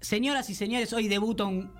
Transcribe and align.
señoras 0.00 0.50
y 0.50 0.54
señores, 0.54 0.92
hoy 0.92 1.08
debuta 1.08 1.44
un, 1.44 1.70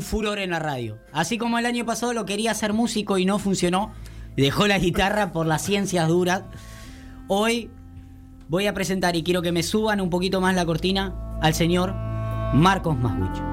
furor 0.00 0.38
en 0.38 0.50
la 0.50 0.58
radio. 0.58 0.98
Así 1.12 1.36
como 1.36 1.58
el 1.58 1.66
año 1.66 1.84
pasado 1.84 2.14
lo 2.14 2.24
quería 2.24 2.54
ser 2.54 2.72
músico 2.72 3.18
y 3.18 3.26
no 3.26 3.38
funcionó, 3.38 3.92
dejó 4.36 4.66
la 4.66 4.78
guitarra 4.78 5.32
por 5.32 5.46
las 5.46 5.62
ciencias 5.62 6.08
duras. 6.08 6.44
Hoy 7.28 7.70
voy 8.48 8.66
a 8.66 8.72
presentar 8.72 9.16
y 9.16 9.22
quiero 9.22 9.42
que 9.42 9.52
me 9.52 9.62
suban 9.62 10.00
un 10.00 10.08
poquito 10.08 10.40
más 10.40 10.54
la 10.54 10.64
cortina 10.64 11.38
al 11.42 11.52
señor 11.52 11.94
Marcos 12.54 12.96
Maswich. 12.96 13.51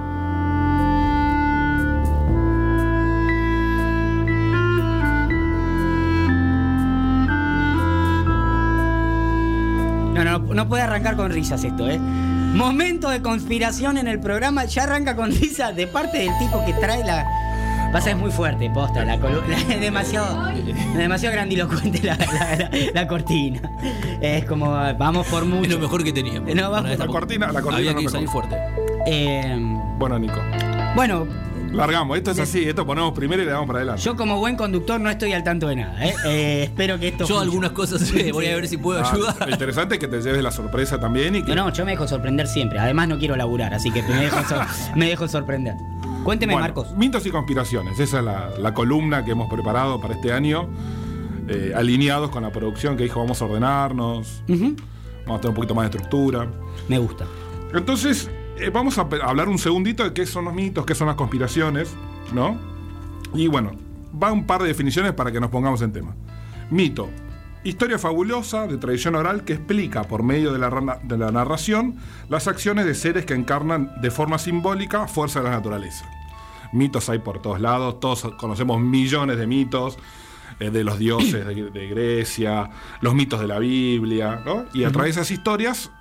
No, 10.54 10.68
puede 10.68 10.84
arrancar 10.84 11.16
con 11.16 11.32
risas 11.32 11.64
esto, 11.64 11.90
¿eh? 11.90 12.00
Momento 12.00 13.10
de 13.10 13.22
conspiración 13.22 13.98
en 13.98 14.08
el 14.08 14.20
programa, 14.20 14.66
ya 14.66 14.84
arranca 14.84 15.16
con 15.16 15.32
risas 15.32 15.76
de 15.76 15.88
parte 15.88 16.18
del 16.20 16.32
tipo 16.40 16.64
que 16.66 16.74
trae 16.74 17.04
la... 17.04 17.26
Pasa, 17.92 18.12
es 18.12 18.18
muy 18.18 18.30
fuerte, 18.32 18.70
posta, 18.70 19.04
la 19.04 19.20
columna, 19.20 19.58
es 19.70 19.80
demasiado, 19.82 20.48
demasiado 20.96 21.34
grandilocuente 21.34 22.02
la, 22.04 22.16
la- 22.18 22.56
la- 22.56 22.70
la 22.94 23.08
cortina. 23.08 23.62
Es 24.22 24.46
como, 24.46 24.70
vamos 24.98 25.26
por 25.28 25.46
mucho. 25.46 25.64
Es 25.64 25.70
lo 25.72 25.80
mejor 25.80 26.04
que 26.04 26.14
teníamos. 26.14 26.54
No, 26.54 26.70
vamos 26.70 26.92
esta 26.92 27.06
por- 27.06 27.16
cortina, 27.16 27.48
la 27.52 27.62
cortina 27.62 27.78
Había 27.78 27.94
no 27.94 28.00
que 28.00 28.10
salir 28.10 28.30
fuerte. 28.30 28.56
Eh, 29.08 29.58
Bueno, 29.98 30.20
Nico. 30.20 30.40
bueno, 30.96 31.26
Largamos. 31.72 32.18
Esto 32.18 32.32
es 32.32 32.40
así. 32.40 32.64
Esto 32.68 32.86
ponemos 32.86 33.14
primero 33.14 33.42
y 33.42 33.46
le 33.46 33.52
damos 33.52 33.68
para 33.68 33.80
adelante. 33.80 34.02
yo 34.02 34.16
como 34.16 34.38
buen 34.40 34.56
conductor 34.56 35.00
no 35.00 35.10
estoy 35.10 35.34
al 35.34 35.44
tanto 35.44 35.68
de 35.68 35.76
nada, 35.78 36.06
¿eh? 36.06 36.14
Eh, 36.26 36.64
espero 36.64 37.00
que 37.00 37.10
esto... 37.10 37.20
Yo 37.26 37.36
funcione. 37.36 37.44
algunas 37.44 37.72
cosas 37.72 38.02
sí, 38.02 38.32
voy 38.32 38.48
a 38.48 38.56
ver 38.56 38.68
si 38.68 38.78
puedo 38.78 39.00
Ah, 39.04 39.12
ayudar. 39.12 39.36
Lo 39.48 39.52
interesante 39.54 39.96
es 39.96 40.00
que 40.00 40.08
te 40.08 40.22
lleves 40.22 40.42
la 40.44 40.52
sorpresa 40.52 41.00
también 41.00 41.36
y 41.36 41.44
que. 41.44 41.56
No, 41.56 41.66
no, 41.66 41.74
yo 41.74 41.86
me 41.86 41.92
dejo 41.92 42.08
sorprender 42.08 42.48
siempre. 42.48 42.80
Además 42.80 43.08
no 43.08 43.18
quiero 43.20 43.36
laburar, 43.36 43.74
así 43.74 43.92
que 43.92 44.02
me 44.04 44.16
dejo, 44.24 44.44
sor- 44.48 44.66
me 44.96 45.08
dejo 45.08 45.28
sorprender. 45.28 45.76
Cuénteme, 46.24 46.54
Bueno, 46.54 46.66
Marcos. 46.66 46.92
Mitos 46.98 47.26
y 47.26 47.32
conspiraciones. 47.32 48.00
Esa 48.00 48.20
es 48.20 48.26
la, 48.26 48.50
la 48.60 48.74
columna 48.74 49.24
que 49.24 49.32
hemos 49.32 49.50
preparado 49.52 50.00
para 50.02 50.16
este 50.16 50.32
año. 50.34 50.68
eh, 51.48 51.72
alineados 51.76 52.30
con 52.30 52.44
la 52.44 52.52
producción 52.52 52.98
que 52.98 53.04
dijo 53.04 53.20
vamos 53.22 53.42
a 53.42 53.46
ordenarnos. 53.46 54.44
Vamos 54.48 55.38
a 55.38 55.42
tener 55.42 55.50
un 55.50 55.56
poquito 55.56 55.76
más 55.76 55.90
de 55.90 55.98
estructura. 55.98 56.48
Me 56.88 56.98
gusta. 57.00 57.26
Entonces, 57.74 58.30
eh, 58.60 58.70
vamos 58.70 58.98
a 58.98 59.08
hablar 59.24 59.50
un 59.50 59.58
segundito 59.58 60.04
de 60.04 60.14
qué 60.14 60.26
son 60.26 60.46
los 60.46 60.54
mitos, 60.54 60.86
qué 60.86 60.96
son 60.96 61.08
las 61.08 61.16
conspiraciones, 61.16 61.94
¿no? 62.34 62.58
Y 63.34 63.48
bueno, 63.48 63.72
va 64.22 64.32
un 64.32 64.46
par 64.46 64.62
de 64.62 64.68
definiciones 64.68 65.14
para 65.14 65.32
que 65.32 65.40
nos 65.40 65.50
pongamos 65.50 65.82
en 65.82 65.92
tema. 65.92 66.16
Mito. 66.70 67.10
Historia 67.64 68.00
fabulosa 68.00 68.68
de 68.68 68.78
tradición 68.78 69.16
oral 69.16 69.44
que 69.44 69.54
explica 69.54 70.04
por 70.04 70.24
medio 70.24 70.54
de 70.54 70.60
la, 70.60 71.00
de 71.04 71.18
la 71.18 71.30
narración 71.30 71.98
las 72.30 72.48
acciones 72.48 72.86
de 72.86 72.96
seres 72.96 73.26
que 73.26 73.34
encarnan 73.34 73.92
de 74.02 74.12
forma 74.12 74.40
simbólica 74.40 75.08
fuerza 75.10 75.40
de 75.40 75.50
la 75.50 75.52
naturaleza. 75.52 76.10
Mitos 76.72 77.10
hay 77.10 77.20
por 77.20 77.42
todos 77.42 77.60
lados, 77.60 78.00
todos 78.00 78.22
conocemos 78.38 78.80
millones 78.80 79.38
de 79.38 79.46
mitos 79.46 79.98
eh, 80.62 80.70
de 80.70 80.86
los 80.86 81.00
dioses 81.00 81.46
de, 81.46 81.70
de 81.70 81.88
Grecia, 81.90 82.70
los 83.02 83.14
mitos 83.14 83.42
de 83.42 83.48
la 83.48 83.60
Biblia, 83.60 84.42
¿no? 84.46 84.66
Y 84.74 84.86
a 84.86 84.92
través 84.92 85.16
de 85.16 85.22
esas 85.22 85.32
historias 85.32 85.92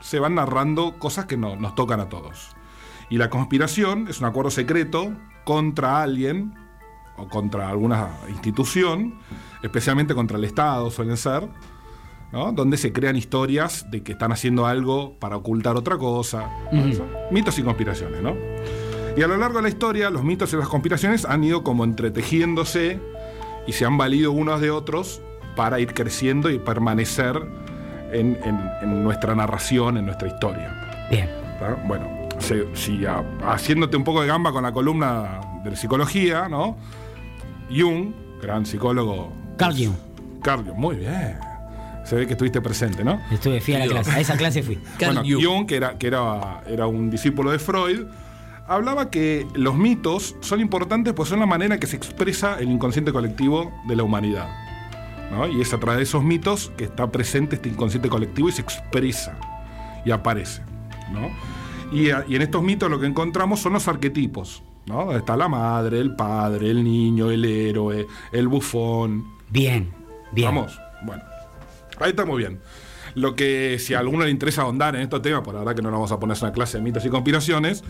se 0.00 0.18
van 0.20 0.34
narrando 0.36 0.98
cosas 0.98 1.24
que 1.26 1.36
no- 1.36 1.56
nos 1.56 1.74
tocan 1.74 2.00
a 2.00 2.08
todos. 2.08 2.54
Y 3.10 3.18
la 3.18 3.30
conspiración 3.30 4.08
es 4.08 4.20
un 4.20 4.26
acuerdo 4.26 4.50
secreto 4.50 5.12
contra 5.44 6.02
alguien 6.02 6.54
o 7.16 7.28
contra 7.28 7.68
alguna 7.70 8.08
institución, 8.28 9.14
especialmente 9.62 10.14
contra 10.14 10.36
el 10.36 10.44
Estado, 10.44 10.90
suelen 10.90 11.16
ser, 11.16 11.48
¿no? 12.32 12.52
donde 12.52 12.76
se 12.76 12.92
crean 12.92 13.16
historias 13.16 13.86
de 13.90 14.02
que 14.02 14.12
están 14.12 14.32
haciendo 14.32 14.66
algo 14.66 15.14
para 15.18 15.36
ocultar 15.36 15.76
otra 15.76 15.96
cosa. 15.96 16.50
Mitos 17.30 17.58
y 17.58 17.62
conspiraciones, 17.62 18.20
¿no? 18.22 18.34
Y 19.16 19.22
a 19.22 19.28
lo 19.28 19.36
largo 19.38 19.58
de 19.58 19.62
la 19.62 19.68
historia, 19.70 20.10
los 20.10 20.24
mitos 20.24 20.52
y 20.52 20.56
las 20.56 20.68
conspiraciones 20.68 21.24
han 21.24 21.42
ido 21.42 21.62
como 21.62 21.84
entretejiéndose 21.84 23.00
y 23.66 23.72
se 23.72 23.84
han 23.86 23.96
valido 23.96 24.32
unos 24.32 24.60
de 24.60 24.70
otros 24.70 25.22
para 25.54 25.80
ir 25.80 25.94
creciendo 25.94 26.50
y 26.50 26.58
permanecer 26.58 27.40
en, 28.12 28.38
en- 28.44 28.70
en 28.82 29.02
nuestra 29.02 29.34
narración, 29.34 29.96
en 29.98 30.06
nuestra 30.06 30.28
historia. 30.28 31.06
Bien. 31.10 31.28
Bueno, 31.86 32.06
se- 32.38 32.66
si 32.74 33.04
a- 33.06 33.24
haciéndote 33.46 33.96
un 33.96 34.04
poco 34.04 34.20
de 34.22 34.26
gamba 34.28 34.52
con 34.52 34.62
la 34.62 34.72
columna 34.72 35.40
de 35.64 35.74
psicología, 35.76 36.48
¿no? 36.48 36.76
Jung, 37.70 38.12
gran 38.42 38.64
psicólogo. 38.66 39.32
Carl 39.56 39.74
Jung. 39.76 39.94
Carl 40.42 40.64
Jung, 40.64 40.76
muy 40.78 40.96
bien. 40.96 41.36
Se 42.04 42.14
ve 42.14 42.26
que 42.26 42.34
estuviste 42.34 42.60
presente, 42.60 43.02
¿no? 43.02 43.20
Estuve, 43.32 43.60
fui 43.60 43.74
a 43.74 43.80
la 43.80 43.86
clase. 43.86 44.10
A 44.12 44.20
esa 44.20 44.36
clase 44.36 44.62
fui. 44.62 44.76
Carl 44.98 45.14
bueno, 45.16 45.22
Jung. 45.28 45.44
Jung, 45.44 45.66
que, 45.66 45.76
era, 45.76 45.98
que 45.98 46.06
era, 46.06 46.60
era 46.68 46.86
un 46.86 47.10
discípulo 47.10 47.50
de 47.50 47.58
Freud, 47.58 48.06
hablaba 48.68 49.10
que 49.10 49.46
los 49.54 49.74
mitos 49.74 50.36
son 50.40 50.60
importantes 50.60 51.14
pues 51.14 51.28
son 51.28 51.40
la 51.40 51.46
manera 51.46 51.78
que 51.78 51.86
se 51.86 51.96
expresa 51.96 52.58
el 52.60 52.70
inconsciente 52.70 53.12
colectivo 53.12 53.72
de 53.88 53.96
la 53.96 54.02
humanidad. 54.04 54.46
¿No? 55.30 55.46
Y 55.48 55.60
es 55.60 55.72
a 55.74 55.78
través 55.78 55.98
de 55.98 56.02
esos 56.04 56.22
mitos 56.24 56.72
que 56.76 56.84
está 56.84 57.10
presente 57.10 57.56
este 57.56 57.68
inconsciente 57.68 58.08
colectivo 58.08 58.48
y 58.48 58.52
se 58.52 58.62
expresa 58.62 59.38
y 60.04 60.10
aparece. 60.10 60.62
¿no? 61.12 61.30
Y, 61.96 62.10
a- 62.10 62.24
y 62.28 62.36
en 62.36 62.42
estos 62.42 62.62
mitos 62.62 62.90
lo 62.90 62.98
que 63.00 63.06
encontramos 63.06 63.60
son 63.60 63.72
los 63.74 63.86
arquetipos. 63.88 64.62
¿no? 64.86 65.12
Está 65.16 65.36
la 65.36 65.48
madre, 65.48 65.98
el 66.00 66.14
padre, 66.14 66.70
el 66.70 66.82
niño, 66.84 67.30
el 67.30 67.44
héroe, 67.44 68.06
el 68.32 68.48
bufón, 68.48 69.24
Bien. 69.50 69.92
Bien. 70.32 70.48
Vamos, 70.54 70.80
bueno. 71.02 71.22
Ahí 72.00 72.10
está 72.10 72.24
muy 72.24 72.38
bien. 72.38 72.60
Lo 73.14 73.34
que, 73.34 73.78
si 73.78 73.94
a 73.94 74.00
alguno 74.00 74.24
le 74.24 74.30
interesa 74.30 74.62
ahondar 74.62 74.94
en 74.96 75.02
estos 75.02 75.22
temas, 75.22 75.40
por 75.42 75.54
la 75.54 75.60
verdad 75.60 75.74
que 75.76 75.82
no 75.82 75.90
nos 75.90 75.98
vamos 75.98 76.12
a 76.12 76.18
poner 76.20 76.36
una 76.42 76.52
clase 76.52 76.76
de 76.78 76.82
mitos 76.84 77.04
y 77.06 77.08
conspiraciones, 77.08 77.82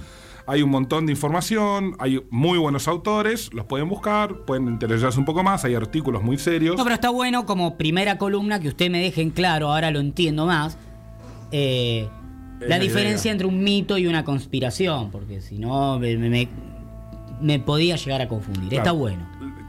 hay 0.46 0.62
un 0.62 0.70
montón 0.70 1.06
de 1.06 1.12
información, 1.12 1.96
hay 1.98 2.22
muy 2.30 2.58
buenos 2.58 2.86
autores, 2.88 3.52
los 3.52 3.66
pueden 3.66 3.88
buscar, 3.88 4.44
pueden 4.44 4.68
interesarse 4.68 5.18
un 5.18 5.24
poco 5.24 5.42
más, 5.42 5.64
hay 5.64 5.74
artículos 5.74 6.22
muy 6.22 6.38
serios. 6.38 6.76
No, 6.76 6.84
pero 6.84 6.94
está 6.94 7.10
bueno 7.10 7.46
como 7.46 7.76
primera 7.76 8.16
columna 8.18 8.60
que 8.60 8.68
usted 8.68 8.90
me 8.90 9.00
deje 9.00 9.22
en 9.22 9.30
claro, 9.30 9.72
ahora 9.72 9.90
lo 9.90 10.00
entiendo 10.00 10.46
más, 10.46 10.78
eh, 11.52 12.08
la 12.60 12.68
la 12.68 12.78
diferencia 12.78 13.28
idea. 13.28 13.32
entre 13.32 13.46
un 13.46 13.62
mito 13.62 13.98
y 13.98 14.06
una 14.06 14.24
conspiración, 14.24 15.10
porque 15.10 15.40
si 15.40 15.58
no 15.58 15.98
me, 15.98 16.16
me- 16.16 16.48
me 17.40 17.58
podía 17.58 17.96
llegar 17.96 18.22
a 18.22 18.28
confundir. 18.28 18.72
Está 18.72 18.92
bueno. 18.92 19.26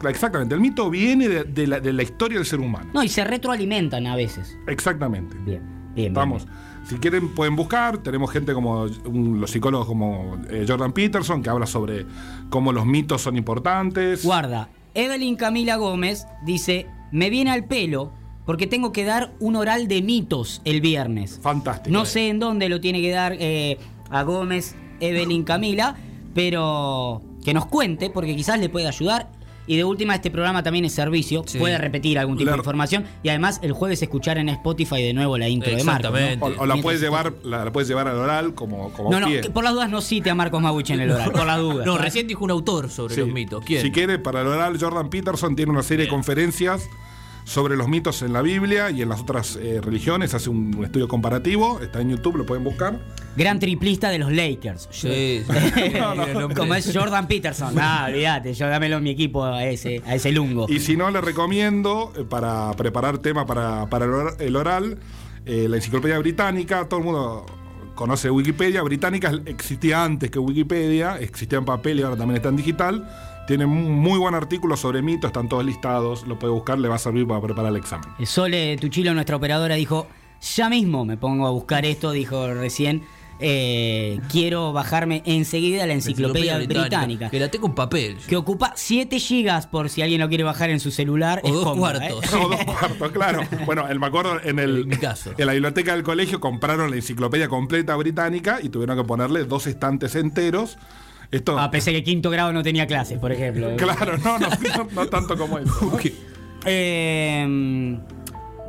Exactamente, 0.07 0.53
el 0.55 0.61
mito 0.61 0.89
viene 0.89 1.27
de, 1.27 1.43
de 1.43 1.67
la, 1.67 1.79
de 1.79 1.91
la 1.91 2.03
historia 2.03 2.37
del 2.37 2.45
ser 2.45 2.59
humano. 2.59 2.91
No, 2.93 3.03
y 3.03 3.09
se 3.09 3.23
retroalimentan 3.23 4.05
a 4.07 4.15
veces. 4.15 4.55
Exactamente. 4.67 5.35
Bien, 5.39 5.61
bien. 5.95 6.13
Vamos. 6.13 6.45
bien, 6.45 6.55
Si 6.89 6.95
quieren 6.95 7.29
pueden 7.35 7.55
buscar, 7.55 7.97
tenemos 7.97 8.31
gente 8.31 8.53
como 8.53 8.83
un- 9.05 9.41
los 9.41 9.51
psicólogos 9.51 9.87
como 9.87 10.37
eh, 10.49 10.65
Jordan 10.67 10.93
Peterson 10.93 11.43
que 11.43 11.49
habla 11.49 11.65
sobre 11.65 12.05
cómo 12.49 12.71
los 12.71 12.85
mitos 12.85 13.21
son 13.21 13.35
importantes. 13.37 14.23
Guarda, 14.23 14.69
Evelyn 14.93 15.35
Camila 15.35 15.75
Gómez 15.75 16.25
dice, 16.45 16.87
me 17.11 17.29
viene 17.29 17.51
al 17.51 17.65
pelo 17.65 18.13
porque 18.45 18.67
tengo 18.67 18.93
que 18.93 19.03
dar 19.03 19.33
un 19.41 19.57
oral 19.57 19.89
de 19.89 20.01
mitos 20.01 20.61
el 20.63 20.79
viernes. 20.79 21.39
Fantástico. 21.41 21.91
No 21.93 22.05
sé 22.05 22.29
en 22.29 22.39
dónde 22.39 22.69
lo 22.69 22.79
tiene 22.79 23.01
que 23.01 23.11
dar 23.11 23.35
eh, 23.37 23.77
a 24.09 24.23
Gómez, 24.23 24.73
Evelyn 25.01 25.43
Camila, 25.43 25.97
pero 26.33 27.21
que 27.43 27.53
nos 27.53 27.65
cuente, 27.65 28.09
porque 28.09 28.33
quizás 28.35 28.59
le 28.59 28.69
puede 28.69 28.87
ayudar. 28.87 29.29
Y 29.67 29.75
de 29.75 29.83
última, 29.83 30.15
este 30.15 30.31
programa 30.31 30.63
también 30.63 30.85
es 30.85 30.93
servicio. 30.93 31.43
Sí. 31.45 31.59
Puede 31.59 31.77
repetir 31.77 32.17
algún 32.17 32.37
tipo 32.37 32.45
La- 32.49 32.53
de 32.53 32.57
información. 32.59 33.05
Y 33.21 33.29
además, 33.29 33.59
el 33.61 33.73
jueves 33.73 34.01
escuchar 34.01 34.37
en 34.37 34.47
Spotify 34.49 35.01
de 35.03 35.13
nuevo 35.13 35.37
la 35.37 35.49
intro 35.49 35.75
de 35.75 35.83
Marcos. 35.83 36.11
¿no? 36.11 36.17
Exactamente. 36.17 36.59
O, 36.59 36.63
o 36.63 36.65
la 36.65 36.77
puedes 36.77 37.01
llevar, 37.01 37.33
la, 37.43 37.65
la 37.65 37.71
puedes 37.71 37.87
llevar 37.89 38.07
al 38.07 38.15
oral 38.17 38.53
como, 38.53 38.91
como 38.93 39.11
No, 39.11 39.19
no, 39.19 39.27
pie. 39.27 39.41
por 39.49 39.63
las 39.63 39.73
dudas 39.73 39.89
no 39.89 39.99
cite 40.01 40.29
a 40.29 40.35
Marcos 40.35 40.61
Mawich 40.61 40.89
en 40.91 41.01
el 41.01 41.11
oral, 41.11 41.31
por 41.31 41.45
las 41.45 41.57
dudas. 41.59 41.85
No, 41.85 41.97
recién 41.97 42.27
dijo 42.27 42.43
un 42.45 42.51
autor 42.51 42.89
sobre 42.89 43.15
Sí. 43.15 43.21
los 43.21 43.29
mitos. 43.29 43.63
¿Quién? 43.65 43.81
Si 43.81 43.91
quiere, 43.91 44.17
para 44.19 44.41
el 44.41 44.47
oral, 44.47 44.77
Jordan 44.79 45.09
Peterson 45.09 45.55
tiene 45.55 45.71
una 45.71 45.83
serie 45.83 46.05
de 46.05 46.09
conferencias 46.11 46.89
sobre 47.47 47.77
los 47.77 47.87
mitos 47.87 48.23
en 48.23 48.33
la 48.33 48.41
Biblia 48.41 48.89
y 48.91 49.01
en 49.01 49.07
las 49.07 49.21
otras 49.21 49.55
eh, 49.55 49.79
religiones. 49.81 50.33
Hace 50.33 50.49
un, 50.49 50.75
un 50.75 50.83
estudio 50.83 51.07
comparativo. 51.07 51.79
Está 51.79 52.01
en 52.01 52.09
YouTube, 52.09 52.35
lo 52.35 52.45
pueden 52.45 52.65
buscar. 52.65 52.99
Gran 53.37 53.57
triplista 53.57 54.09
de 54.09 54.19
los 54.19 54.33
Lakers. 54.33 54.89
Sí. 54.91 55.43
Como 56.57 56.75
es 56.75 56.91
Jordan 56.93 57.25
Peterson. 57.27 57.73
Ah, 57.79 58.07
olvídate, 58.09 58.53
yo 58.53 58.67
dámelo 58.67 58.97
en 58.97 59.03
mi 59.03 59.11
equipo 59.11 59.45
a 59.45 59.63
ese, 59.63 60.01
a 60.05 60.15
ese 60.15 60.33
lungo. 60.33 60.65
Y 60.67 60.79
si 60.79 60.97
no, 60.97 61.09
le 61.09 61.21
recomiendo 61.21 62.11
eh, 62.17 62.25
para 62.29 62.71
preparar 62.73 63.19
tema 63.19 63.45
para, 63.45 63.89
para 63.89 64.03
el 64.05 64.11
or- 64.11 64.35
el 64.39 64.55
oral, 64.57 64.97
eh, 65.45 65.67
la 65.69 65.77
enciclopedia 65.77 66.19
británica. 66.19 66.89
Todo 66.89 66.99
el 66.99 67.05
mundo 67.05 67.45
conoce 67.95 68.29
Wikipedia. 68.29 68.81
Británica 68.81 69.31
existía 69.45 70.03
antes 70.03 70.29
que 70.31 70.39
Wikipedia, 70.39 71.17
existía 71.17 71.59
en 71.59 71.65
papel 71.65 71.99
y 71.99 72.03
ahora 72.03 72.17
también 72.17 72.35
está 72.37 72.49
en 72.49 72.57
digital. 72.57 73.07
Tiene 73.47 73.65
muy 73.65 74.19
buen 74.19 74.35
artículo 74.35 74.75
sobre 74.77 75.01
mitos, 75.01 75.29
están 75.29 75.47
todos 75.47 75.63
listados. 75.65 76.27
Lo 76.27 76.37
puede 76.37 76.53
buscar, 76.53 76.77
le 76.77 76.87
va 76.89 76.95
a 76.95 76.99
servir 76.99 77.25
para 77.25 77.41
preparar 77.41 77.71
el 77.71 77.77
examen. 77.77 78.09
Sole 78.25 78.75
Tuchilo, 78.77 79.13
nuestra 79.13 79.37
operadora, 79.37 79.75
dijo, 79.75 80.07
ya 80.55 80.69
mismo 80.69 81.05
me 81.05 81.15
pongo 81.17 81.47
a 81.47 81.51
buscar 81.51 81.85
esto, 81.85 82.11
dijo 82.11 82.53
recién. 82.53 83.03
eh, 83.39 84.19
quiero 84.31 84.73
bajarme 84.73 85.21
enseguida 85.25 85.85
la 85.85 85.93
enciclopedia, 85.93 86.57
británica. 86.57 87.29
Que 87.29 87.39
la 87.39 87.49
tengo 87.49 87.67
en 87.67 87.75
papel. 87.75 88.17
Que 88.27 88.35
ocupa 88.35 88.73
7 88.75 89.19
gigas 89.19 89.67
por 89.67 89.89
si 89.89 90.01
alguien 90.01 90.19
lo 90.21 90.27
quiere 90.27 90.43
bajar 90.43 90.69
en 90.71 90.79
su 90.79 90.89
celular. 90.91 91.39
O 91.43 91.47
es 91.47 91.53
dos 91.53 91.63
cómoda, 91.63 91.99
cuartos. 91.99 92.33
¿eh? 92.33 92.37
O 92.43 92.49
dos 92.49 92.63
cuartos, 92.65 93.11
claro. 93.11 93.41
Bueno, 93.65 93.87
el, 93.87 93.99
me 93.99 94.07
acuerdo 94.07 94.41
en, 94.43 94.57
el, 94.59 94.77
En 94.81 94.87
mi 94.89 94.97
caso. 94.97 95.31
en 95.37 95.45
la 95.45 95.53
biblioteca 95.53 95.93
del 95.93 96.03
colegio 96.03 96.39
compraron 96.39 96.89
la 96.89 96.95
enciclopedia 96.97 97.47
completa 97.47 97.95
británica 97.95 98.59
y 98.61 98.69
tuvieron 98.69 98.97
que 98.97 99.03
ponerle 99.03 99.45
dos 99.45 99.67
estantes 99.67 100.15
enteros. 100.15 100.77
Esto, 101.31 101.59
Ah, 101.59 101.69
pensé 101.69 101.91
que 101.91 102.03
quinto 102.03 102.29
grado 102.29 102.53
no 102.53 102.63
tenía 102.63 102.87
clases, 102.87 103.19
por 103.19 103.31
ejemplo. 103.31 103.69
claro, 103.77 104.17
no, 104.17 104.39
no, 104.39 104.47
no, 104.49 104.87
no 104.93 105.07
tanto 105.07 105.37
como 105.37 105.59
eso. 105.59 105.71
¿no? 105.81 105.99
Eh, 106.65 107.97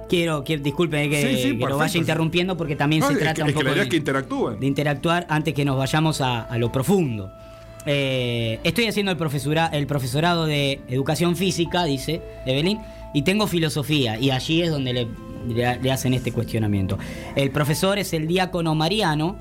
quiero, 0.08 0.44
que 0.44 0.58
disculpe 0.58 1.04
eh, 1.04 1.10
que, 1.10 1.22
Sí, 1.36 1.42
sí, 1.50 1.58
que 1.58 1.66
lo 1.66 1.76
vaya 1.78 1.98
interrumpiendo 1.98 2.56
porque 2.56 2.76
también 2.76 3.00
No, 3.00 3.08
se 3.08 3.16
trata 3.16 3.34
que- 3.34 3.42
un 3.42 3.48
poco 3.52 3.62
la 3.64 3.70
idea 3.70 3.76
de, 3.76 3.82
es 3.84 3.88
que 3.90 3.96
interactúen. 3.96 4.60
de 4.60 4.66
interactuar 4.66 5.26
antes 5.28 5.54
que 5.54 5.64
nos 5.64 5.76
vayamos 5.76 6.20
a, 6.20 6.42
a 6.42 6.58
lo 6.58 6.70
profundo. 6.72 7.30
Eh, 7.86 8.58
estoy 8.64 8.86
haciendo 8.86 9.12
el, 9.12 9.18
profesora- 9.18 9.70
el 9.72 9.86
profesorado 9.86 10.46
de 10.46 10.80
educación 10.88 11.36
física, 11.36 11.84
dice 11.84 12.20
Evelyn, 12.44 12.78
y 13.14 13.22
tengo 13.22 13.46
filosofía, 13.46 14.18
y 14.18 14.30
allí 14.30 14.62
es 14.62 14.70
donde 14.70 14.92
le, 14.92 15.06
le- 15.48 15.78
le 15.80 15.92
hacen 15.92 16.12
este 16.12 16.32
cuestionamiento. 16.32 16.98
El 17.34 17.50
profesor 17.50 17.98
es 17.98 18.12
el 18.12 18.26
diácono 18.26 18.74
Mariano, 18.74 19.38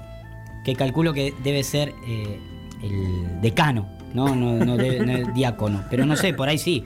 que 0.64 0.76
calculo 0.76 1.14
que 1.14 1.34
debe 1.44 1.64
ser 1.64 1.94
eh, 2.08 2.40
el 2.82 3.42
decano, 3.42 3.88
no, 4.14 4.36
no, 4.36 4.64
no, 4.64 4.80
es 4.82 5.34
diácono, 5.34 5.84
pero 5.90 6.06
no 6.06 6.16
sé, 6.16 6.34
por 6.34 6.50
ahí 6.50 6.58
sí. 6.58 6.84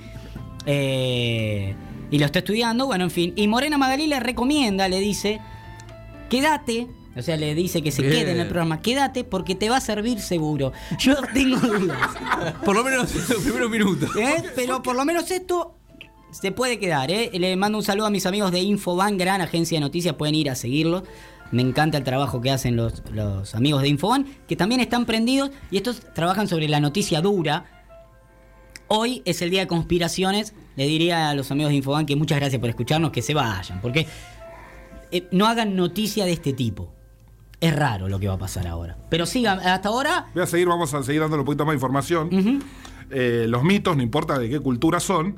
Eh, 0.66 1.76
y 2.10 2.20
lo 2.20 2.26
está 2.26 2.40
estudiando, 2.40 2.86
bueno, 2.86 3.06
en 3.06 3.12
fin. 3.12 3.34
Y 3.36 3.48
Morena 3.48 3.78
Magalí 3.78 4.08
le 4.08 4.20
recomienda, 4.20 4.88
le 4.90 5.00
dice, 5.00 5.40
quédate, 6.30 6.88
o 7.16 7.22
sea, 7.22 7.38
le 7.38 7.54
dice 7.56 7.82
que 7.82 7.92
se 7.92 8.02
Bien. 8.02 8.14
quede 8.14 8.32
en 8.32 8.40
el 8.40 8.48
programa, 8.48 8.82
quédate 8.82 9.24
porque 9.24 9.56
te 9.56 9.70
va 9.70 9.78
a 9.78 9.82
servir 9.82 10.20
seguro. 10.20 10.72
Yo 11.00 11.16
tengo 11.34 11.58
dudas. 11.58 12.10
Por 12.64 12.76
lo 12.76 12.84
menos 12.84 13.14
los 13.30 13.42
primeros 13.42 13.70
minutos. 13.70 14.10
¿eh? 14.16 14.44
Pero 14.56 14.82
por 14.82 14.96
lo 14.96 15.04
menos 15.04 15.30
esto 15.32 15.76
se 16.32 16.52
puede 16.52 16.80
quedar. 16.80 17.12
¿eh? 17.12 17.30
Le 17.34 17.56
mando 17.56 17.78
un 17.78 17.84
saludo 17.84 18.08
a 18.08 18.10
mis 18.10 18.26
amigos 18.26 18.52
de 18.52 18.60
Infoban, 18.62 19.18
gran 19.18 19.42
agencia 19.42 19.78
de 19.78 19.82
noticias, 19.82 20.16
pueden 20.16 20.36
ir 20.36 20.50
a 20.50 20.56
seguirlos. 20.56 21.04
Me 21.52 21.62
encanta 21.62 21.98
el 21.98 22.04
trabajo 22.04 22.42
que 22.42 22.52
hacen 22.52 22.76
los, 22.76 23.04
los 23.12 23.56
amigos 23.56 23.82
de 23.82 23.90
Infoban, 23.90 24.26
que 24.48 24.56
también 24.56 24.82
están 24.82 25.06
prendidos 25.06 25.52
y 25.70 25.78
estos 25.78 26.02
trabajan 26.14 26.48
sobre 26.48 26.68
la 26.68 26.80
noticia 26.80 27.22
dura. 27.22 27.66
Hoy 28.88 29.22
es 29.26 29.42
el 29.42 29.50
día 29.50 29.62
de 29.62 29.68
conspiraciones. 29.68 30.54
Le 30.76 30.86
diría 30.86 31.30
a 31.30 31.36
los 31.36 31.52
amigos 31.52 31.72
de 31.72 31.78
Infoban 31.78 32.06
que 32.06 32.16
muchas 32.16 32.40
gracias 32.40 32.60
por 32.60 32.70
escucharnos, 32.70 33.12
que 33.12 33.22
se 33.22 33.34
vayan, 33.34 33.82
porque 33.82 34.08
eh, 35.12 35.28
no 35.32 35.48
hagan 35.48 35.76
noticia 35.76 36.26
de 36.26 36.34
este 36.34 36.54
tipo. 36.54 36.94
Es 37.60 37.76
raro 37.76 38.10
lo 38.10 38.20
que 38.20 38.28
va 38.28 38.34
a 38.34 38.40
pasar 38.40 38.66
ahora. 38.68 38.98
Pero 39.10 39.26
sigan, 39.26 39.60
hasta 39.60 39.90
ahora. 39.90 40.28
Voy 40.34 40.44
a 40.44 40.48
seguir, 40.48 40.68
vamos 40.68 40.94
a 40.94 41.04
seguir 41.04 41.22
dándole 41.22 41.42
un 41.42 41.46
poquito 41.46 41.66
más 41.66 41.74
de 41.74 41.78
información. 41.78 42.64
Eh, 43.12 43.46
los 43.48 43.64
mitos, 43.64 43.96
no 43.96 44.02
importa 44.02 44.40
de 44.40 44.50
qué 44.50 44.60
cultura 44.60 45.00
son, 45.00 45.36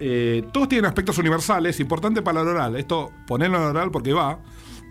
eh, 0.00 0.44
todos 0.52 0.68
tienen 0.68 0.86
aspectos 0.86 1.18
universales, 1.18 1.78
importante 1.78 2.20
para 2.22 2.40
el 2.40 2.48
oral. 2.48 2.76
Esto, 2.76 3.12
ponerlo 3.26 3.58
en 3.58 3.64
oral 3.64 3.90
porque 3.90 4.12
va, 4.12 4.38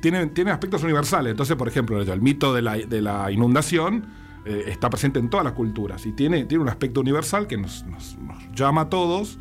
tienen, 0.02 0.34
tienen 0.34 0.54
aspectos 0.54 0.84
universales. 0.84 1.32
Entonces, 1.32 1.56
por 1.56 1.68
ejemplo, 1.68 2.02
el 2.02 2.22
mito 2.22 2.54
de 2.54 2.62
la, 2.62 2.78
de 2.78 3.02
la 3.02 3.32
inundación 3.32 4.06
eh, 4.46 4.64
está 4.68 4.90
presente 4.90 5.20
en 5.20 5.30
todas 5.30 5.44
las 5.44 5.54
culturas 5.54 6.06
y 6.06 6.12
tiene, 6.14 6.46
tiene 6.46 6.64
un 6.64 6.70
aspecto 6.70 7.02
universal 7.02 7.48
que 7.48 7.58
nos, 7.58 7.86
nos- 7.86 8.18
nos 8.18 8.38
llama 8.56 8.82
a 8.82 8.90
todos. 8.90 9.38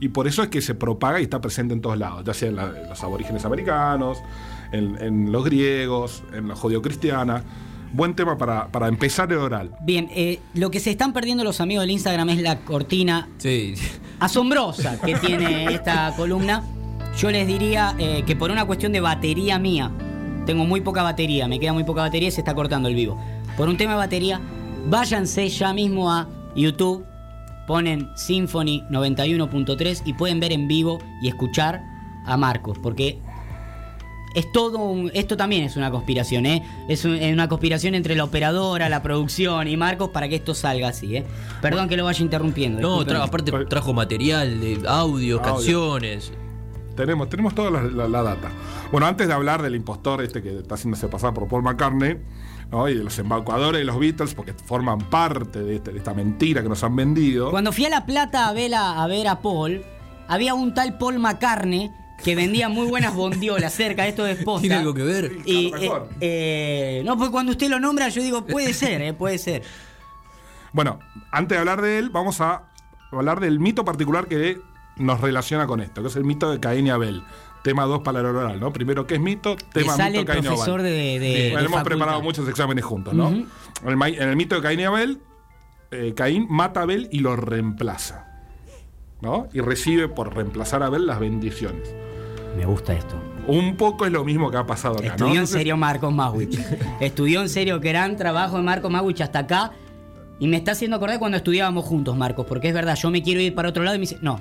Y 0.00 0.08
por 0.10 0.28
eso 0.28 0.42
es 0.44 0.48
que 0.48 0.60
se 0.60 0.74
propaga 0.74 1.18
y 1.20 1.24
está 1.24 1.40
presente 1.40 1.74
en 1.74 1.80
todos 1.80 1.98
lados, 1.98 2.22
ya 2.24 2.32
sea 2.32 2.48
en, 2.48 2.56
la- 2.56 2.72
en 2.82 2.88
los 2.88 3.02
aborígenes 3.02 3.44
americanos, 3.44 4.18
en, 4.72 4.96
en 5.02 5.32
los 5.32 5.44
griegos, 5.44 6.22
en 6.32 6.46
la 6.48 6.54
judio-cristiana. 6.54 7.42
Buen 7.92 8.14
tema 8.14 8.36
para, 8.38 8.68
para 8.68 8.86
empezar 8.88 9.32
el 9.32 9.38
oral. 9.38 9.72
Bien, 9.82 10.08
eh, 10.14 10.40
lo 10.54 10.70
que 10.70 10.78
se 10.78 10.90
están 10.90 11.12
perdiendo 11.14 11.42
los 11.42 11.60
amigos 11.60 11.82
del 11.82 11.90
Instagram 11.90 12.28
es 12.28 12.42
la 12.42 12.60
cortina 12.60 13.28
Sí. 13.38 13.74
asombrosa 14.20 15.00
que 15.00 15.14
tiene 15.16 15.72
esta 15.72 16.12
columna. 16.16 16.62
Yo 17.18 17.30
les 17.30 17.46
diría 17.46 17.94
eh, 17.98 18.22
que 18.26 18.36
por 18.36 18.50
una 18.50 18.64
cuestión 18.64 18.92
de 18.92 19.00
batería 19.00 19.58
mía, 19.58 19.90
tengo 20.46 20.64
muy 20.64 20.80
poca 20.80 21.02
batería, 21.02 21.48
me 21.48 21.58
queda 21.58 21.72
muy 21.72 21.84
poca 21.84 22.02
batería 22.02 22.28
y 22.28 22.30
se 22.32 22.40
está 22.40 22.54
cortando 22.54 22.88
el 22.88 22.94
vivo. 22.94 23.20
Por 23.56 23.68
un 23.68 23.76
tema 23.76 23.92
de 23.92 23.98
batería, 23.98 24.40
váyanse 24.86 25.48
ya 25.48 25.72
mismo 25.72 26.12
a 26.12 26.28
YouTube, 26.54 27.04
ponen 27.66 28.08
Symphony 28.16 28.84
91.3 28.90 30.02
y 30.04 30.12
pueden 30.14 30.38
ver 30.40 30.52
en 30.52 30.68
vivo 30.68 30.98
y 31.20 31.28
escuchar 31.28 31.82
a 32.24 32.36
Marcos, 32.36 32.78
porque 32.80 33.18
es 34.34 34.50
todo 34.52 34.78
un, 34.78 35.10
esto 35.12 35.36
también 35.36 35.64
es 35.64 35.76
una 35.76 35.90
conspiración, 35.90 36.46
¿eh? 36.46 36.62
Es 36.88 37.04
un- 37.04 37.14
es 37.16 37.32
una 37.32 37.48
conspiración 37.48 37.94
entre 37.96 38.14
la 38.14 38.24
operadora, 38.24 38.88
la 38.88 39.02
producción 39.02 39.66
y 39.66 39.76
Marcos 39.76 40.10
para 40.10 40.28
que 40.28 40.36
esto 40.36 40.54
salga 40.54 40.88
así, 40.88 41.16
¿eh? 41.16 41.24
Perdón 41.60 41.88
que 41.88 41.96
lo 41.96 42.04
vaya 42.04 42.22
interrumpiendo. 42.22 42.80
No, 42.80 43.04
tra- 43.04 43.22
aparte 43.24 43.50
trajo 43.68 43.92
material 43.92 44.60
de 44.60 44.74
audios, 44.86 45.40
Audio. 45.40 45.42
canciones. 45.42 46.32
Tenemos, 46.98 47.28
tenemos 47.28 47.54
toda 47.54 47.70
la, 47.70 47.82
la- 47.82 48.08
la 48.08 48.22
data. 48.22 48.50
Bueno, 48.90 49.06
antes 49.06 49.26
de 49.28 49.32
hablar 49.32 49.62
del 49.62 49.74
impostor 49.76 50.20
este 50.22 50.42
que 50.42 50.58
está 50.58 50.74
haciéndose 50.74 51.06
pasar 51.08 51.32
por 51.32 51.46
Paul 51.48 51.62
McCartney, 51.62 52.18
¿no? 52.72 52.88
y 52.88 52.94
de 52.96 53.04
los 53.04 53.16
embaucadores 53.18 53.78
de 53.80 53.84
los 53.84 53.98
Beatles, 53.98 54.34
porque 54.34 54.52
forman 54.52 54.98
parte 54.98 55.60
de, 55.62 55.76
este- 55.76 55.92
de 55.92 55.98
esta 55.98 56.12
mentira 56.12 56.60
que 56.62 56.68
nos 56.68 56.82
han 56.82 56.96
vendido. 56.96 57.50
Cuando 57.50 57.70
fui 57.72 57.84
a 57.86 57.88
La 57.88 58.04
Plata 58.04 58.48
a 58.48 58.52
ver 58.52 58.74
a, 58.74 59.02
a 59.02 59.06
ver 59.06 59.28
a 59.28 59.40
Paul, 59.40 59.82
había 60.26 60.54
un 60.54 60.74
tal 60.74 60.98
Paul 60.98 61.18
McCartney 61.20 61.90
que 62.24 62.34
vendía 62.34 62.68
muy 62.68 62.88
buenas 62.88 63.14
bondiolas 63.14 63.72
cerca, 63.72 64.04
esto 64.08 64.26
es 64.26 64.42
posta. 64.42 64.62
¿Tiene 64.62 64.74
algo 64.74 64.92
que 64.92 65.04
ver? 65.04 65.32
Y, 65.44 65.72
eh, 65.80 65.92
eh, 66.20 67.02
no, 67.04 67.16
pues 67.16 67.30
cuando 67.30 67.52
usted 67.52 67.68
lo 67.68 67.78
nombra, 67.78 68.08
yo 68.08 68.20
digo, 68.22 68.44
puede 68.44 68.74
ser, 68.74 69.00
eh, 69.02 69.12
puede 69.12 69.38
ser. 69.38 69.62
Bueno, 70.72 70.98
antes 71.30 71.54
de 71.56 71.60
hablar 71.60 71.80
de 71.80 71.98
él, 71.98 72.10
vamos 72.10 72.40
a 72.40 72.64
hablar 73.12 73.38
del 73.40 73.60
mito 73.60 73.84
particular 73.84 74.26
que 74.26 74.60
nos 74.98 75.20
relaciona 75.20 75.66
con 75.66 75.80
esto, 75.80 76.02
que 76.02 76.08
es 76.08 76.16
el 76.16 76.24
mito 76.24 76.50
de 76.50 76.60
Caín 76.60 76.86
y 76.86 76.90
Abel. 76.90 77.22
Tema 77.62 77.84
2 77.84 78.02
para 78.02 78.20
el 78.20 78.26
oral, 78.26 78.60
¿no? 78.60 78.72
Primero, 78.72 79.06
¿qué 79.06 79.14
es 79.16 79.20
mito? 79.20 79.56
Tema 79.72 79.96
sale 79.96 80.18
mito 80.18 80.20
el 80.20 80.26
Caín 80.26 80.44
y 80.44 80.60
Abel. 80.60 80.82
de, 80.82 81.48
hemos 81.48 81.62
facultad. 81.62 81.84
preparado 81.84 82.22
muchos 82.22 82.48
exámenes 82.48 82.84
juntos, 82.84 83.14
¿no? 83.14 83.28
En, 83.28 83.48
el, 83.84 84.20
en 84.20 84.36
mito 84.36 84.54
de 84.54 84.62
Caín 84.62 84.80
y 84.80 84.84
Abel, 84.84 85.20
eh, 85.90 86.14
Caín 86.16 86.46
mata 86.48 86.80
a 86.80 86.82
Abel 86.84 87.08
y 87.10 87.20
lo 87.20 87.36
reemplaza. 87.36 88.26
¿No? 89.20 89.48
Y 89.52 89.60
recibe 89.60 90.06
por 90.06 90.36
reemplazar 90.36 90.84
a 90.84 90.86
Abel 90.86 91.04
las 91.06 91.18
bendiciones. 91.18 91.92
Me 92.56 92.64
gusta 92.64 92.92
esto. 92.92 93.16
Un 93.48 93.76
poco 93.76 94.06
es 94.06 94.12
lo 94.12 94.24
mismo 94.24 94.50
que 94.50 94.56
ha 94.56 94.66
pasado 94.66 94.94
acá, 94.94 95.04
¿no? 95.04 95.10
Estudió 95.10 95.26
en 95.26 95.32
Entonces, 95.32 95.56
serio 95.56 95.76
Marcos 95.76 96.12
Mawich. 96.12 96.58
Estudió 97.00 97.40
en 97.40 97.48
serio 97.48 97.80
gran 97.80 98.16
trabajo 98.16 98.58
de 98.58 98.62
Marcos 98.62 98.90
Mawich 98.90 99.20
hasta 99.20 99.40
acá. 99.40 99.72
Y 100.38 100.46
me 100.46 100.56
está 100.56 100.72
haciendo 100.72 100.96
acordar 100.96 101.18
cuando 101.18 101.36
estudiábamos 101.36 101.84
juntos, 101.84 102.16
Marcos, 102.16 102.46
porque 102.46 102.68
es 102.68 102.74
verdad, 102.74 102.94
yo 102.94 103.10
me 103.10 103.22
quiero 103.22 103.40
ir 103.40 103.54
para 103.54 103.70
otro 103.70 103.82
lado 103.82 103.96
y 103.96 103.98
me 103.98 104.02
dice, 104.02 104.18
no. 104.22 104.38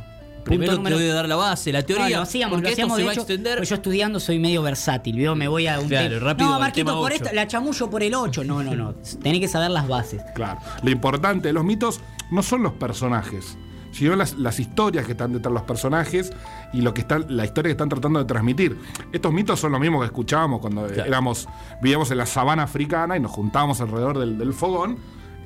Primero 0.47 0.71
punto 0.73 0.83
te 0.83 0.89
número- 0.89 0.95
voy 0.97 1.09
a 1.09 1.13
dar 1.13 1.27
la 1.29 1.35
base, 1.35 1.71
la 1.71 1.79
No, 1.81 1.85
teoría. 1.85 2.17
lo 2.17 2.23
hacíamos, 2.23 2.55
porque 2.55 2.63
lo 2.63 2.69
esto 2.69 2.81
hacíamos 2.81 2.95
se 2.97 3.01
de 3.01 3.05
va 3.07 3.11
hecho, 3.13 3.21
a 3.21 3.23
extender. 3.23 3.57
pues 3.57 3.69
yo 3.69 3.75
estudiando 3.75 4.19
soy 4.19 4.39
medio 4.39 4.61
versátil, 4.61 5.15
¿vio? 5.17 5.35
me 5.35 5.47
voy 5.47 5.67
a 5.67 5.79
un 5.79 5.87
Claro, 5.87 6.19
rápido 6.19 6.49
No, 6.51 6.59
Marquito, 6.59 6.95
por 6.95 7.11
ocho. 7.11 7.23
esta, 7.23 7.33
la 7.33 7.47
chamullo 7.47 7.89
por 7.89 8.03
el 8.03 8.13
8. 8.15 8.43
No, 8.43 8.63
no, 8.63 8.75
no. 8.75 8.93
Tenés 9.23 9.39
que 9.39 9.47
saber 9.47 9.71
las 9.71 9.87
bases. 9.87 10.21
Claro. 10.35 10.59
Lo 10.83 10.89
importante 10.89 11.47
de 11.49 11.53
los 11.53 11.63
mitos 11.63 11.99
no 12.31 12.41
son 12.43 12.63
los 12.63 12.73
personajes, 12.73 13.57
sino 13.91 14.15
las, 14.15 14.33
las 14.37 14.59
historias 14.59 15.05
que 15.05 15.13
están 15.13 15.33
detrás 15.33 15.51
de 15.51 15.59
los 15.59 15.63
personajes 15.67 16.31
y 16.73 16.81
lo 16.81 16.93
que 16.93 17.01
están, 17.01 17.25
la 17.29 17.45
historia 17.45 17.69
que 17.69 17.73
están 17.73 17.89
tratando 17.89 18.19
de 18.19 18.25
transmitir. 18.25 18.77
Estos 19.11 19.31
mitos 19.33 19.59
son 19.59 19.71
los 19.71 19.81
mismos 19.81 20.01
que 20.01 20.07
escuchábamos 20.07 20.59
cuando 20.61 20.85
Claro. 20.87 21.05
éramos, 21.07 21.47
vivíamos 21.81 22.11
en 22.11 22.17
la 22.17 22.25
sabana 22.25 22.63
africana 22.63 23.17
y 23.17 23.19
nos 23.19 23.31
juntábamos 23.31 23.81
alrededor 23.81 24.19
del, 24.19 24.37
del 24.37 24.53
fogón. 24.53 24.97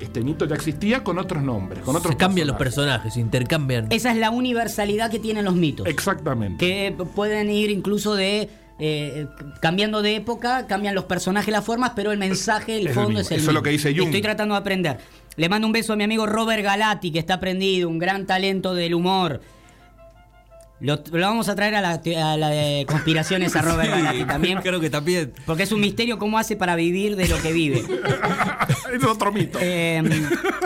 Este 0.01 0.21
mito 0.21 0.45
ya 0.45 0.55
existía 0.55 1.03
con 1.03 1.17
otros 1.19 1.43
nombres, 1.43 1.83
con 1.83 1.95
otros 1.95 2.11
Se 2.13 2.17
cambian 2.17 2.47
los 2.47 2.57
personajes. 2.57 3.01
personajes, 3.01 3.17
intercambian. 3.17 3.87
Esa 3.91 4.11
es 4.11 4.17
la 4.17 4.29
universalidad 4.31 5.09
que 5.11 5.19
tienen 5.19 5.45
los 5.45 5.55
mitos. 5.55 5.85
Exactamente. 5.87 6.65
Que 6.65 6.95
pueden 7.15 7.49
ir 7.49 7.69
incluso 7.69 8.15
de. 8.15 8.49
eh, 8.79 9.27
cambiando 9.59 10.01
de 10.01 10.15
época, 10.15 10.65
cambian 10.67 10.95
los 10.95 11.05
personajes, 11.05 11.51
las 11.51 11.63
formas, 11.63 11.91
pero 11.95 12.11
el 12.11 12.17
mensaje, 12.17 12.77
el 12.77 12.81
Es 12.81 12.87
el 12.87 12.93
fondo 12.93 13.09
mismo. 13.09 13.21
es 13.21 13.31
el 13.31 13.37
Eso 13.37 13.49
es 13.51 13.53
lo 13.53 13.61
que 13.61 13.69
dice 13.69 13.93
Jung. 13.95 14.07
Estoy 14.07 14.21
tratando 14.21 14.55
de 14.55 14.59
aprender. 14.59 14.97
Le 15.37 15.47
mando 15.49 15.67
un 15.67 15.71
beso 15.73 15.93
a 15.93 15.95
mi 15.95 16.03
amigo 16.03 16.25
Robert 16.25 16.63
Galati, 16.63 17.11
que 17.11 17.19
está 17.19 17.35
aprendido, 17.35 17.87
un 17.87 17.99
gran 17.99 18.25
talento 18.25 18.73
del 18.73 18.95
humor. 18.95 19.39
Lo, 20.81 20.99
lo 21.11 21.27
vamos 21.27 21.47
a 21.47 21.55
traer 21.55 21.75
a 21.75 21.81
la, 21.81 22.01
te- 22.01 22.17
a 22.17 22.35
la 22.37 22.49
de 22.49 22.85
conspiraciones 22.87 23.55
a 23.55 23.61
Robert 23.61 23.89
Galati 23.91 24.25
también. 24.25 24.59
Creo 24.61 24.79
que 24.79 24.89
también. 24.89 25.31
Porque 25.45 25.63
es 25.63 25.71
un 25.71 25.79
misterio 25.79 26.17
cómo 26.17 26.37
hace 26.39 26.55
para 26.55 26.75
vivir 26.75 27.15
de 27.15 27.27
lo 27.27 27.39
que 27.41 27.51
vive. 27.53 27.83
es 28.93 29.03
otro 29.05 29.31
mito. 29.31 29.59
Eh, 29.61 30.01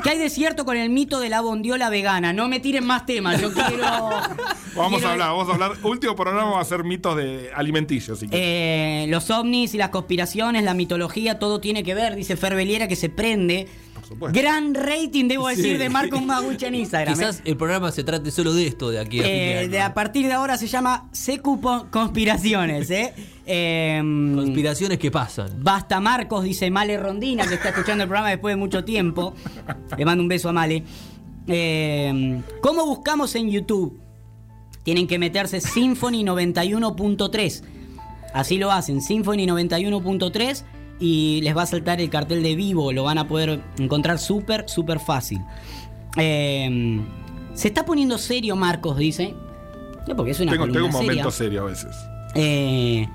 ¿Qué 0.03 0.09
hay 0.11 0.17
de 0.17 0.29
cierto 0.29 0.65
con 0.65 0.77
el 0.77 0.89
mito 0.89 1.19
de 1.19 1.29
la 1.29 1.41
bondiola 1.41 1.89
vegana? 1.89 2.31
No 2.33 2.47
me 2.47 2.59
tiren 2.59 2.85
más 2.85 3.05
temas, 3.05 3.41
yo 3.41 3.51
quiero. 3.53 3.83
Vamos 4.75 4.99
quiero- 4.99 5.07
a 5.07 5.11
hablar, 5.13 5.29
vamos 5.29 5.47
a 5.49 5.53
hablar. 5.53 5.71
Último 5.83 6.15
programa 6.17 6.51
va 6.51 6.61
a 6.61 6.65
ser 6.65 6.83
mitos 6.83 7.15
de 7.15 7.49
alimenticios. 7.55 8.19
si. 8.19 8.27
Eh, 8.31 9.05
los 9.07 9.29
ovnis 9.29 9.73
y 9.73 9.77
las 9.77 9.89
conspiraciones, 9.89 10.63
la 10.65 10.73
mitología, 10.73 11.39
todo 11.39 11.61
tiene 11.61 11.83
que 11.83 11.93
ver, 11.93 12.15
dice 12.15 12.35
Fer 12.35 12.55
Beliera, 12.55 12.87
que 12.89 12.97
se 12.97 13.07
prende. 13.09 13.67
Por 14.07 14.13
supuesto. 14.13 14.39
Gran 14.39 14.75
rating, 14.75 15.27
debo 15.27 15.47
decir, 15.47 15.65
Sí. 15.73 15.77
de 15.77 15.89
Marcos 15.89 16.21
Maguich 16.23 16.61
en 16.63 16.75
Instagram. 16.75 17.13
Quizás 17.15 17.41
el 17.43 17.57
programa 17.57 17.91
se 17.91 18.03
trate 18.03 18.29
solo 18.29 18.53
de 18.53 18.67
esto 18.67 18.89
de 18.91 18.99
aquí 18.99 19.19
a 19.19 19.23
fin 19.23 19.31
de 19.31 19.61
Eh, 19.63 19.67
de 19.69 19.81
a 19.81 19.93
partir 19.93 20.27
de 20.27 20.33
ahora 20.33 20.57
se 20.57 20.67
llama 20.67 21.09
Secu 21.11 21.59
Po- 21.59 21.87
Conspiraciones, 21.91 22.89
¿eh? 22.91 23.13
Em, 23.47 24.35
Conspiraciones 24.35 24.97
que 24.99 25.09
pasan. 25.11 25.49
Basta 25.63 25.99
Marcos, 25.99 26.43
dice 26.43 26.69
Male 26.71 26.97
Rondina, 26.97 27.45
que 27.47 27.55
está 27.55 27.69
escuchando 27.69 28.03
el 28.03 28.07
programa 28.09 28.29
después 28.29 28.53
de 28.53 28.57
mucho 28.57 28.83
tiempo. 28.83 29.33
Le 29.97 30.05
mando 30.05 30.21
un 30.23 30.27
beso 30.29 30.49
a 30.49 30.53
Male. 30.53 30.83
Eh, 31.47 32.41
¿Cómo 32.61 32.85
buscamos 32.85 33.33
en 33.35 33.49
YouTube? 33.49 33.99
Tienen 34.83 35.07
que 35.07 35.17
meterse 35.19 35.61
Symphony 35.61 36.23
91.3. 36.23 37.63
Así 38.33 38.57
lo 38.57 38.71
hacen, 38.71 39.01
Symphony 39.01 39.45
91.3 39.47 40.63
y 40.99 41.41
les 41.41 41.55
va 41.55 41.63
a 41.63 41.65
saltar 41.65 41.99
el 42.01 42.09
cartel 42.09 42.43
de 42.43 42.55
vivo. 42.55 42.91
Lo 42.91 43.03
van 43.03 43.17
a 43.17 43.27
poder 43.27 43.61
encontrar 43.77 44.19
súper, 44.19 44.69
súper 44.69 44.99
fácil. 44.99 45.41
Eh, 46.17 47.01
se 47.53 47.67
está 47.67 47.85
poniendo 47.85 48.17
serio 48.17 48.55
Marcos, 48.55 48.97
dice. 48.97 49.33
No, 50.07 50.15
porque 50.15 50.31
es 50.31 50.39
una 50.39 50.51
Tengo, 50.51 50.65
tengo 50.67 50.85
un 50.85 50.91
seria. 50.91 51.07
momento 51.07 51.31
serio 51.31 51.61
a 51.63 51.65
veces. 51.65 51.95
Eh, 52.35 53.07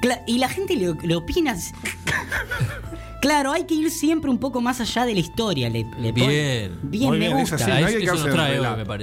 cla- 0.00 0.22
y 0.26 0.38
la 0.38 0.48
gente 0.48 0.76
le, 0.76 0.94
le 1.02 1.14
opina. 1.14 1.56
claro, 3.20 3.52
hay 3.52 3.64
que 3.64 3.74
ir 3.74 3.90
siempre 3.90 4.30
un 4.30 4.38
poco 4.38 4.60
más 4.60 4.80
allá 4.80 5.04
de 5.06 5.14
la 5.14 5.20
historia. 5.20 5.68
Le, 5.68 5.86
le 5.98 6.12
Bien. 6.12 6.78
Bien, 6.82 7.08
Muy 7.08 7.18
me 7.18 7.26
bien, 7.26 7.38
es 7.38 7.50
gusta. 7.50 7.56
así. 7.56 7.70
No 7.80 7.86
hay 7.86 7.94
que 7.94 8.00
quedarse. 8.00 8.28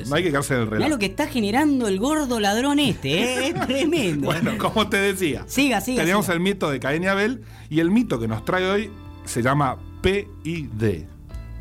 No 0.10 0.16
hay 0.16 0.24
que 0.24 0.30
quedarse 0.30 0.54
en 0.56 0.60
el 0.62 0.66
Mirá 0.66 0.76
relato. 0.78 0.90
lo 0.90 1.00
que 1.00 1.06
está 1.06 1.28
generando 1.28 1.88
el 1.88 2.00
gordo 2.00 2.40
ladrón 2.40 2.80
este, 2.80 3.10
¿eh? 3.22 3.48
es 3.50 3.54
tremendo. 3.68 4.26
Bueno, 4.28 4.58
como 4.58 4.88
te 4.90 4.98
decía. 4.98 5.44
Siga, 5.48 5.82
siga, 5.82 6.02
Teníamos 6.02 6.26
siga. 6.26 6.36
el 6.36 6.40
mito 6.42 6.70
de 6.70 6.80
Caín 6.80 7.04
y 7.04 7.08
Abel 7.08 7.44
y 7.70 7.80
el 7.80 7.92
mito 7.92 8.20
que 8.20 8.28
nos 8.28 8.44
trae 8.46 8.66
hoy 8.70 8.92
se 9.26 9.42
llama 9.42 9.78
PID. 10.02 11.06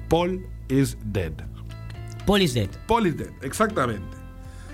Paul 0.08 0.46
is 0.68 0.96
dead. 1.04 1.32
Paul 2.26 2.42
is 2.42 2.54
dead. 2.54 2.68
Paul 2.86 3.06
is 3.06 3.16
dead, 3.16 3.30
exactamente. 3.42 4.16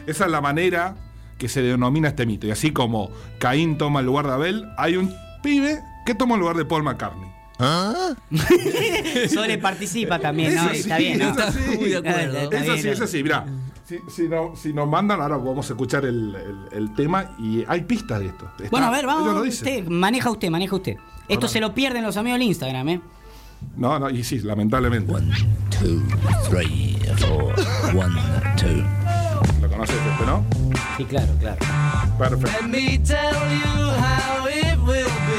Esa 0.07 0.25
es 0.26 0.31
la 0.31 0.40
manera 0.40 0.95
que 1.43 1.49
se 1.49 1.61
denomina 1.61 2.07
este 2.07 2.25
mito. 2.25 2.47
Y 2.47 2.53
así 2.53 2.71
como 2.71 3.11
Caín 3.41 3.77
toma 3.77 3.99
el 3.99 4.07
lugar 4.07 4.29
de 4.29 4.33
Abel, 4.33 4.65
hay 4.79 4.97
un 4.97 5.13
pibe 5.43 5.81
que 6.07 6.15
toma 6.15 6.37
el 6.37 6.41
lugar 6.41 6.55
de 6.57 6.65
Paul 6.65 6.85
McCartney. 6.85 7.29
Sole 9.29 9.59
participa 9.59 10.21
también, 10.21 10.55
¿no? 10.55 10.71
Está 10.71 10.99
bien, 10.99 11.19
¿no? 11.19 11.31
es 11.31 11.39
así. 11.39 11.59
Muy 11.77 11.89
de 11.91 11.97
mirá. 13.25 13.45
Si, 13.85 13.99
si 14.09 14.29
no- 14.29 14.55
si 14.55 14.73
nos 14.73 14.89
mandan, 14.89 15.21
ahora 15.21 15.37
vamos 15.37 15.69
a 15.69 15.73
escuchar 15.73 16.05
el, 16.05 16.33
el- 16.37 16.79
el 16.79 16.95
tema 16.95 17.35
y 17.41 17.65
hay 17.67 17.81
pistas 17.83 18.21
de 18.21 18.27
esto. 18.27 18.49
Está- 18.57 18.71
Bueno, 18.71 18.87
a 18.87 18.91
ver, 18.91 19.05
vamos. 19.05 19.49
Usted, 19.49 19.85
maneja 19.89 20.31
usted, 20.31 20.49
maneja 20.49 20.77
usted. 20.77 20.93
Esto 21.29 21.47
Ahora. 21.47 21.49
se 21.49 21.61
lo 21.61 21.75
pierden 21.75 22.05
los 22.05 22.17
amigos 22.17 22.39
del 22.39 22.47
Instagram, 22.47 22.89
¿eh? 22.89 23.01
No, 23.77 23.99
no, 23.99 24.11
y 24.11 24.23
sí, 24.23 24.39
lamentablemente. 24.39 25.13
One, 25.13 25.33
two, 25.71 26.01
three, 26.49 26.99
four. 27.19 27.53
One, 27.97 28.15
two. 28.57 29.01
Conoces 29.83 30.07
este, 30.12 30.27
¿no? 30.27 30.45
Sí, 30.97 31.05
claro, 31.05 31.33
claro. 31.41 31.57
Perfecto. 32.17 32.77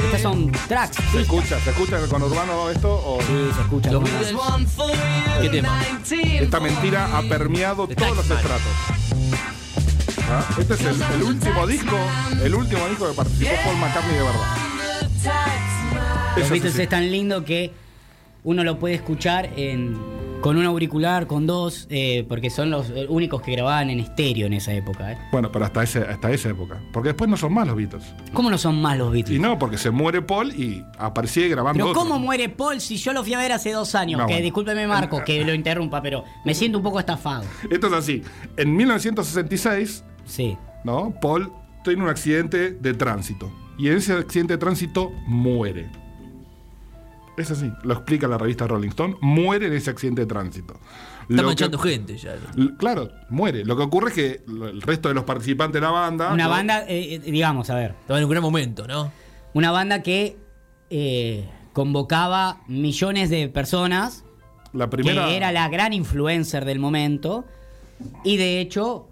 Estas 0.06 0.22
son 0.22 0.52
tracks. 0.68 0.98
¿Se 1.14 1.22
escucha, 1.22 1.60
¿Se 1.62 1.70
escucha 1.70 1.98
con 2.10 2.24
Urbano 2.24 2.70
esto? 2.70 2.94
O 2.94 3.22
Sí, 3.22 3.50
se 3.56 3.62
escucha. 3.62 3.92
Los 3.92 4.04
como- 4.04 4.18
Beatles. 4.20 4.36
¿Qué 5.42 5.50
tema? 5.50 5.82
esta 6.42 6.60
mentira 6.60 7.18
ha 7.18 7.22
permeado 7.22 7.88
The 7.88 7.96
todos 7.96 8.18
los 8.18 8.30
estratos? 8.30 8.62
¿Ah? 10.30 10.46
Este 10.60 10.74
es 10.74 10.82
el, 10.82 11.02
el 11.02 11.24
último 11.24 11.66
disco, 11.66 11.98
el 12.44 12.56
último 12.56 12.88
disco 12.90 13.08
que 13.08 13.14
participó 13.14 13.52
Paul 13.64 13.78
McCartney 13.78 14.16
de 14.16 14.24
verdad. 14.24 14.58
Los 16.36 16.50
Beatles 16.50 16.74
sí. 16.74 16.82
es 16.82 16.90
tan 16.90 17.10
lindo 17.10 17.46
que 17.46 17.72
uno 18.44 18.66
lo 18.66 18.78
puede 18.78 18.96
escuchar 18.96 19.52
en, 19.56 20.13
con 20.44 20.58
un 20.58 20.66
auricular, 20.66 21.26
con 21.26 21.48
dos, 21.48 21.88
eh, 21.90 22.26
porque 22.28 22.50
son 22.50 22.70
los 22.70 22.92
únicos 23.08 23.42
que 23.42 23.54
grababan 23.54 23.90
en 23.90 24.02
estéreo 24.02 24.46
en 24.48 24.52
esa 24.54 24.74
época. 24.74 25.14
¿eh? 25.14 25.18
Bueno, 25.32 25.50
pero 25.54 25.64
hasta, 25.64 25.82
ese, 25.84 26.00
hasta 26.00 26.30
esa 26.32 26.50
época. 26.50 26.82
Porque 26.92 27.10
después 27.10 27.30
no 27.30 27.38
son 27.38 27.54
más 27.54 27.66
los 27.66 27.78
Beatles. 27.78 28.04
¿Cómo 28.34 28.50
no 28.52 28.58
son 28.58 28.82
más 28.82 28.98
los 28.98 29.10
Beatles? 29.14 29.38
Y 29.38 29.40
no, 29.42 29.58
porque 29.58 29.78
se 29.78 29.90
muere 29.90 30.22
Paul 30.22 30.52
y 30.52 30.84
aparecía 30.98 31.48
grabando 31.48 31.78
Pero 31.78 31.92
otro. 31.92 32.02
¿cómo 32.02 32.20
muere 32.20 32.50
Paul 32.50 32.82
si 32.82 32.98
yo 32.98 33.14
lo 33.14 33.24
fui 33.24 33.34
a 33.34 33.38
ver 33.38 33.54
hace 33.54 33.72
dos 33.72 33.96
años? 33.96 34.20
No, 34.20 34.28
que 34.28 34.34
bueno. 34.34 34.44
discúlpeme 34.44 34.86
Marco 34.86 35.24
que 35.24 35.46
lo 35.46 35.54
interrumpa, 35.54 36.02
pero 36.02 36.26
me 36.44 36.54
siento 36.54 36.78
un 36.78 36.84
poco 36.84 37.00
estafado. 37.00 37.46
Esto 37.72 37.88
es 37.88 37.94
así. 37.94 38.22
En 38.58 38.76
1966, 38.76 40.04
Sí. 40.26 40.58
¿no? 40.84 41.14
Paul 41.22 41.54
tiene 41.86 42.04
un 42.04 42.10
accidente 42.10 42.72
de 42.72 42.94
tránsito. 42.94 43.50
Y 43.78 43.88
en 43.88 43.98
ese 43.98 44.12
accidente 44.14 44.56
de 44.56 44.58
tránsito 44.58 45.10
muere. 45.26 45.90
Es 47.38 47.50
así, 47.52 47.72
lo 47.84 47.94
explica 47.96 48.28
la 48.28 48.38
revista 48.38 48.68
Rolling 48.68 48.90
Stone. 48.90 49.16
Muere 49.22 49.68
en 49.68 49.74
ese 49.74 49.90
accidente 49.90 50.22
de 50.22 50.28
tránsito. 50.28 50.80
Está 51.30 51.42
manchando 51.42 51.80
que- 51.80 51.90
gente 51.90 52.18
ya. 52.18 52.36
Claro, 52.78 53.10
muere. 53.30 53.64
Lo 53.66 53.76
que 53.76 53.84
ocurre 53.84 54.10
es 54.10 54.14
que 54.14 54.42
el 54.48 54.82
resto 54.82 55.08
de 55.10 55.16
los 55.16 55.24
participantes 55.24 55.74
de 55.76 55.82
la 55.82 55.92
banda. 55.92 56.32
Una 56.34 56.44
¿no? 56.46 56.50
banda, 56.50 56.84
eh, 56.88 57.16
eh, 57.16 57.20
digamos, 57.20 57.70
a 57.70 57.76
ver, 57.76 57.96
Estaba 58.02 58.20
en 58.20 58.26
un 58.26 58.32
gran 58.32 58.44
momento, 58.44 58.86
¿no? 58.88 59.12
una 59.54 59.72
banda 59.72 60.02
que 60.04 60.38
eh, 60.90 61.48
convocaba 61.74 62.62
millones 62.68 63.30
de 63.32 63.48
personas, 63.50 64.24
La 64.74 64.90
primera. 64.90 65.26
que 65.28 65.38
era 65.38 65.52
la 65.52 65.70
gran 65.70 65.94
influencer 65.94 66.66
del 66.66 66.78
momento, 66.80 67.46
y 68.24 68.38
de 68.38 68.60
hecho 68.60 69.08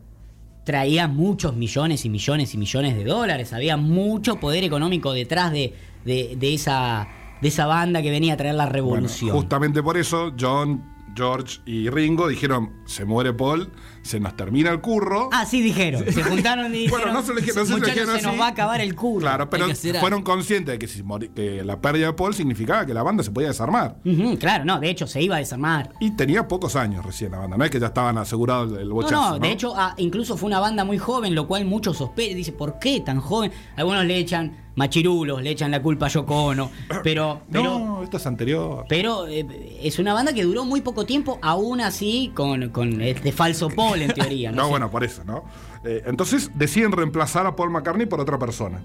traía 0.64 1.08
muchos 1.08 1.56
millones 1.56 2.06
y 2.06 2.10
millones 2.10 2.54
y 2.54 2.58
millones 2.58 2.96
de 2.96 3.04
dólares. 3.04 3.52
Había 3.54 3.78
mucho 3.78 4.36
poder 4.40 4.64
económico 4.64 5.12
detrás 5.14 5.52
de, 5.52 5.74
de- 6.06 6.36
de 6.38 6.54
esa, 6.54 7.08
de 7.42 7.48
esa 7.48 7.66
banda 7.66 8.02
que 8.02 8.12
venía 8.12 8.34
a 8.34 8.38
traer 8.38 8.56
la 8.56 8.66
Bueno, 8.66 8.74
revolución. 8.76 9.32
justamente 9.36 9.82
por 9.84 9.98
eso, 9.98 10.34
John, 10.40 10.84
George 11.16 11.60
y 11.66 11.90
Ringo 11.90 12.28
dijeron: 12.28 12.72
se 12.86 13.04
muere 13.06 13.34
Paul, 13.34 13.72
se 14.04 14.20
nos 14.20 14.36
termina 14.36 14.72
el 14.72 14.82
curro. 14.82 15.30
Ah, 15.32 15.46
sí 15.46 15.62
dijeron. 15.62 16.04
Se 16.12 16.24
juntaron 16.24 16.74
y 16.74 16.80
dijeron, 16.84 17.02
Bueno, 17.04 17.14
no 17.20 17.26
se 17.26 17.34
le- 17.34 17.42
no 17.42 17.48
se 17.48 17.54
le 17.54 17.62
"Muchachos, 17.64 17.86
dijeron 17.86 18.16
se 18.16 18.22
nos 18.24 18.32
así". 18.32 18.38
va 18.40 18.46
a 18.48 18.50
acabar 18.50 18.82
el 18.82 18.96
culo. 18.96 19.22
Claro, 19.22 19.50
pero 19.50 19.68
fueron 20.00 20.24
conscientes 20.24 20.74
de 20.74 20.80
que, 20.80 20.88
si 20.88 21.04
mori- 21.04 21.32
que 21.34 21.64
la 21.64 21.80
pérdida 21.80 22.08
de 22.08 22.14
Paul 22.14 22.34
significaba 22.34 22.86
que 22.86 22.94
la 22.94 23.04
banda 23.04 23.24
se 23.24 23.32
podía 23.32 23.50
desarmar. 23.50 23.98
Claro, 24.40 24.66
no, 24.66 24.80
de 24.80 24.90
hecho 24.90 25.08
se 25.08 25.22
iba 25.22 25.36
a 25.36 25.40
desarmar. 25.40 25.92
Y 26.00 26.12
tenía 26.12 26.48
pocos 26.48 26.76
años 26.76 27.06
recién 27.06 27.32
la 27.32 27.40
banda, 27.40 27.58
no 27.58 27.64
es 27.64 27.70
que 27.72 27.80
ya 27.80 27.88
estaban 27.88 28.18
asegurados 28.18 28.72
el, 28.74 28.80
el 28.80 28.90
No, 28.90 28.96
bochazo. 28.96 29.32
no, 29.34 29.40
de 29.40 29.52
hecho, 29.52 29.74
ah, 29.76 29.94
incluso 29.98 30.38
fue 30.38 30.48
una 30.48 30.60
banda 30.60 30.84
muy 30.84 30.98
joven, 30.98 31.36
lo 31.36 31.48
cual 31.48 31.66
muchos 31.66 31.98
sospechan. 31.98 32.36
Dice, 32.38 32.52
¿por 32.52 32.80
qué 32.80 33.00
tan 33.02 33.20
joven? 33.20 33.52
Algunos 33.76 34.06
le 34.06 34.18
echan 34.18 34.58
machirulos, 34.76 35.44
le 35.44 35.52
echan 35.52 35.70
la 35.70 35.82
culpa 35.82 36.06
a 36.06 36.10
Yoko 36.10 36.46
Ono, 36.46 36.72
pero, 37.04 37.42
pero, 37.52 37.64
No, 37.80 38.04
esto 38.04 38.18
es 38.18 38.26
anterior. 38.26 38.86
pero 38.88 39.28
eh, 39.28 39.46
es 39.84 40.00
una 40.00 40.14
banda 40.14 40.34
que 40.34 40.44
duró 40.44 40.64
muy 40.66 40.80
poco 40.82 41.06
tiempo, 41.06 41.40
aún 41.42 41.82
así 41.82 42.32
con, 42.34 42.70
con 42.70 43.02
este 43.02 43.32
falso 43.34 43.70
Paul 43.92 44.02
en 44.02 44.14
teoría. 44.14 44.52
No, 44.62 44.68
bueno, 44.70 44.90
por 44.92 45.04
eso, 45.04 45.24
¿no? 45.24 45.44
Eh, 45.84 46.04
entonces 46.06 46.52
deciden 46.56 46.92
reemplazar 46.92 47.46
a 47.46 47.56
Paul 47.56 47.70
McCartney 47.72 48.06
por 48.06 48.20
otra 48.20 48.38
persona. 48.40 48.84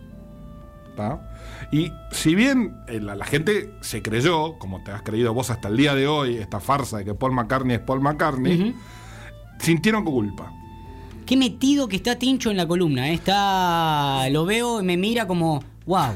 ¿tá? 0.97 1.21
Y 1.73 1.93
si 2.11 2.35
bien 2.35 2.75
eh, 2.89 3.01
la, 3.01 3.15
la 3.15 3.25
gente 3.27 3.71
se 3.83 4.01
creyó, 4.03 4.59
como 4.59 4.83
te 4.83 4.93
has 4.93 5.03
creído 5.03 5.35
vos 5.35 5.51
hasta 5.51 5.69
el 5.69 5.77
día 5.77 5.95
de 5.95 6.07
hoy, 6.09 6.37
esta 6.39 6.59
farsa 6.61 6.99
de 6.99 7.05
que 7.05 7.15
Paul 7.15 7.33
McCartney 7.33 7.77
es 7.77 7.83
Paul 7.83 8.01
McCartney, 8.01 8.75
sintieron 9.59 10.05
culpa. 10.05 10.53
Qué 11.27 11.37
metido 11.37 11.89
que 11.89 11.97
está 11.97 12.17
Tincho 12.17 12.51
en 12.51 12.57
la 12.57 12.67
columna. 12.67 13.09
eh, 13.11 13.15
Está, 13.15 14.29
lo 14.31 14.47
veo 14.47 14.81
y 14.81 14.85
me 14.85 14.97
mira 14.97 15.27
como, 15.27 15.63
wow. 15.85 16.13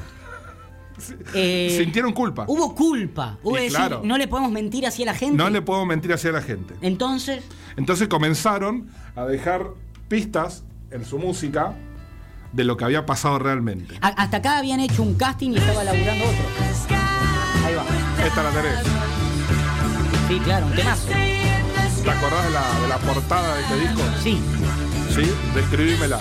Eh, 1.34 1.74
sintieron 1.78 2.12
culpa. 2.12 2.44
Hubo 2.46 2.74
culpa. 2.74 3.38
Hubo 3.42 3.56
decir, 3.56 3.70
claro. 3.70 4.02
no 4.04 4.18
le 4.18 4.28
podemos 4.28 4.52
mentir 4.52 4.86
así 4.86 5.02
a 5.02 5.06
la 5.06 5.14
gente. 5.14 5.36
No 5.36 5.48
le 5.50 5.62
puedo 5.62 5.84
mentir 5.86 6.12
hacia 6.12 6.30
la 6.30 6.42
gente. 6.42 6.74
Entonces, 6.82 7.42
Entonces 7.76 8.08
comenzaron 8.08 8.88
a 9.16 9.24
dejar 9.24 9.66
pistas 10.08 10.64
en 10.90 11.04
su 11.04 11.18
música 11.18 11.72
de 12.52 12.64
lo 12.64 12.76
que 12.76 12.84
había 12.84 13.06
pasado 13.06 13.38
realmente. 13.38 13.96
a- 14.00 14.08
hasta 14.08 14.38
acá 14.38 14.58
habían 14.58 14.80
hecho 14.80 15.02
un 15.02 15.14
casting 15.14 15.50
y 15.52 15.56
estaba 15.58 15.84
laburando 15.84 16.24
otro. 16.24 16.44
Ahí 17.64 17.74
va. 17.74 18.26
Esta 18.26 18.42
la 18.42 18.50
tenés. 18.50 18.78
Sí, 20.28 20.38
claro, 20.40 20.66
un 20.66 20.74
temazo. 20.74 21.08
¿Te 21.08 22.10
acordás 22.10 22.44
de 22.44 22.50
la, 22.50 22.80
de 22.80 22.88
la 22.88 22.98
portada 22.98 23.54
de 23.56 23.62
este 23.62 23.76
disco? 23.80 24.00
Sí. 24.22 24.40
Sí, 25.14 25.32
describímela. 25.54 26.18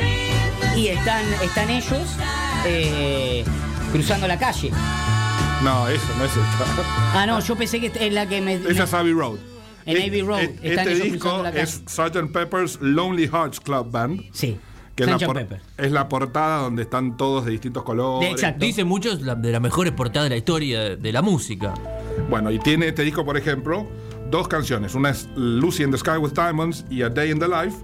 Y 0.75 0.87
están, 0.87 1.23
están 1.43 1.69
ellos 1.69 2.07
eh, 2.65 3.43
cruzando 3.91 4.27
la 4.27 4.37
calle. 4.37 4.71
No, 5.63 5.87
eso 5.87 6.05
no 6.17 6.25
es 6.25 6.31
esta. 6.31 6.83
Ah, 7.13 7.25
no, 7.27 7.39
yo 7.39 7.55
pensé 7.55 7.79
que 7.79 7.91
es 8.07 8.13
la 8.13 8.27
que 8.27 8.41
me. 8.41 8.55
Esa 8.55 8.83
es 8.83 8.93
Abbey 8.93 9.13
Road. 9.13 9.37
En 9.89 9.97
Es- 9.97 10.07
Abbey 10.07 10.21
Road, 10.21 10.39
es- 10.41 10.49
están 10.63 10.87
Este 10.87 11.03
disco 11.03 11.43
la 11.43 11.49
es 11.49 11.83
Sgt. 11.87 12.31
Pepper's 12.31 12.77
Lonely 12.81 13.27
Hearts 13.27 13.59
Club 13.59 13.91
Band. 13.91 14.21
Sí. 14.31 14.57
Que 14.95 15.03
es 15.03 15.09
la, 15.09 15.17
Sgt. 15.17 15.25
por- 15.25 15.35
Pepper. 15.37 15.61
es 15.77 15.91
la 15.91 16.09
portada 16.09 16.61
donde 16.63 16.81
están 16.83 17.15
todos 17.17 17.45
de 17.45 17.51
distintos 17.51 17.83
colores. 17.83 18.29
Exacto. 18.31 18.65
Dicen 18.65 18.87
muchos 18.87 19.21
la- 19.21 19.35
de 19.35 19.51
las 19.51 19.61
mejores 19.61 19.93
portadas 19.93 20.25
de 20.25 20.29
la 20.31 20.37
historia 20.37 20.79
de, 20.81 20.97
de 20.97 21.11
la 21.13 21.21
música. 21.21 21.73
Bueno, 22.29 22.51
y 22.51 22.59
tiene 22.59 22.87
este 22.89 23.03
disco, 23.03 23.23
por 23.23 23.37
ejemplo, 23.37 23.87
dos 24.29 24.47
canciones. 24.47 24.93
Una 24.95 25.09
es 25.11 25.27
Lucy 25.35 25.83
in 25.83 25.91
the 25.91 25.97
Sky 25.97 26.17
with 26.19 26.31
Diamonds 26.33 26.85
y 26.89 27.01
A 27.01 27.09
Day 27.09 27.31
in 27.31 27.39
the 27.39 27.47
Life. 27.47 27.77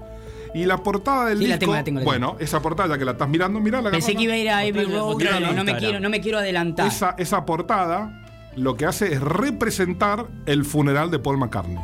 Y 0.54 0.66
la 0.66 0.78
portada 0.78 1.26
del 1.28 1.38
Sí, 1.40 1.48
la 1.48 1.56
disco. 1.56 1.60
tengo, 1.60 1.74
la 1.74 1.84
tengo, 1.84 2.00
la 2.00 2.06
bueno, 2.06 2.38
esa 2.40 2.62
portada 2.62 2.90
ya 2.90 2.98
que 2.98 3.04
la 3.06 3.12
estás 3.12 3.28
mirando, 3.28 3.60
mirala. 3.60 3.92
Pensé 3.92 4.16
que 4.16 4.24
iba 4.24 4.34
a 4.34 4.38
ir 4.38 4.50
a 4.50 4.60
Abbey 4.60 4.72
Road, 4.86 5.22
en 5.22 5.56
no, 5.56 5.64
me 5.66 5.76
quiero, 5.78 6.00
no 6.00 6.10
me 6.10 6.22
quiero 6.22 6.38
adelantar. 6.38 6.88
esa, 6.88 7.16
esa 7.18 7.46
portada 7.46 8.22
lo 8.56 8.78
que 8.78 8.86
hace 8.86 9.12
es 9.14 9.22
representar 9.22 10.28
el 10.46 10.64
funeral 10.64 11.12
de 11.12 11.20
Paul 11.20 11.38
McCartney. 11.40 11.78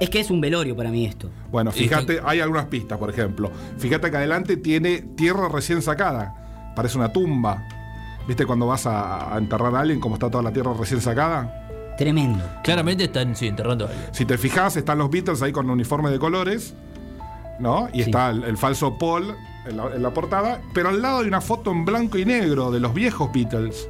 Es 0.00 0.10
que 0.10 0.20
es 0.20 0.30
un 0.30 0.40
velorio 0.40 0.76
para 0.76 0.90
mí 0.90 1.04
esto. 1.06 1.28
Bueno, 1.50 1.72
fíjate, 1.72 2.20
hay 2.24 2.40
algunas 2.40 2.66
pistas, 2.66 2.98
por 2.98 3.10
ejemplo. 3.10 3.50
Fíjate 3.78 4.10
que 4.10 4.16
adelante 4.16 4.56
tiene 4.56 4.98
tierra 5.16 5.48
recién 5.48 5.82
sacada. 5.82 6.72
Parece 6.76 6.96
una 6.98 7.12
tumba. 7.12 7.66
¿Viste 8.28 8.46
cuando 8.46 8.66
vas 8.66 8.86
a, 8.86 9.34
a 9.34 9.38
enterrar 9.38 9.74
a 9.74 9.80
alguien, 9.80 9.98
como 10.00 10.14
está 10.14 10.30
toda 10.30 10.42
la 10.44 10.52
tierra 10.52 10.72
recién 10.78 11.00
sacada? 11.00 11.94
Tremendo. 11.96 12.44
Claramente 12.62 13.04
están 13.04 13.34
sí, 13.34 13.48
enterrando 13.48 13.86
a 13.86 13.88
alguien. 13.88 14.06
Si 14.12 14.24
te 14.24 14.38
fijas, 14.38 14.76
están 14.76 14.98
los 14.98 15.10
Beatles 15.10 15.42
ahí 15.42 15.50
con 15.50 15.68
uniforme 15.68 16.10
de 16.10 16.18
colores, 16.20 16.74
¿no? 17.58 17.88
Y 17.92 18.02
Sí. 18.04 18.10
está 18.10 18.30
el, 18.30 18.44
el 18.44 18.56
falso 18.56 18.96
Paul 18.98 19.34
en 19.66 19.76
la, 19.76 19.86
en 19.96 20.02
la 20.02 20.14
portada, 20.14 20.60
pero 20.72 20.90
al 20.90 21.02
lado 21.02 21.20
hay 21.20 21.26
una 21.26 21.40
foto 21.40 21.72
en 21.72 21.84
blanco 21.84 22.16
y 22.18 22.24
negro 22.24 22.70
de 22.70 22.78
los 22.78 22.94
viejos 22.94 23.32
Beatles. 23.32 23.88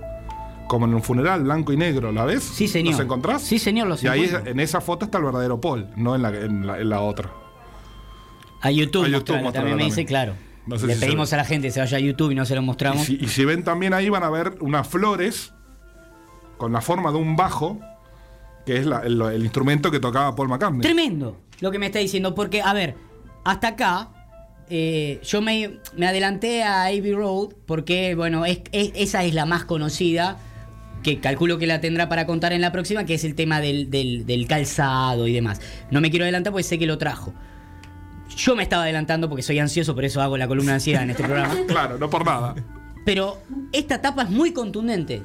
Como 0.68 0.86
en 0.86 0.94
un 0.94 1.02
funeral, 1.02 1.42
blanco 1.44 1.72
y 1.72 1.76
negro, 1.76 2.12
¿la 2.12 2.24
ves? 2.24 2.42
Sí, 2.44 2.68
señor. 2.68 2.92
¿Los 2.92 3.00
encontrás? 3.02 3.42
Sí, 3.42 3.58
señor, 3.58 3.88
los 3.88 4.02
Y 4.04 4.08
ahí 4.08 4.30
en 4.44 4.60
esa 4.60 4.80
foto 4.80 5.06
está 5.06 5.18
el 5.18 5.24
verdadero 5.24 5.60
Paul, 5.60 5.88
no 5.96 6.14
en 6.14 6.22
la, 6.22 6.28
en 6.28 6.66
la, 6.66 6.78
en 6.78 6.88
la 6.90 7.00
otra. 7.00 7.30
A 8.60 8.70
YouTube, 8.70 9.04
A 9.04 9.08
YouTube 9.08 9.52
también 9.52 9.76
me 9.76 9.84
dice, 9.84 10.04
claro. 10.04 10.34
No 10.66 10.78
sé 10.78 10.86
Le 10.86 10.94
si 10.96 11.00
pedimos 11.00 11.32
a 11.32 11.38
la 11.38 11.44
gente 11.44 11.68
que 11.68 11.72
se 11.72 11.80
vaya 11.80 11.96
a 11.96 12.00
YouTube 12.00 12.30
y 12.32 12.34
no 12.34 12.44
se 12.44 12.54
lo 12.54 12.60
Y 12.60 12.64
mostramos. 12.66 13.04
si, 13.06 13.16
y 13.18 13.28
si 13.28 13.44
ven 13.46 13.64
también 13.64 13.94
ahí 13.94 14.10
van 14.10 14.22
a 14.22 14.28
ver 14.30 14.56
unas 14.60 14.86
flores 14.86 15.54
con 16.58 16.72
la 16.72 16.80
forma 16.82 17.10
de 17.10 17.16
un 17.16 17.36
bajo, 17.36 17.78
que 18.66 18.76
es 18.76 18.84
la- 18.84 19.00
el, 19.00 19.20
el 19.22 19.42
instrumento 19.44 19.90
que 19.90 20.00
tocaba 20.00 20.34
Paul 20.36 20.48
McCartney. 20.48 20.82
Tremendo 20.82 21.40
lo 21.60 21.70
que 21.70 21.78
me 21.78 21.86
está 21.86 22.00
diciendo, 22.00 22.34
porque, 22.34 22.60
a 22.60 22.74
ver, 22.74 22.96
hasta 23.44 23.68
acá 23.68 24.10
eh, 24.68 25.20
yo 25.24 25.40
me, 25.40 25.78
me 25.96 26.06
adelanté 26.06 26.62
a 26.62 26.82
Abbey 26.84 27.12
Road 27.14 27.54
porque, 27.64 28.14
bueno, 28.14 28.44
es, 28.44 28.60
es- 28.72 28.92
esa 28.94 29.24
es 29.24 29.32
la 29.32 29.46
más 29.46 29.64
conocida, 29.64 30.36
que 31.02 31.20
calculo 31.20 31.58
que 31.58 31.66
la 31.66 31.80
tendrá 31.80 32.08
para 32.08 32.26
contar 32.26 32.52
en 32.52 32.60
la 32.60 32.72
próxima, 32.72 33.04
que 33.04 33.14
es 33.14 33.24
el 33.24 33.34
tema 33.34 33.60
del, 33.60 33.90
del- 33.90 34.26
del 34.26 34.46
calzado 34.46 35.26
y 35.26 35.32
demás. 35.32 35.60
No 35.90 36.00
me 36.00 36.10
quiero 36.10 36.24
adelantar 36.24 36.52
porque 36.52 36.64
sé 36.64 36.78
que 36.78 36.86
lo 36.86 36.98
trajo. 36.98 37.32
Yo 38.36 38.54
me 38.54 38.62
estaba 38.62 38.82
adelantando 38.84 39.28
porque 39.28 39.42
soy 39.42 39.58
ansioso, 39.58 39.94
por 39.94 40.04
eso 40.04 40.20
hago 40.22 40.36
la 40.36 40.46
columna 40.46 40.72
de 40.72 40.74
ansiedad 40.76 41.02
en 41.02 41.10
este 41.10 41.24
programa. 41.24 41.54
Claro, 41.66 41.98
no 41.98 42.08
por 42.10 42.24
nada. 42.24 42.54
Pero 43.04 43.38
esta 43.72 44.00
tapa 44.00 44.22
es 44.24 44.30
muy 44.30 44.52
contundente. 44.52 45.22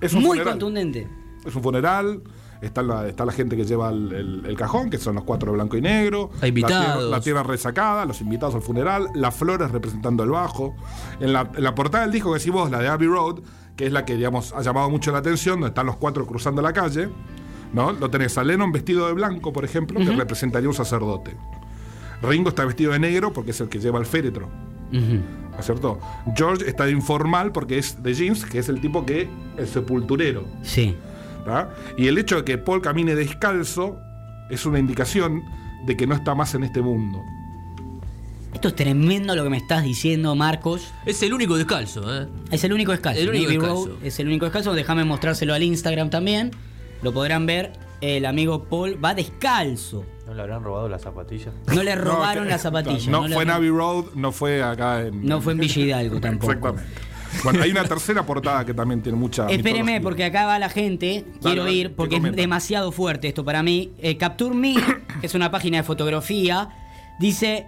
Es 0.00 0.12
un 0.12 0.20
muy 0.20 0.30
funeral. 0.38 0.52
contundente. 0.52 1.08
Es 1.44 1.54
un 1.54 1.62
funeral. 1.62 2.22
Está 2.60 2.82
la, 2.82 3.06
está 3.06 3.24
la 3.24 3.32
gente 3.32 3.56
que 3.56 3.64
lleva 3.64 3.90
el, 3.90 4.12
el- 4.12 4.46
el 4.46 4.56
cajón, 4.56 4.88
que 4.90 4.98
son 4.98 5.14
los 5.16 5.24
cuatro 5.24 5.50
de 5.52 5.56
blanco 5.56 5.76
y 5.76 5.82
negro. 5.82 6.30
Hay 6.40 6.48
invitados. 6.48 6.74
La 6.78 6.92
tierra, 6.94 7.10
la 7.10 7.20
tierra 7.20 7.42
resacada, 7.42 8.04
los 8.06 8.20
invitados 8.20 8.54
al 8.54 8.62
funeral, 8.62 9.08
las 9.14 9.34
flores 9.34 9.70
representando 9.70 10.22
el 10.24 10.30
bajo. 10.30 10.74
En 11.20 11.32
la, 11.32 11.50
en 11.54 11.62
la 11.62 11.74
portada 11.74 12.04
del 12.04 12.12
disco 12.12 12.32
que 12.32 12.38
decís 12.38 12.52
vos, 12.52 12.70
la 12.70 12.78
de 12.80 12.88
Abbey 12.88 13.08
Road, 13.08 13.40
que 13.76 13.86
es 13.86 13.92
la 13.92 14.04
que, 14.04 14.16
digamos, 14.16 14.52
ha 14.54 14.62
llamado 14.62 14.88
mucho 14.88 15.12
la 15.12 15.18
atención, 15.18 15.56
donde 15.60 15.68
están 15.68 15.86
los 15.86 15.96
cuatro 15.96 16.26
cruzando 16.26 16.62
la 16.62 16.72
calle. 16.72 17.08
¿no? 17.72 17.92
Lo 17.92 18.08
tenés 18.10 18.38
a 18.38 18.44
Lennon 18.44 18.72
vestido 18.72 19.06
de 19.06 19.12
blanco, 19.12 19.52
por 19.52 19.64
ejemplo, 19.64 19.98
que 20.00 20.06
representaría 20.16 20.68
un 20.68 20.74
sacerdote. 20.74 21.36
Ringo 22.22 22.48
está 22.48 22.64
vestido 22.64 22.92
de 22.92 22.98
negro 22.98 23.32
porque 23.32 23.50
es 23.50 23.60
el 23.60 23.68
que 23.68 23.78
lleva 23.78 23.98
el 23.98 24.06
féretro. 24.06 24.46
Ujú. 24.90 25.20
¿No 25.52 25.58
es 25.58 25.66
cierto? 25.66 25.98
George 26.36 26.68
está 26.68 26.84
de 26.86 26.92
informal 26.92 27.52
porque 27.52 27.76
es 27.78 28.02
de 28.02 28.14
jeans, 28.14 28.44
que 28.46 28.58
es 28.60 28.68
el 28.68 28.80
tipo 28.80 29.04
que 29.04 29.28
el 29.58 29.66
sepulturero. 29.66 30.44
Sí. 30.62 30.96
Y 31.96 32.08
el 32.08 32.18
hecho 32.18 32.36
de 32.36 32.44
que 32.44 32.58
Paul 32.58 32.82
camine 32.82 33.14
descalzo 33.14 33.98
es 34.50 34.66
una 34.66 34.78
indicación 34.78 35.42
de 35.86 35.96
que 35.96 36.06
no 36.06 36.14
está 36.14 36.34
más 36.34 36.54
en 36.54 36.64
este 36.64 36.82
mundo. 36.82 37.22
Esto 38.54 38.68
es 38.68 38.74
tremendo 38.74 39.34
lo 39.36 39.44
que 39.44 39.50
me 39.50 39.58
estás 39.58 39.82
diciendo, 39.82 40.34
Marcos. 40.34 40.92
Es 41.04 41.22
el 41.22 41.34
único 41.34 41.56
descalzo, 41.56 42.22
¿eh? 42.22 42.26
Es 42.50 42.64
el 42.64 42.72
único 42.72 42.92
descalzo. 42.92 43.20
El 43.20 43.28
único 43.28 43.44
Navy 43.44 43.56
descalzo. 43.58 43.86
Road 43.86 43.96
es 44.04 44.18
el 44.18 44.26
único 44.28 44.46
descalzo. 44.46 44.72
Déjame 44.72 45.04
mostrárselo 45.04 45.52
al 45.52 45.62
Instagram 45.62 46.08
también. 46.08 46.52
Lo 47.02 47.12
podrán 47.12 47.44
ver. 47.44 47.72
El 48.00 48.24
amigo 48.26 48.64
Paul 48.64 49.02
va 49.02 49.14
descalzo. 49.14 50.04
¿No 50.26 50.34
le 50.34 50.42
habrán 50.42 50.64
robado 50.64 50.88
las 50.88 51.02
zapatillas? 51.02 51.52
No 51.74 51.82
le 51.82 51.94
robaron 51.96 52.44
No, 52.44 52.50
las 52.50 52.62
zapatillas. 52.62 53.08
No, 53.08 53.28
le 53.28 53.34
fue 53.34 53.44
Abbey 53.50 53.68
Road, 53.68 54.06
no 54.14 54.32
fue 54.32 54.62
acá 54.62 55.02
en. 55.02 55.24
No 55.24 55.40
fue 55.40 55.52
en 55.52 55.58
Villa 55.58 55.82
Hidalgo 55.82 56.20
tampoco. 56.20 56.52
Exactamente. 56.52 56.90
Bueno, 57.44 57.62
hay 57.62 57.70
una 57.70 57.84
tercera 57.84 58.24
portada 58.24 58.64
que 58.64 58.74
también 58.74 59.02
tiene 59.02 59.18
mucha. 59.18 59.46
Espéreme, 59.48 59.92
mitología. 59.92 60.00
porque 60.02 60.24
acá 60.24 60.46
va 60.46 60.58
la 60.58 60.68
gente. 60.68 61.24
Quiero 61.42 61.68
ir, 61.68 61.94
porque 61.94 62.16
es 62.16 62.22
demasiado 62.36 62.92
fuerte 62.92 63.28
esto 63.28 63.44
para 63.44 63.62
mí. 63.62 63.92
Eh, 63.98 64.16
Capture 64.16 64.54
Me, 64.54 64.74
que 65.20 65.26
es 65.26 65.34
una 65.34 65.50
página 65.50 65.78
de 65.78 65.82
fotografía, 65.82 66.68
dice: 67.18 67.66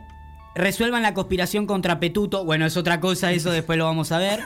resuelvan 0.54 1.02
la 1.02 1.14
conspiración 1.14 1.66
contra 1.66 2.00
Petuto. 2.00 2.44
Bueno, 2.44 2.66
es 2.66 2.76
otra 2.76 3.00
cosa, 3.00 3.32
eso 3.32 3.50
después 3.50 3.78
lo 3.78 3.84
vamos 3.84 4.12
a 4.12 4.18
ver. 4.18 4.40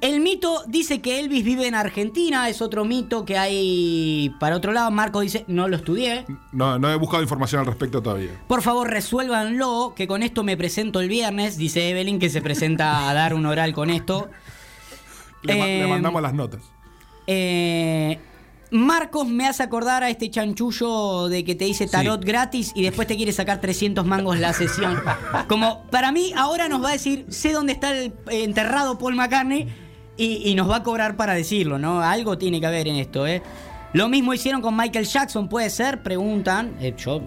El 0.00 0.20
mito 0.20 0.62
dice 0.66 1.00
que 1.00 1.18
Elvis 1.20 1.44
vive 1.44 1.66
en 1.66 1.74
Argentina, 1.74 2.48
es 2.48 2.60
otro 2.60 2.84
mito 2.84 3.24
que 3.24 3.38
hay 3.38 4.34
para 4.38 4.56
otro 4.56 4.72
lado. 4.72 4.90
Marco 4.90 5.20
dice: 5.20 5.44
no 5.48 5.68
lo 5.68 5.76
estudié. 5.76 6.24
No, 6.52 6.78
no 6.78 6.90
he 6.90 6.96
buscado 6.96 7.22
información 7.22 7.60
al 7.60 7.66
respecto 7.66 8.02
todavía. 8.02 8.30
Por 8.46 8.62
favor, 8.62 8.90
resuélvanlo, 8.90 9.94
que 9.96 10.06
con 10.06 10.22
esto 10.22 10.42
me 10.44 10.56
presento 10.56 11.00
el 11.00 11.08
viernes. 11.08 11.56
Dice 11.56 11.88
Evelyn 11.90 12.18
que 12.18 12.28
se 12.30 12.42
presenta 12.42 13.08
a 13.08 13.14
dar 13.14 13.32
un 13.34 13.46
oral 13.46 13.72
con 13.72 13.90
esto. 13.90 14.28
Le, 15.42 15.54
ma- 15.56 15.64
le 15.66 15.84
Eh, 15.84 15.88
mandamos 15.88 16.22
las 16.22 16.34
notas. 16.34 16.60
Eh, 17.26 18.18
Marcos 18.72 19.28
me 19.28 19.46
hace 19.46 19.62
acordar 19.62 20.02
a 20.02 20.10
este 20.10 20.28
chanchullo 20.28 21.28
de 21.28 21.44
que 21.44 21.54
te 21.54 21.64
dice 21.64 21.86
tarot 21.86 22.22
gratis 22.24 22.72
y 22.74 22.82
después 22.82 23.06
te 23.06 23.16
quiere 23.16 23.32
sacar 23.32 23.60
300 23.60 24.04
mangos 24.04 24.38
la 24.40 24.52
sesión. 24.52 25.00
Como 25.48 25.84
para 25.84 26.10
mí 26.10 26.32
ahora 26.36 26.68
nos 26.68 26.82
va 26.82 26.88
a 26.90 26.92
decir, 26.92 27.26
sé 27.28 27.52
dónde 27.52 27.72
está 27.72 27.96
el 27.96 28.06
eh, 28.28 28.42
enterrado 28.44 28.98
Paul 28.98 29.14
McCartney 29.14 29.68
y, 30.16 30.48
y 30.50 30.54
nos 30.54 30.68
va 30.70 30.76
a 30.76 30.82
cobrar 30.82 31.16
para 31.16 31.34
decirlo, 31.34 31.78
¿no? 31.78 32.00
Algo 32.00 32.38
tiene 32.38 32.60
que 32.60 32.66
haber 32.66 32.88
en 32.88 32.96
esto, 32.96 33.26
¿eh? 33.26 33.42
Lo 33.92 34.08
mismo 34.08 34.34
hicieron 34.34 34.60
con 34.60 34.76
Michael 34.76 35.06
Jackson, 35.06 35.48
puede 35.48 35.70
ser, 35.70 36.02
preguntan. 36.02 36.74
Eh, 36.80 36.94
yo, 36.98 37.22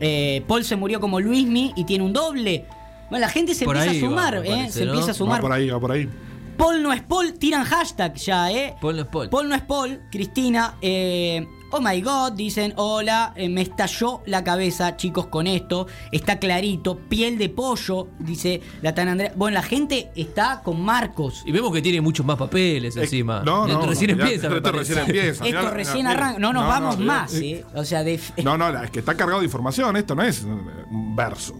eh, 0.00 0.42
Paul 0.46 0.64
se 0.64 0.76
murió 0.76 1.00
como 1.00 1.20
Luismi 1.20 1.72
y 1.76 1.84
tiene 1.84 2.04
un 2.04 2.12
doble. 2.12 2.64
Bueno, 3.10 3.24
la 3.26 3.30
gente 3.30 3.54
se 3.54 3.64
Por 3.64 3.76
empieza 3.76 3.98
a 3.98 4.02
va, 4.02 4.08
sumar, 4.08 4.34
¿eh? 4.36 4.48
parece, 4.50 4.72
se 4.80 4.84
¿no? 4.84 4.90
empieza 4.92 5.10
a 5.10 5.14
Va 5.14 5.18
sumar. 5.18 5.40
por 5.40 5.52
ahí, 5.52 5.68
va 5.70 5.80
por 5.80 5.92
ahí. 5.92 6.08
Paul 6.56 6.82
no 6.82 6.92
es 6.92 7.02
Paul, 7.02 7.32
tiran 7.34 7.64
hashtag 7.64 8.14
ya, 8.16 8.50
¿eh? 8.52 8.74
Paul 8.80 8.96
no 8.96 9.02
es 9.02 9.08
Paul. 9.08 9.28
Paul 9.30 9.48
no 9.48 9.54
es 9.54 9.62
Paul, 9.62 10.00
Cristina. 10.10 10.74
eh, 10.82 11.46
oh 11.70 11.80
my 11.80 12.00
god, 12.00 12.32
dicen, 12.32 12.72
hola, 12.76 13.32
eh, 13.36 13.48
me 13.48 13.62
estalló 13.62 14.22
la 14.26 14.42
cabeza, 14.44 14.96
chicos, 14.96 15.26
con 15.26 15.46
esto. 15.46 15.86
Está 16.12 16.38
clarito, 16.38 16.96
piel 16.96 17.38
de 17.38 17.48
pollo, 17.48 18.08
dice 18.18 18.60
la 18.82 18.94
Tan 18.94 19.08
Andrea. 19.08 19.32
Bueno, 19.36 19.54
la 19.54 19.62
gente 19.62 20.10
está 20.16 20.62
con 20.62 20.80
Marcos. 20.82 21.42
Y 21.46 21.52
vemos 21.52 21.72
que 21.72 21.82
tiene 21.82 22.00
muchos 22.00 22.24
más 22.24 22.36
papeles 22.36 22.96
Eh, 22.96 23.02
encima. 23.02 23.42
no, 23.44 23.66
no, 23.66 23.74
Esto 23.74 23.86
recién 23.86 24.16
ya- 24.16 24.22
empieza. 24.24 24.48
me 24.48 24.56
esto 24.56 24.72
parece. 24.72 24.94
recién 24.94 24.98
empieza. 25.16 25.44
Esto 25.44 25.58
Mirá, 25.60 25.70
recién 25.70 25.96
mirá, 25.98 26.10
arranca. 26.10 26.38
No 26.38 26.52
nos 26.52 26.62
no, 26.62 26.68
vamos 26.68 26.98
no, 26.98 27.04
más, 27.06 27.34
eh, 27.34 27.50
¿eh? 27.50 27.64
O 27.74 27.84
sea, 27.84 28.02
de. 28.04 28.18
No, 28.44 28.56
no, 28.58 28.68
es 28.82 28.90
que 28.90 29.00
está 29.00 29.14
cargado 29.16 29.40
de 29.40 29.46
información. 29.46 29.96
Esto 29.96 30.14
no 30.14 30.22
es 30.22 30.42
un 30.44 31.14
verso. 31.16 31.54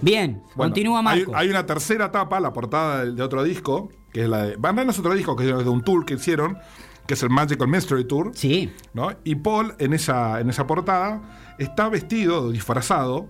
Bien, 0.00 0.42
Bueno, 0.56 0.70
continúa 0.72 1.00
Marcos. 1.00 1.32
hay 1.36 1.48
una 1.48 1.64
tercera 1.64 2.06
etapa, 2.06 2.40
la 2.40 2.52
portada 2.52 3.04
de, 3.04 3.12
de 3.12 3.22
otro 3.22 3.44
disco, 3.44 3.88
que 4.12 4.22
es 4.24 4.28
la 4.28 4.42
de. 4.42 4.56
Van 4.56 4.76
a 4.78 4.82
es 4.90 4.98
otro 4.98 5.14
disco 5.14 5.36
que 5.36 5.48
es 5.48 5.56
de 5.58 5.68
un 5.68 5.82
tour 5.84 6.04
que 6.04 6.14
hicieron, 6.14 6.58
que 7.06 7.14
es 7.14 7.22
el 7.22 7.30
Magical 7.30 7.68
Mystery 7.68 8.04
Tour. 8.06 8.32
Sí. 8.34 8.72
¿no? 8.94 9.10
Y 9.24 9.34
Paul 9.36 9.74
en 9.78 9.92
esa, 9.92 10.40
en 10.40 10.50
esa 10.50 10.66
portada 10.66 11.20
está 11.58 11.88
vestido, 11.88 12.50
disfrazado, 12.50 13.28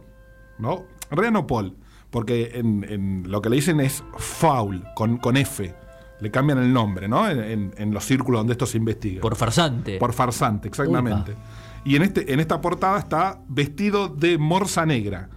¿no? 0.58 0.84
En 1.10 1.16
realidad 1.18 1.32
no 1.32 1.46
Paul, 1.46 1.76
porque 2.10 2.52
en, 2.54 2.84
en 2.88 3.24
lo 3.30 3.42
que 3.42 3.48
le 3.50 3.56
dicen 3.56 3.80
es 3.80 4.02
foul, 4.16 4.84
con, 4.94 5.16
con 5.18 5.36
F. 5.36 5.74
Le 6.20 6.30
cambian 6.30 6.58
el 6.58 6.72
nombre, 6.72 7.08
¿no? 7.08 7.28
En, 7.28 7.40
en- 7.40 7.74
en 7.76 7.92
los 7.92 8.04
círculos 8.04 8.40
donde 8.40 8.52
esto 8.52 8.66
se 8.66 8.76
investiga. 8.78 9.20
Por 9.20 9.34
farsante. 9.36 9.98
Por 9.98 10.12
farsante, 10.12 10.68
exactamente. 10.68 11.34
Y 11.84 11.96
en, 11.96 12.02
este, 12.02 12.32
en 12.32 12.38
esta 12.38 12.60
portada 12.60 12.98
está 12.98 13.40
vestido 13.48 14.06
de 14.08 14.38
morsa 14.38 14.86
negra. 14.86 15.28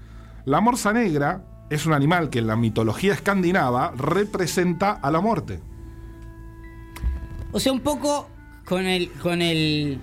La 0.46 0.62
morsa 0.62 0.94
negra 0.94 1.44
es 1.72 1.88
un 1.88 1.94
animal 1.94 2.30
que 2.30 2.38
en 2.38 2.46
la 2.46 2.56
mitología 2.56 3.14
escandinava 3.14 3.94
representa 3.98 4.92
a 4.92 5.10
la 5.10 5.22
muerte. 5.22 5.60
O 7.56 7.60
sea, 7.62 7.72
un 7.72 7.80
poco 7.80 8.28
con 8.66 8.86
el, 8.86 9.10
con 9.14 9.42
el, 9.42 10.00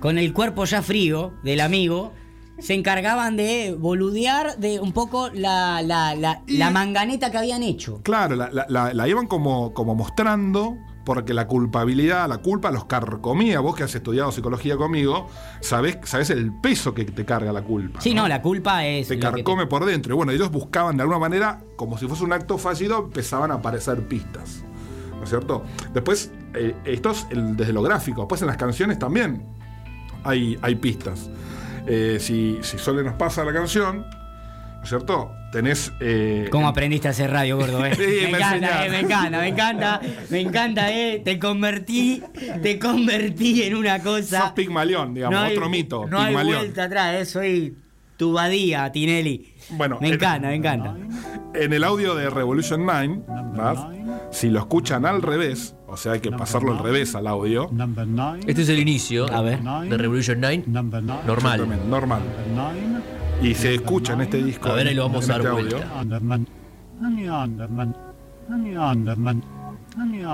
con 0.00 0.16
el 0.16 0.32
cuerpo 0.32 0.64
ya 0.64 0.80
frío 0.80 1.34
del 1.42 1.60
amigo, 1.60 2.12
se 2.58 2.72
encargaban 2.72 3.36
de 3.36 3.76
boludear 3.78 4.56
de 4.58 4.80
un 4.80 4.92
poco 4.92 5.28
la, 5.34 5.82
la, 5.82 6.14
la, 6.14 6.42
Y- 6.46 6.56
la 6.56 6.70
manganeta 6.70 7.30
que 7.30 7.36
habían 7.36 7.62
hecho. 7.62 8.00
Claro, 8.04 8.36
la, 8.36 8.48
la- 8.50 8.64
la- 8.70 8.94
la 8.94 9.08
iban 9.08 9.26
como, 9.26 9.74
como 9.74 9.94
mostrando, 9.94 10.76
porque 11.04 11.34
la 11.34 11.46
culpabilidad, 11.46 12.26
la 12.28 12.38
culpa 12.38 12.70
los 12.70 12.86
carcomía. 12.86 13.60
Vos 13.60 13.74
que 13.76 13.82
has 13.82 13.94
estudiado 13.94 14.32
psicología 14.32 14.76
conmigo, 14.78 15.28
sabés, 15.60 15.98
sabés 16.04 16.30
el 16.30 16.52
peso 16.62 16.94
que 16.94 17.04
te 17.04 17.26
carga 17.26 17.52
la 17.52 17.60
culpa. 17.62 18.00
Sí, 18.00 18.14
no, 18.14 18.26
la 18.28 18.40
culpa 18.40 18.86
es. 18.86 19.08
te 19.08 19.18
carcome 19.18 19.66
por 19.66 19.84
dentro. 19.84 20.14
Y 20.14 20.16
bueno, 20.16 20.32
ellos 20.32 20.50
buscaban 20.50 20.96
de 20.96 21.02
alguna 21.02 21.18
manera, 21.18 21.60
como 21.76 21.98
si 21.98 22.06
fuese 22.06 22.24
un 22.24 22.32
acto 22.32 22.56
fallido, 22.56 23.00
empezaban 23.04 23.50
a 23.50 23.54
aparecer 23.56 24.08
pistas. 24.08 24.64
¿No 25.24 25.26
es 25.26 25.30
cierto? 25.30 25.64
Después, 25.94 26.30
eh, 26.54 26.74
esto 26.84 27.12
es 27.12 27.26
el- 27.30 27.56
desde 27.56 27.72
lo 27.72 27.80
gráfico. 27.80 28.20
Después 28.20 28.42
en 28.42 28.48
las 28.48 28.58
canciones 28.58 28.98
también 28.98 29.42
hay, 30.22 30.58
hay 30.60 30.74
pistas. 30.74 31.30
Eh, 31.86 32.18
si, 32.20 32.58
si 32.60 32.76
solo 32.76 33.02
nos 33.02 33.14
pasa 33.14 33.42
la 33.42 33.52
canción, 33.54 34.00
¿no 34.00 34.82
es 34.82 34.88
cierto? 34.90 35.30
Tenés. 35.50 35.90
eh, 36.00 36.48
¿Cómo 36.52 36.68
aprendiste 36.68 37.08
a 37.08 37.12
hacer 37.12 37.30
radio, 37.30 37.56
gordo? 37.56 37.86
Eh? 37.86 37.92
Sí, 37.96 38.02
me, 38.26 38.32
me 38.32 38.36
encanta, 38.38 38.84
eh, 38.86 38.90
me 38.90 39.00
encanta, 39.00 39.38
me 39.40 39.48
encanta, 39.48 40.00
me 40.28 40.40
encanta, 40.40 40.92
eh. 40.92 41.22
Te 41.24 41.38
convertí, 41.38 42.22
te 42.62 42.78
convertí 42.78 43.62
en 43.62 43.76
una 43.76 43.96
sos 43.96 44.04
cosa. 44.04 44.54
Pigmalión, 44.54 45.14
digamos, 45.14 45.38
hay- 45.38 45.56
otro 45.56 45.70
mito. 45.70 46.06
No 46.06 46.18
hay 46.18 46.26
Pigmalión. 46.26 46.58
vuelta 46.58 46.84
atrás, 46.84 47.28
soy 47.28 47.76
tu 48.18 48.32
badía, 48.34 48.92
Tinelli. 48.92 49.54
Bueno, 49.70 49.96
me 50.02 50.08
en- 50.08 50.14
encanta, 50.14 50.48
me 50.48 50.54
encanta. 50.54 50.94
En 51.54 51.72
el 51.72 51.82
audio 51.84 52.14
de 52.14 52.28
Revolution 52.30 52.84
9, 52.84 53.20
¿verdad? 53.52 53.88
Si 54.34 54.50
lo 54.50 54.58
escuchan 54.58 55.06
al 55.06 55.22
revés, 55.22 55.76
o 55.86 55.96
sea, 55.96 56.12
hay 56.12 56.20
que 56.20 56.32
pasarlo 56.32 56.72
al 56.72 56.80
revés 56.80 57.14
al 57.14 57.28
audio. 57.28 57.70
Este 58.48 58.62
es 58.62 58.68
el 58.68 58.80
inicio 58.80 59.32
A 59.32 59.40
ver. 59.42 59.60
de 59.62 59.96
Revolution 59.96 60.40
9. 60.40 60.64
Number 60.66 61.02
nine. 61.02 61.18
Normal. 61.24 61.88
normal. 61.88 62.22
Y 63.40 63.54
se 63.54 63.76
escucha 63.76 64.14
en 64.14 64.22
este 64.22 64.42
disco. 64.42 64.70
A 64.70 64.74
ver, 64.74 64.88
ahí 64.88 64.94
lo 64.94 65.04
vamos 65.04 65.30
a 65.30 65.38
dar 65.38 65.42
este 65.42 65.52
vuelta. 65.52 66.00
audio. 66.00 66.20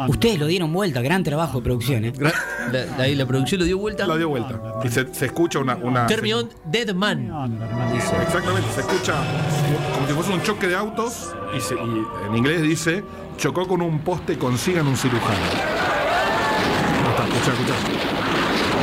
Ustedes 0.09 0.39
lo 0.39 0.47
dieron 0.47 0.73
vuelta, 0.73 1.03
gran 1.03 1.23
trabajo 1.23 1.59
de 1.59 1.65
producción, 1.65 2.05
¿eh? 2.05 2.13
La, 2.19 2.33
la- 2.97 3.09
la 3.09 3.27
producción 3.27 3.59
lo 3.61 3.65
dio 3.67 3.77
vuelta. 3.79 4.07
Lo 4.07 4.17
dio 4.17 4.29
vuelta. 4.29 4.59
Y 4.85 4.89
se, 4.89 5.13
se 5.15 5.27
escucha 5.27 5.59
una. 5.59 5.77
una 5.77 6.07
on, 6.07 6.49
Dead 6.65 6.95
Man. 6.95 7.31
Dice. 7.93 8.17
Exactamente, 8.23 8.69
se 8.75 8.81
escucha 8.81 9.15
como 9.95 10.07
si 10.07 10.13
fuese 10.15 10.33
un 10.33 10.43
choque 10.43 10.67
de 10.69 10.77
autos 10.77 11.35
y, 11.57 11.61
se- 11.61 11.75
y 11.75 12.05
en 12.29 12.37
inglés 12.37 12.63
dice 12.63 13.05
chocó 13.37 13.67
con 13.69 13.83
un 13.83 13.99
poste, 14.01 14.39
consigan 14.39 14.87
un 14.87 14.97
cirujano. 14.97 15.37
Está, 17.11 17.25
escucha, 17.25 17.53
escucha. 17.53 17.75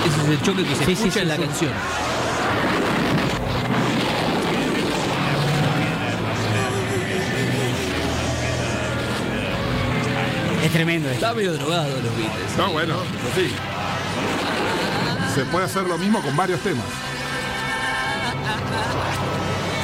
Ese 0.08 0.22
es 0.22 0.28
el 0.30 0.42
choque 0.42 0.64
que 0.64 0.76
se 0.76 0.86
Sí, 0.86 0.92
escucha 0.94 1.12
sí, 1.14 1.20
en 1.20 1.28
la 1.28 1.38
canción. 1.38 1.72
Es 10.68 10.74
tremendo 10.74 11.08
esto. 11.10 11.26
Está 11.26 11.34
medio 11.34 11.54
drogado 11.54 11.88
los 11.88 12.18
Beatles. 12.18 12.58
No, 12.58 12.74
bueno, 12.74 12.96
sí. 13.36 13.48
Se 15.34 15.46
puede 15.46 15.64
hacer 15.64 15.84
lo 15.88 15.98
mismo 15.98 16.22
con 16.22 16.36
varios 16.36 16.60
temas. 16.60 16.84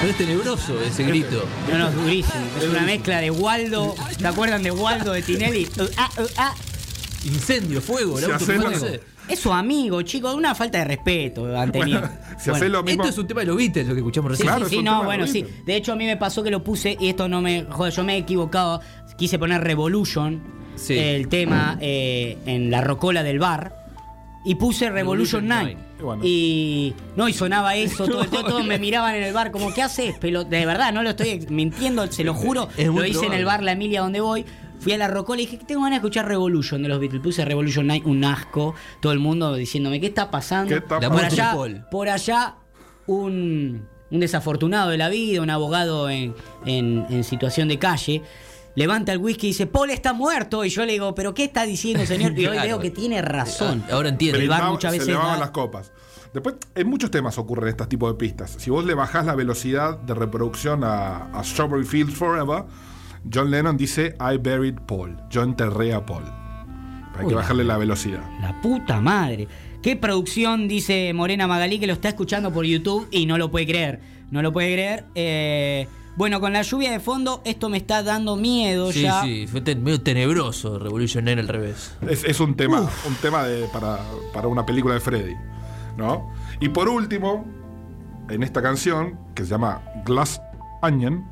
Pero 0.02 0.12
es 0.12 0.18
tenebroso 0.18 0.82
ese 0.82 1.04
grito. 1.04 1.46
No, 1.72 1.78
no, 1.78 1.88
es 1.88 1.96
durísimo. 1.96 2.46
Es 2.62 2.68
una 2.68 2.82
mezcla 2.82 3.22
de 3.22 3.32
Waldo. 3.32 3.96
¿Se 4.20 4.28
acuerdan 4.28 4.62
de 4.62 4.72
Waldo 4.72 5.14
de 5.14 5.22
Tinelli? 5.22 5.70
Uh, 5.80 5.84
ah, 5.96 6.10
uh, 6.20 6.28
ah. 6.36 6.54
Incendio, 7.24 7.82
fuego, 7.82 8.20
el 8.20 8.26
auto. 8.26 8.46
Es 9.30 9.40
su 9.40 9.54
amigo, 9.54 10.02
chicos. 10.02 10.36
Una 10.36 10.54
falta 10.54 10.80
de 10.80 10.84
respeto 10.84 11.58
han 11.58 11.72
tenido. 11.72 12.02
Si 12.38 12.50
Bueno. 12.50 12.68
lo 12.68 12.84
mismo. 12.84 13.04
Esto 13.04 13.14
es 13.14 13.18
un 13.20 13.28
tema 13.28 13.40
de 13.40 13.48
los 13.48 13.56
Beatles, 13.56 13.88
lo 13.88 13.94
que 13.94 14.02
escuchamos 14.02 14.32
Sí, 14.38 14.44
recién. 14.44 14.48
Claro, 14.50 14.66
sí, 14.66 14.66
es 14.66 14.72
sí, 14.72 14.78
un 14.80 14.84
no, 14.84 15.04
bueno, 15.06 15.28
sí. 15.28 15.46
De 15.66 15.78
hecho, 15.78 15.94
a 15.94 15.96
mí 15.96 16.06
me 16.06 16.18
pasó 16.18 16.44
que 16.44 16.52
lo 16.52 16.62
puse 16.62 16.98
y 17.00 17.08
esto 17.08 17.30
no 17.30 17.42
me. 17.42 17.64
Joder, 17.70 17.94
yo 17.94 18.04
me 18.04 18.16
he 18.16 18.18
equivocado. 18.18 18.82
Quise 19.16 19.40
poner 19.40 19.64
Revolution, 19.64 20.44
Sí. 20.76 20.98
el 20.98 21.28
tema 21.28 21.78
eh, 21.82 22.38
en 22.46 22.70
la 22.72 22.82
rocola 22.82 23.24
del 23.24 23.40
bar. 23.40 23.82
Y 24.46 24.56
puse 24.56 24.90
Revolution 24.90 25.48
Revolution 25.48 25.48
9. 25.48 25.78
Y 26.00 26.04
bueno. 26.04 26.22
Y 26.26 26.94
no, 27.16 27.30
y 27.30 27.34
sonaba 27.34 27.76
eso, 27.76 28.06
todo, 28.06 28.26
todo- 28.26 28.44
todos 28.50 28.66
me 28.66 28.78
miraban 28.78 29.16
en 29.16 29.24
el 29.24 29.34
bar, 29.34 29.52
como, 29.52 29.74
¿qué 29.74 29.82
haces? 29.82 30.18
Pelo? 30.20 30.44
De 30.44 30.66
verdad, 30.66 30.92
no 30.92 31.02
lo 31.02 31.12
estoy 31.12 31.46
mintiendo, 31.50 32.06
se 32.12 32.26
lo 32.26 32.34
juro. 32.34 32.68
Es 32.76 32.88
lo 32.88 33.06
hice 33.06 33.26
en 33.26 33.34
el 33.34 33.46
bar 33.46 33.64
La 33.64 33.72
Emilia 33.72 34.02
donde 34.02 34.20
voy. 34.20 34.46
Fui 34.82 34.92
a 34.92 34.98
la 34.98 35.08
Rocola 35.08 35.42
y 35.42 35.46
dije, 35.46 35.60
tengo 35.66 35.80
ganas 35.84 35.92
de 36.02 36.06
escuchar 36.06 36.28
Revolution 36.28 36.84
de 36.84 36.90
los 36.90 37.00
Beatles. 37.00 37.22
Puse 37.22 37.46
Revolution 37.46 37.88
9, 37.88 38.02
un 38.06 38.26
asco. 38.26 38.76
Todo 39.00 39.14
el 39.14 39.20
mundo 39.20 39.56
diciéndome, 39.56 40.02
¿qué 40.02 40.08
está 40.08 40.30
pasando? 40.30 40.68
¿Qué 40.68 40.76
está 40.80 41.00
por 41.10 41.24
allá, 41.24 41.56
por 41.90 42.10
allá 42.10 42.56
un, 43.08 43.88
un 44.12 44.20
desafortunado 44.20 44.90
de 44.90 44.98
la 44.98 45.08
vida, 45.08 45.42
un 45.42 45.50
abogado 45.50 46.10
en, 46.10 46.36
en- 46.66 47.06
en 47.10 47.24
situación 47.24 47.70
de 47.70 47.80
calle, 47.80 48.22
levanta 48.76 49.12
el 49.12 49.20
whisky 49.20 49.48
y 49.48 49.50
dice, 49.52 49.68
Paul 49.68 49.90
está 49.92 50.14
muerto. 50.14 50.64
Y 50.66 50.70
yo 50.70 50.86
le 50.86 50.94
digo, 50.94 51.14
¿pero 51.16 51.34
qué 51.34 51.44
está 51.46 51.66
diciendo, 51.66 52.06
señor? 52.06 52.32
Y 52.38 52.46
hoy 52.48 52.52
Claro. 52.54 52.68
veo 52.68 52.80
que 52.80 52.92
tiene 52.92 53.22
razón. 53.22 53.84
Ah, 53.88 53.94
Ahora 53.94 54.10
entiendo. 54.10 54.40
el 54.40 54.50
bar 54.50 54.78
se 54.82 55.12
da- 55.12 55.38
las 55.38 55.52
copas. 55.52 55.92
Después, 56.34 56.56
en 56.74 56.88
muchos 56.90 57.12
temas 57.12 57.38
ocurren 57.38 57.70
este 57.70 57.86
tipo 57.86 58.08
de 58.12 58.18
pistas. 58.18 58.56
Si 58.58 58.72
vos 58.72 58.84
le 58.86 58.96
bajás 58.96 59.26
la 59.26 59.36
velocidad 59.36 60.00
de 60.00 60.16
reproducción 60.16 60.84
a, 60.84 61.26
a 61.32 61.44
Strawberry 61.44 61.86
Fields 61.86 62.16
Forever, 62.16 62.64
John 63.32 63.52
Lennon 63.52 63.78
dice 63.78 64.16
I 64.20 64.38
buried 64.38 64.80
Paul. 64.88 65.16
Yo 65.30 65.44
enterré 65.44 65.94
a 65.94 66.04
Paul. 66.06 66.24
Hay 67.16 67.26
Uy, 67.26 67.30
que 67.30 67.36
bajarle 67.36 67.64
la 67.64 67.78
velocidad. 67.78 68.22
La 68.42 68.60
puta 68.62 69.00
madre. 69.00 69.48
Qué 69.84 69.96
producción, 69.96 70.68
dice 70.68 71.14
Morena 71.14 71.46
Magalí, 71.46 71.78
que 71.78 71.86
lo 71.86 71.94
está 71.94 72.10
escuchando 72.10 72.52
por 72.52 72.66
YouTube 72.66 73.08
y 73.12 73.28
no 73.28 73.38
lo 73.38 73.52
puede 73.52 73.68
creer. 73.68 74.00
No 74.32 74.42
lo 74.42 74.52
puede 74.52 74.74
creer. 74.74 75.06
Eh, 75.14 75.88
bueno, 76.16 76.40
con 76.40 76.54
la 76.54 76.62
lluvia 76.62 76.92
de 76.92 77.00
fondo, 77.00 77.42
esto 77.46 77.70
me 77.70 77.78
está 77.78 78.04
dando 78.04 78.36
miedo 78.36 78.92
Sí, 78.92 79.02
ya. 79.02 79.22
sí, 79.24 79.48
fue 79.48 79.62
ten- 79.62 79.84
medio 79.84 80.02
tenebroso 80.02 80.78
Revolution 80.80 81.24
9 81.26 81.42
al 81.42 81.48
revés. 81.48 81.96
Es, 82.08 82.24
es 82.24 82.40
un 82.40 82.56
tema, 82.56 82.82
un 83.08 83.16
tema 83.22 83.44
de- 83.44 83.68
para, 83.68 84.00
para 84.34 84.48
una 84.48 84.66
película 84.66 84.94
de 84.94 85.00
Freddy. 85.00 85.34
¿no? 85.98 86.32
Y 86.60 86.70
por 86.70 86.90
último, 86.90 87.46
en 88.30 88.42
esta 88.44 88.62
canción, 88.62 89.20
que 89.36 89.44
se 89.44 89.50
llama 89.52 89.82
Glass 90.06 90.42
Onion. 90.82 91.24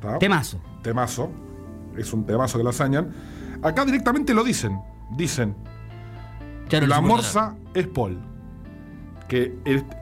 ¿tá? 0.00 0.18
Temazo. 0.18 0.60
Temazo. 0.82 1.30
Es 1.96 2.12
un 2.12 2.26
temazo 2.26 2.58
de 2.58 2.64
Glass 2.64 2.80
Onion. 2.80 3.12
Acá 3.62 3.84
directamente 3.86 4.34
lo 4.34 4.44
dicen. 4.44 4.78
Dicen, 5.16 5.56
Ya 6.68 6.80
no 6.80 6.86
la 6.88 7.00
morsa 7.00 7.54
es 7.74 7.86
Paul. 7.86 8.18
Que 9.28 9.54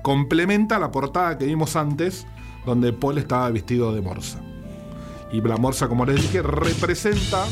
complementa 0.02 0.78
la 0.78 0.90
portada 0.90 1.38
que 1.38 1.46
vimos 1.46 1.76
antes, 1.76 2.26
donde 2.64 2.92
Paul 2.92 3.18
estaba 3.18 3.50
vestido 3.50 3.94
de 3.94 4.00
morsa. 4.00 4.40
Y 5.32 5.40
la 5.40 5.56
morsa, 5.56 5.88
como 5.88 6.06
les 6.06 6.22
dije, 6.22 6.42
representa. 6.42 7.46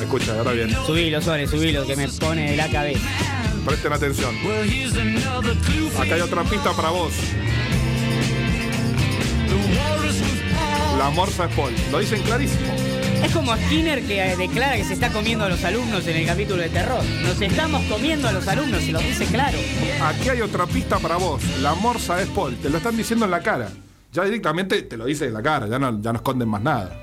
Escucha, 0.00 0.38
ahora 0.38 0.52
bien. 0.52 0.70
Subilo, 0.86 1.20
Sole, 1.22 1.46
subilo, 1.46 1.86
que 1.86 1.96
me 1.96 2.08
pone 2.08 2.50
de 2.50 2.56
la 2.56 2.68
cabeza. 2.68 3.08
Presten 3.64 3.92
atención. 3.92 4.34
Acá 5.98 6.14
hay 6.14 6.20
otra 6.20 6.44
pista 6.44 6.72
para 6.72 6.90
vos. 6.90 7.12
La 10.98 11.10
morsa 11.10 11.44
es 11.46 11.54
Paul. 11.54 11.72
Lo 11.92 11.98
dicen 12.00 12.22
clarísimo. 12.22 12.87
Es 13.22 13.32
como 13.32 13.56
Skinner 13.56 14.02
que 14.02 14.32
eh, 14.32 14.36
declara 14.36 14.76
que 14.76 14.84
se 14.84 14.94
está 14.94 15.10
comiendo 15.10 15.44
a 15.44 15.48
los 15.48 15.62
alumnos 15.64 16.06
en 16.06 16.16
el 16.16 16.26
capítulo 16.26 16.62
de 16.62 16.68
terror. 16.68 17.02
Nos 17.22 17.40
estamos 17.40 17.82
comiendo 17.84 18.28
a 18.28 18.32
los 18.32 18.46
alumnos, 18.46 18.82
se 18.82 18.92
lo 18.92 19.00
dice 19.00 19.26
claro. 19.26 19.58
Aquí 20.02 20.28
hay 20.28 20.40
otra 20.40 20.66
pista 20.66 20.98
para 20.98 21.16
vos. 21.16 21.42
La 21.60 21.74
morsa 21.74 22.20
es 22.20 22.28
Paul. 22.28 22.56
Te 22.56 22.70
lo 22.70 22.78
están 22.78 22.96
diciendo 22.96 23.24
en 23.24 23.32
la 23.32 23.40
cara. 23.40 23.70
Ya 24.12 24.24
directamente 24.24 24.82
te 24.82 24.96
lo 24.96 25.04
dice 25.04 25.26
en 25.26 25.34
la 25.34 25.42
cara. 25.42 25.66
Ya 25.66 25.78
no, 25.78 26.00
ya 26.00 26.12
no 26.12 26.18
esconden 26.18 26.48
más 26.48 26.62
nada. 26.62 26.96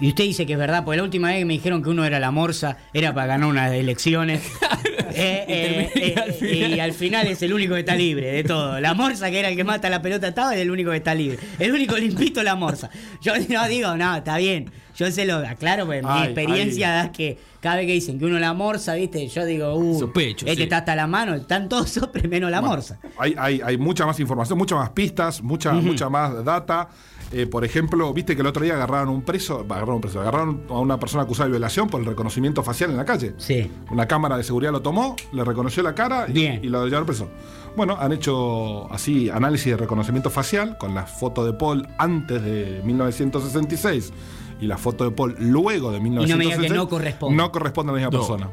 Y 0.00 0.08
usted 0.08 0.24
dice 0.24 0.46
que 0.46 0.54
es 0.54 0.58
verdad, 0.58 0.84
porque 0.84 0.96
la 0.96 1.04
última 1.04 1.28
vez 1.28 1.38
que 1.38 1.44
me 1.44 1.52
dijeron 1.52 1.82
que 1.82 1.90
uno 1.90 2.04
era 2.04 2.18
la 2.18 2.32
morsa 2.32 2.78
era 2.92 3.14
para 3.14 3.28
ganar 3.28 3.48
unas 3.48 3.72
elecciones. 3.72 4.42
Eh, 5.22 5.44
eh, 5.48 5.90
Y 5.94 6.00
eh, 6.00 6.14
al 6.22 6.32
final- 6.32 6.70
y 6.76 6.80
al 6.80 6.92
final 6.92 7.26
es 7.28 7.42
el 7.42 7.52
único 7.52 7.74
que 7.74 7.80
está 7.80 7.94
libre 7.94 8.30
de 8.32 8.44
todo. 8.44 8.80
La 8.80 8.94
morsa, 8.94 9.30
que 9.30 9.38
era 9.38 9.48
el 9.48 9.56
que 9.56 9.64
mata 9.64 9.88
la 9.90 10.00
pelota, 10.02 10.28
estaba, 10.28 10.54
es 10.54 10.60
el 10.60 10.70
único 10.70 10.90
que 10.90 10.96
está 10.98 11.14
libre. 11.14 11.38
El 11.58 11.72
único 11.72 11.96
limpito 11.96 12.40
es 12.40 12.44
la 12.44 12.54
morsa. 12.54 12.90
Yo 13.20 13.32
no 13.48 13.68
digo, 13.68 13.96
no, 13.96 14.16
está 14.16 14.36
bien. 14.38 14.70
Yo 14.94 15.10
se 15.10 15.24
lo 15.24 15.36
aclaro, 15.36 15.86
porque 15.86 16.02
mi 16.02 16.08
Ay, 16.10 16.24
experiencia 16.24 16.90
da 16.90 17.12
que 17.12 17.38
cada 17.60 17.76
vez 17.76 17.86
que 17.86 17.92
dicen 17.94 18.18
que 18.18 18.26
uno 18.26 18.38
la 18.38 18.52
morsa, 18.52 18.94
¿viste? 18.94 19.26
Yo 19.26 19.46
digo, 19.46 19.74
uh, 19.74 19.98
Sospecho, 19.98 20.44
este 20.44 20.56
sí. 20.56 20.62
está 20.64 20.78
hasta 20.78 20.94
la 20.94 21.06
mano, 21.06 21.34
están 21.34 21.68
todos 21.68 21.88
sopres 21.90 22.28
menos 22.28 22.50
la 22.50 22.60
Bueno, 22.60 22.74
morsa. 22.74 22.98
Hay, 23.18 23.34
hay, 23.38 23.60
hay 23.64 23.78
mucha 23.78 24.04
más 24.04 24.20
información, 24.20 24.58
muchas 24.58 24.78
más 24.78 24.90
pistas, 24.90 25.42
mucha, 25.42 25.72
mucha 25.72 26.10
más 26.10 26.44
data. 26.44 26.90
Eh, 27.34 27.46
por 27.46 27.64
ejemplo, 27.64 28.12
viste 28.12 28.34
que 28.34 28.42
el 28.42 28.46
otro 28.46 28.62
día 28.62 28.74
agarraron 28.74 29.08
un 29.08 29.22
preso, 29.22 29.60
agarraron 29.60 29.94
un 29.96 30.00
preso, 30.02 30.20
agarraron 30.20 30.62
a 30.68 30.78
una 30.78 30.98
persona 31.00 31.22
acusada 31.22 31.46
de 31.46 31.52
violación 31.52 31.88
por 31.88 32.00
el 32.00 32.06
reconocimiento 32.06 32.62
facial 32.62 32.90
en 32.90 32.98
la 32.98 33.04
calle. 33.06 33.34
Sí. 33.38 33.70
Una 33.90 34.06
cámara 34.06 34.36
de 34.36 34.44
seguridad 34.44 34.70
lo 34.70 34.82
tomó, 34.82 35.16
le 35.32 35.42
reconoció 35.42 35.82
la 35.82 35.94
cara 35.94 36.26
y, 36.28 36.32
Bien. 36.32 36.60
y 36.62 36.68
lo 36.68 36.84
llevaron 36.84 37.06
preso. 37.06 37.28
Bueno, 37.74 37.96
han 37.98 38.12
hecho 38.12 38.92
así 38.92 39.30
análisis 39.30 39.72
de 39.72 39.78
reconocimiento 39.78 40.28
facial 40.28 40.76
con 40.76 40.94
la 40.94 41.06
foto 41.06 41.44
de 41.46 41.54
Paul 41.54 41.88
antes 41.98 42.42
de 42.42 42.82
1966 42.84 44.12
y 44.60 44.66
la 44.66 44.76
foto 44.76 45.04
de 45.04 45.10
Paul 45.10 45.34
luego 45.38 45.90
de 45.90 46.00
me 46.00 46.10
diga 46.10 46.20
que 46.26 46.34
1966. 46.34 46.72
no 46.74 46.88
corresponde. 46.88 47.36
No 47.36 47.50
corresponde 47.50 47.92
a 47.92 47.94
la 47.94 47.98
misma 48.00 48.10
No. 48.12 48.18
persona. 48.18 48.50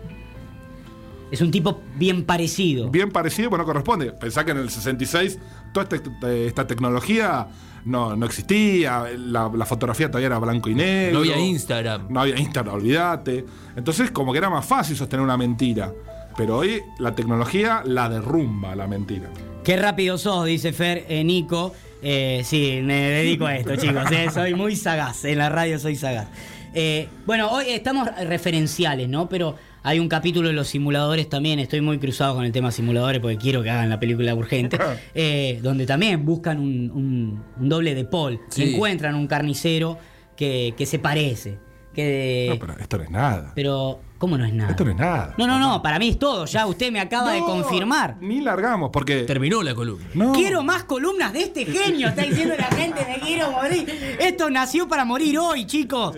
Es 1.32 1.42
un 1.42 1.52
tipo 1.52 1.82
bien 1.96 2.24
parecido. 2.26 2.90
Bien 2.90 3.12
parecido, 3.12 3.52
pero 3.52 3.62
no 3.62 3.66
corresponde. 3.68 4.12
Pensá 4.14 4.44
que 4.46 4.52
en 4.52 4.58
el 4.58 4.70
66 4.72 5.38
toda 5.74 5.88
esta, 5.96 6.32
esta 6.34 6.68
tecnología 6.68 7.48
no, 7.86 8.16
no 8.16 8.26
existía, 8.26 9.06
la, 9.18 9.50
la 9.54 9.66
fotografía 9.66 10.08
todavía 10.08 10.28
era 10.28 10.40
blanco 10.40 10.70
y 10.70 10.76
negro. 10.76 11.14
No 11.14 11.20
había 11.20 11.40
Instagram. 11.40 12.08
No 12.10 12.22
había 12.22 12.38
Instagram, 12.38 12.76
olvídate. 12.76 13.46
Entonces, 13.76 14.12
como 14.12 14.32
que 14.32 14.38
era 14.40 14.50
más 14.50 14.66
fácil 14.66 14.96
sostener 14.96 15.24
una 15.24 15.38
mentira. 15.38 15.92
Pero 16.38 16.58
hoy 16.58 16.82
la 17.00 17.16
tecnología 17.16 17.82
la 17.86 18.08
derrumba 18.10 18.76
la 18.76 18.88
mentira. 18.88 19.30
Qué 19.64 19.76
rápido 19.78 20.18
sos, 20.18 20.46
dice 20.46 20.72
Fer, 20.74 21.06
eh, 21.10 21.24
Nico. 21.24 21.74
Eh, 22.02 22.42
sí, 22.46 22.80
me 22.84 22.94
dedico 23.10 23.46
a 23.46 23.56
esto, 23.58 23.76
chicos. 23.78 24.10
eh, 24.12 24.30
soy 24.34 24.54
muy 24.54 24.76
sagaz. 24.76 25.26
En 25.26 25.38
la 25.38 25.50
radio 25.50 25.78
soy 25.80 25.96
sagaz. 25.96 26.28
Eh, 26.74 27.10
bueno, 27.26 27.50
hoy 27.50 27.66
estamos 27.70 28.08
referenciales, 28.26 29.10
¿no? 29.10 29.28
Pero 29.28 29.56
hay 29.84 30.00
un 30.00 30.10
capítulo 30.10 30.48
de 30.50 30.54
los 30.54 30.68
simuladores 30.68 31.30
también. 31.30 31.60
Estoy 31.60 31.82
muy 31.82 32.00
cruzado 32.00 32.36
con 32.36 32.46
el 32.46 32.52
tema 32.52 32.72
simuladores 32.72 33.22
porque 33.22 33.38
quiero 33.38 33.64
que 33.64 33.70
hagan 33.70 33.90
la 33.90 34.00
película 34.00 34.34
urgente. 34.36 34.78
eh, 35.16 35.60
donde 35.64 35.86
también 35.86 36.26
buscan 36.26 36.60
un, 36.60 36.92
un- 36.92 37.44
un 37.60 37.70
doble 37.70 37.96
de 37.96 38.06
Paul. 38.06 38.40
Sí. 38.50 38.74
Encuentran 38.74 39.16
un 39.16 39.28
carnicero 39.28 39.98
que, 40.36 40.74
que 40.78 40.86
se 40.86 41.00
parece. 41.00 41.58
Que. 41.94 42.48
No, 42.52 42.60
pero 42.60 42.78
esto 42.80 42.98
no 42.98 43.04
es 43.04 43.10
nada. 43.10 43.52
pero, 43.56 44.00
¿cómo 44.20 44.38
no 44.38 44.46
es 44.46 44.54
nada? 44.54 44.70
Esto 44.70 44.86
no 44.86 44.92
es 44.92 44.98
nada. 44.98 45.34
No, 45.40 45.48
no, 45.48 45.58
no, 45.60 45.82
para 45.82 45.98
mí 45.98 46.10
es 46.10 46.20
todo. 46.20 46.46
Ya 46.46 46.68
usted 46.68 46.92
me 46.92 47.00
acaba 47.00 47.34
de 47.34 47.40
confirmar. 47.40 48.18
Ni 48.22 48.42
largamos, 48.42 48.92
porque. 48.94 49.24
Terminó 49.24 49.64
la 49.64 49.74
columna. 49.74 50.06
No. 50.14 50.32
Quiero 50.34 50.62
más 50.64 50.84
columnas 50.84 51.34
de 51.34 51.42
este 51.42 51.66
genio. 51.66 52.10
Está 52.10 52.22
diciendo 52.24 52.54
la 52.58 52.68
gente, 52.68 53.04
me 53.08 53.20
quiero 53.26 53.52
morir. 53.52 53.90
Esto 54.20 54.50
nació 54.52 54.88
para 54.88 55.04
morir 55.04 55.40
hoy, 55.40 55.66
chicos. 55.66 56.16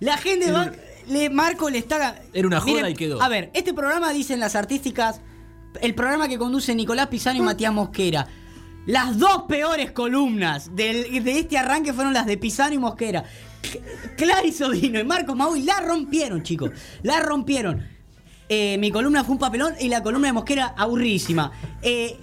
La 0.00 0.16
gente 0.16 0.50
va. 0.50 0.72
Le, 1.10 1.28
Marco 1.30 1.68
le 1.70 1.78
está. 1.78 2.22
Era 2.32 2.46
una 2.46 2.60
joda 2.60 2.88
y 2.90 2.94
quedó. 2.94 3.20
A 3.22 3.28
ver, 3.28 3.50
este 3.54 3.74
programa 3.74 4.12
dicen 4.12 4.40
las 4.40 4.54
artísticas. 4.56 5.20
El 5.80 5.94
programa 5.94 6.26
que 6.28 6.38
conduce 6.38 6.74
Nicolás 6.74 7.06
Pizano 7.08 7.38
y 7.38 7.42
Matías 7.42 7.72
Mosquera. 7.72 8.26
Las 8.86 9.18
dos 9.18 9.42
peores 9.48 9.92
columnas 9.92 10.74
del- 10.74 11.22
de 11.22 11.38
este 11.38 11.58
arranque 11.58 11.92
fueron 11.92 12.12
las 12.12 12.26
de 12.26 12.36
Pisano 12.38 12.74
y 12.74 12.78
Mosquera. 12.78 13.24
Clary 14.16 14.52
Sodino 14.52 14.98
y 14.98 15.04
Marcos 15.04 15.36
Maui 15.36 15.62
la 15.62 15.80
rompieron, 15.80 16.42
chicos. 16.42 16.70
La 17.02 17.20
rompieron. 17.20 17.86
Eh, 18.48 18.78
mi 18.78 18.90
columna 18.90 19.22
fue 19.22 19.34
un 19.34 19.38
papelón 19.38 19.74
y 19.78 19.88
la 19.88 20.02
columna 20.02 20.28
de 20.28 20.32
Mosquera 20.32 20.74
aburrísima. 20.76 21.52
Eh, 21.82 22.18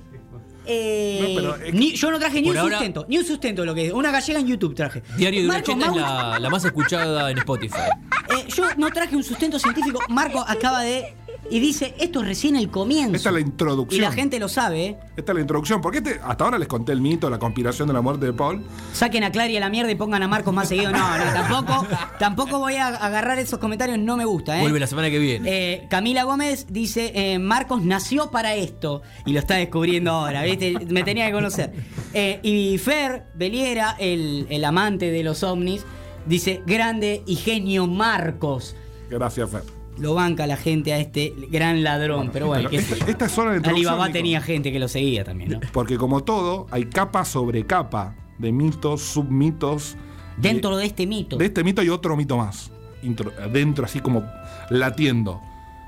eh, 0.68 1.20
No, 1.22 1.36
pero 1.36 1.56
es 1.56 1.62
que- 1.64 1.72
ni- 1.72 1.94
yo 1.96 2.12
no 2.12 2.20
traje 2.20 2.42
ni 2.42 2.50
un 2.50 2.58
ahora- 2.58 2.76
sustento, 2.78 3.06
ni 3.08 3.18
un 3.18 3.26
sustento 3.26 3.62
de 3.62 3.66
lo 3.66 3.74
que 3.76 3.88
es. 3.88 3.94
Una 3.94 4.12
gallega 4.12 4.40
en 4.40 4.48
YouTube 4.48 4.76
traje. 4.76 5.02
Diario 5.18 5.42
de 5.42 5.46
una 5.48 5.56
Marcos 5.56 5.76
cheta 5.76 6.36
es 6.36 6.42
la 6.42 6.50
más 6.50 6.66
escuchada 6.66 7.32
en 7.32 7.38
Spotify. 7.40 7.76
eh, 8.30 8.46
yo 8.56 8.64
no 8.78 8.90
traje 8.92 9.16
un 9.16 9.24
sustento 9.24 9.58
científico. 9.60 10.00
Marco 10.10 10.44
acaba 10.48 10.82
de. 10.82 11.14
Y 11.50 11.60
dice, 11.60 11.96
esto 12.00 12.22
es 12.22 12.28
recién 12.28 12.56
el 12.56 12.70
comienzo. 12.70 13.16
Esta 13.16 13.30
es 13.30 13.34
la 13.34 13.40
y 13.40 13.44
introducción. 13.44 14.02
la 14.02 14.12
gente 14.12 14.40
lo 14.40 14.50
sabe, 14.50 14.86
¿eh? 14.86 14.98
Esta 15.16 15.32
es 15.32 15.36
la 15.36 15.42
introducción. 15.42 15.82
Porque 15.82 16.00
este, 16.00 16.20
hasta 16.24 16.44
ahora 16.44 16.58
les 16.60 16.68
conté 16.68 16.92
el 16.92 17.02
mito, 17.02 17.30
la 17.30 17.40
conspiración 17.40 17.88
de 17.88 17.94
la 17.94 18.02
muerte 18.02 18.26
de 18.26 18.34
Paul. 18.34 18.64
Saquen 18.94 19.24
a 19.24 19.32
Clary 19.32 19.56
a 19.58 19.60
la 19.62 19.70
mierda 19.70 19.90
y 19.92 19.96
pongan 19.96 20.24
a 20.24 20.28
Marcos 20.28 20.54
más 20.54 20.68
seguido. 20.68 20.92
No, 20.92 21.18
no, 21.18 21.24
tampoco, 21.34 21.88
tampoco 22.20 22.60
voy 22.60 22.76
a 22.76 22.88
agarrar 22.88 23.40
esos 23.40 23.60
comentarios, 23.60 23.98
no 24.00 24.18
me 24.18 24.26
gusta, 24.26 24.58
¿eh? 24.58 24.62
Vuelve 24.62 24.80
la 24.80 24.88
semana 24.88 25.10
que 25.10 25.20
viene. 25.20 25.50
Eh, 25.50 25.88
Camila 25.90 26.24
Gómez 26.24 26.68
dice, 26.70 27.12
eh, 27.16 27.40
Marcos 27.40 27.84
nació 27.84 28.30
para 28.30 28.56
esto. 28.56 29.02
Y 29.26 29.34
lo 29.34 29.40
está 29.40 29.56
descubriendo 29.56 30.12
ahora, 30.12 30.44
¿viste? 30.44 30.78
Me 30.90 31.04
tenía 31.04 31.28
que 31.28 31.34
conocer. 31.34 31.72
Eh, 32.14 32.40
y 32.44 32.78
Fer 32.78 33.28
Beliera, 33.36 33.96
el, 34.00 34.48
el 34.50 34.66
amante 34.66 35.12
de 35.12 35.24
los 35.24 35.44
ovnis, 35.44 35.86
dice, 36.26 36.62
grande 36.66 37.24
y 37.26 37.36
genio 37.36 37.88
Marcos. 37.88 38.76
Gracias, 39.10 39.50
Fer. 39.50 39.77
Lo 40.00 40.14
banca 40.14 40.46
la 40.48 40.58
gente 40.58 40.94
a 40.94 41.00
este 41.00 41.34
gran 41.50 41.84
ladrón. 41.84 42.30
Pero 42.32 42.48
bueno, 42.48 42.70
Pero 42.70 42.82
esta, 42.82 43.06
esta 43.10 43.26
es 43.26 43.32
solo 43.32 43.52
la 43.52 43.58
introducción. 43.58 43.88
Alibaba 43.90 44.08
Nico. 44.08 44.18
tenía 44.18 44.42
gente 44.42 44.72
que 44.72 44.80
lo 44.80 44.88
seguía 44.88 45.24
también, 45.24 45.52
¿no? 45.52 45.60
Porque 45.74 45.98
como 45.98 46.24
todo, 46.24 46.68
hay 46.72 46.86
capa 46.86 47.26
sobre 47.26 47.66
capa 47.66 48.16
de 48.38 48.52
mitos, 48.52 49.02
submitos. 49.02 49.98
Dentro 50.38 50.78
de 50.78 50.86
este 50.86 51.08
mito. 51.08 51.38
De 51.38 51.46
este 51.46 51.64
mito 51.64 51.82
hay 51.82 51.90
otro 51.90 52.16
mito 52.16 52.38
más. 52.38 52.72
Intro- 53.04 53.32
dentro, 53.52 53.86
así 53.86 54.00
como 54.00 54.24
latiendo. 54.70 55.42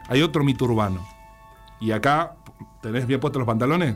Hay 0.08 0.22
otro 0.24 0.44
mito 0.44 0.66
urbano. 0.66 1.06
Y 1.80 1.92
acá, 1.92 2.36
¿tenés 2.82 3.06
bien 3.06 3.20
puestos 3.20 3.40
los 3.40 3.48
pantalones? 3.48 3.96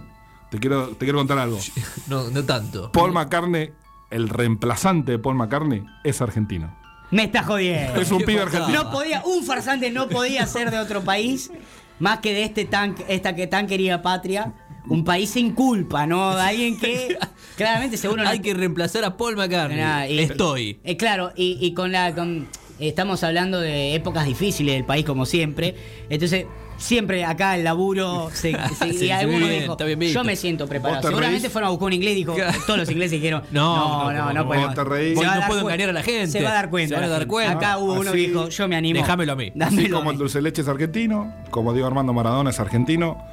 Te 0.51 0.59
quiero, 0.59 0.89
te 0.89 1.05
quiero 1.05 1.17
contar 1.17 1.39
algo. 1.39 1.57
No, 2.07 2.29
no 2.29 2.43
tanto. 2.43 2.91
Paul 2.91 3.11
McCartney, 3.13 3.71
el 4.11 4.29
reemplazante 4.29 5.13
de 5.13 5.19
Paul 5.19 5.35
McCartney, 5.35 5.83
es 6.03 6.21
argentino. 6.21 6.75
Me 7.13 7.23
está 7.23 7.43
jodiendo. 7.43 8.01
Es 8.01 8.11
un 8.11 8.23
pibe 8.23 8.41
argentino. 8.41 8.83
No 8.83 8.91
podía, 8.91 9.23
un 9.25 9.43
farsante 9.45 9.91
no 9.91 10.09
podía 10.09 10.45
ser 10.47 10.71
de 10.71 10.79
otro 10.79 11.03
país 11.03 11.51
más 11.99 12.19
que 12.19 12.33
de 12.33 12.43
este 12.43 12.65
tan, 12.65 12.95
esta 13.07 13.35
que 13.35 13.47
tan 13.47 13.67
querida 13.67 14.01
patria. 14.01 14.53
Un 14.89 15.05
país 15.05 15.29
sin 15.29 15.53
culpa, 15.53 16.05
¿no? 16.07 16.35
De 16.35 16.41
alguien 16.41 16.77
que 16.77 17.17
claramente 17.55 17.95
seguro 17.97 18.23
no- 18.23 18.29
Hay 18.29 18.39
que 18.39 18.53
reemplazar 18.53 19.05
a 19.05 19.15
Paul 19.15 19.37
McCartney. 19.37 20.13
Y- 20.13 20.19
Estoy. 20.19 20.79
Eh, 20.83 20.97
claro, 20.97 21.31
y, 21.35 21.57
y 21.61 21.73
con 21.73 21.91
la. 21.93 22.13
con- 22.13 22.49
estamos 22.87 23.23
hablando 23.23 23.59
de 23.59 23.95
épocas 23.95 24.25
difíciles 24.25 24.75
del 24.75 24.85
país, 24.85 25.05
como 25.05 25.25
siempre. 25.25 25.75
Entonces, 26.09 26.45
siempre 26.77 27.23
acá 27.25 27.55
el 27.55 27.63
laburo. 27.63 28.29
Se, 28.33 28.51
se- 28.79 28.93
Sí, 28.93 29.05
y 29.05 29.11
alguno 29.11 29.47
bien, 29.47 29.61
dijo. 29.61 29.77
Yo 30.13 30.23
me 30.23 30.35
siento 30.35 30.67
preparado. 30.67 31.01
Seguramente 31.07 31.49
fueron 31.49 31.67
a 31.67 31.71
buscar 31.71 31.87
un 31.87 31.93
inglés 31.93 32.13
y 32.13 32.15
dijo: 32.15 32.35
Todos 32.65 32.79
los 32.79 32.89
ingleses 32.89 33.11
dijeron: 33.13 33.43
No, 33.51 34.11
No, 34.11 34.13
no, 34.13 34.33
no, 34.33 34.47
podemos". 34.47 34.75
va 34.77 35.39
No 35.39 35.47
puedo 35.47 35.61
engañar 35.61 35.89
a 35.89 35.93
la 35.93 36.03
gente. 36.03 36.27
Se 36.27 36.41
va 36.43 36.49
a 36.51 36.53
dar 36.53 36.69
cuenta. 36.69 36.95
Se 36.95 37.01
van 37.01 37.09
a 37.09 37.13
dar 37.13 37.27
cuenta. 37.27 37.53
Acá 37.53 37.77
hubo 37.77 37.93
uno 37.93 38.03
que 38.03 38.09
Así- 38.09 38.27
dijo: 38.27 38.49
Yo 38.49 38.67
me 38.67 38.75
animo. 38.75 38.99
Déjamelo 38.99 39.33
a 39.33 39.35
mí. 39.35 39.51
Así 39.59 39.89
como 39.89 40.11
el 40.11 40.17
dulce 40.17 40.41
leche 40.41 40.61
es 40.61 40.67
argentino, 40.67 41.33
como 41.49 41.73
Diego 41.73 41.87
Armando 41.87 42.13
Maradona 42.13 42.49
es 42.49 42.59
argentino, 42.59 43.23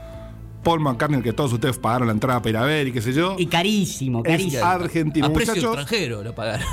Paul 0.62 0.80
McCartney, 0.80 1.18
el 1.18 1.24
que 1.24 1.32
todos 1.32 1.52
ustedes 1.52 1.78
pagaron 1.78 2.08
la 2.08 2.12
entrada 2.12 2.40
para 2.40 2.50
ir 2.50 2.56
a 2.58 2.62
ver 2.62 2.86
y 2.88 2.92
qué 2.92 3.00
sé 3.00 3.12
yo, 3.12 3.36
Y 3.38 3.46
carísimo, 3.46 4.18
es 4.24 4.30
carísimo. 4.30 4.64
argentino. 4.64 5.26
A 5.26 5.32
precio 5.32 5.54
Muchachos, 5.54 5.76
extranjero 5.78 6.22
lo 6.22 6.34
pagaron. 6.34 6.66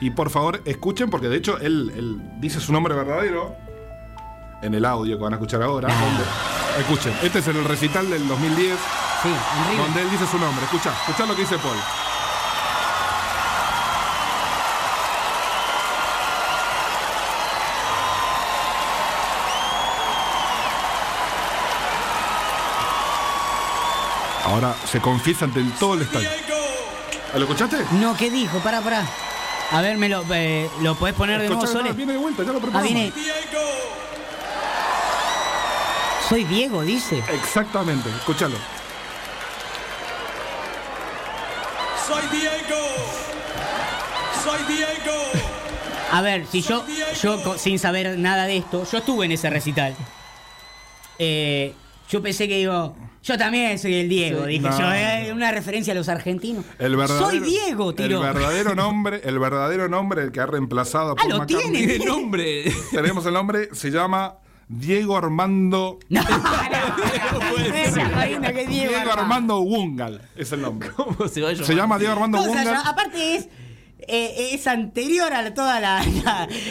y 0.00 0.10
por 0.10 0.30
favor 0.30 0.60
escuchen, 0.64 1.08
porque 1.10 1.28
de 1.28 1.36
hecho 1.36 1.58
él, 1.58 1.92
él 1.96 2.20
dice 2.38 2.60
su 2.60 2.72
nombre 2.72 2.94
verdadero 2.94 3.54
en 4.62 4.74
el 4.74 4.84
audio 4.84 5.16
que 5.16 5.22
van 5.24 5.32
a 5.32 5.36
escuchar 5.36 5.62
ahora. 5.62 5.88
donde- 5.88 6.80
escuchen, 6.82 7.12
este 7.22 7.38
es 7.40 7.46
el 7.48 7.64
recital 7.64 8.08
del 8.10 8.26
2010, 8.28 8.76
Sí, 9.22 9.28
en 9.72 9.76
donde 9.78 10.00
él 10.02 10.10
dice 10.10 10.26
su 10.26 10.38
nombre. 10.38 10.64
Escucha, 10.64 10.92
escucha 11.06 11.26
lo 11.26 11.34
que 11.34 11.42
dice 11.42 11.56
Paul. 11.58 11.76
Ahora 24.50 24.74
se 24.90 25.00
confiesa 25.00 25.44
ante 25.44 25.62
todo 25.78 25.94
el 25.94 26.02
estadio. 26.02 26.28
¿Lo 27.34 27.40
escuchaste? 27.42 27.84
No, 27.92 28.16
¿qué 28.16 28.30
dijo? 28.30 28.58
Pará, 28.58 28.80
pará. 28.80 29.04
A 29.70 29.80
ver, 29.80 29.96
me 29.96 30.08
lo, 30.08 30.24
eh, 30.34 30.68
¿lo 30.80 30.96
podés 30.96 31.14
poner 31.14 31.40
de 31.40 31.46
nuevo, 31.48 31.62
no, 31.62 31.68
Sole? 31.68 31.92
viene 31.92 32.12
de 32.14 32.18
vuelta, 32.18 32.42
ya 32.42 32.50
lo 32.50 32.58
Ah, 32.58 32.62
preparamos. 32.62 32.92
viene. 32.92 33.12
Soy 36.28 36.44
Diego, 36.44 36.82
dice. 36.82 37.22
Exactamente, 37.32 38.08
escúchalo. 38.10 38.56
Soy 42.06 42.22
Diego. 42.32 42.86
Soy 44.44 44.74
Diego. 44.76 45.16
A 46.12 46.22
ver, 46.22 46.46
si 46.50 46.62
yo, 46.62 46.84
yo 47.22 47.56
sin 47.58 47.78
saber 47.78 48.18
nada 48.18 48.46
de 48.46 48.56
esto, 48.56 48.84
yo 48.90 48.98
estuve 48.98 49.26
en 49.26 49.32
ese 49.32 49.48
recital. 49.50 49.94
Eh, 51.20 51.74
yo 52.10 52.22
pensé 52.22 52.48
que 52.48 52.58
digo, 52.58 52.96
yo 53.22 53.38
también 53.38 53.78
soy 53.78 53.94
el 53.94 54.08
Diego, 54.08 54.46
dije 54.46 54.68
No. 54.68 54.78
yo, 54.78 54.92
eh, 54.92 55.30
una 55.32 55.52
referencia 55.52 55.92
a 55.92 55.96
los 55.96 56.08
argentinos. 56.08 56.64
El 56.78 56.96
verdadero, 56.96 57.26
soy 57.30 57.40
Diego, 57.40 57.90
El 57.90 57.96
tiró. 57.96 58.20
verdadero 58.20 58.74
nombre, 58.74 59.20
el 59.24 59.38
verdadero 59.38 59.88
nombre, 59.88 60.22
el 60.24 60.32
que 60.32 60.40
ha 60.40 60.46
reemplazado 60.46 61.10
a 61.10 61.12
Ah, 61.12 61.16
Paul 61.16 61.28
lo 61.30 61.38
McCartney. 61.38 61.70
tiene. 61.72 61.86
Tiene 61.86 62.04
nombre. 62.06 62.64
Tenemos 62.90 63.24
el 63.26 63.32
nombre, 63.34 63.68
se 63.72 63.90
llama 63.90 64.34
Diego 64.68 65.16
Armando. 65.16 65.98
No, 66.08 66.22
no, 66.22 66.28
no, 66.28 67.48
Diego, 68.68 68.68
Diego 68.68 69.12
Armando. 69.12 69.60
Wungal 69.60 70.22
es 70.36 70.52
el 70.52 70.62
nombre. 70.62 70.90
¿Cómo 70.96 71.28
se 71.28 71.40
va 71.42 71.50
a 71.50 71.52
llamar? 71.52 71.66
Se 71.66 71.74
llama 71.74 71.98
Diego 71.98 72.12
Armando 72.14 72.38
Cosa, 72.38 72.50
Wungal. 72.50 72.82
aparte 72.84 73.36
es 73.36 73.48
eh, 74.08 74.50
es 74.52 74.66
anterior 74.66 75.32
a 75.32 75.42
la- 75.42 75.54
toda 75.54 75.80
la 75.80 76.02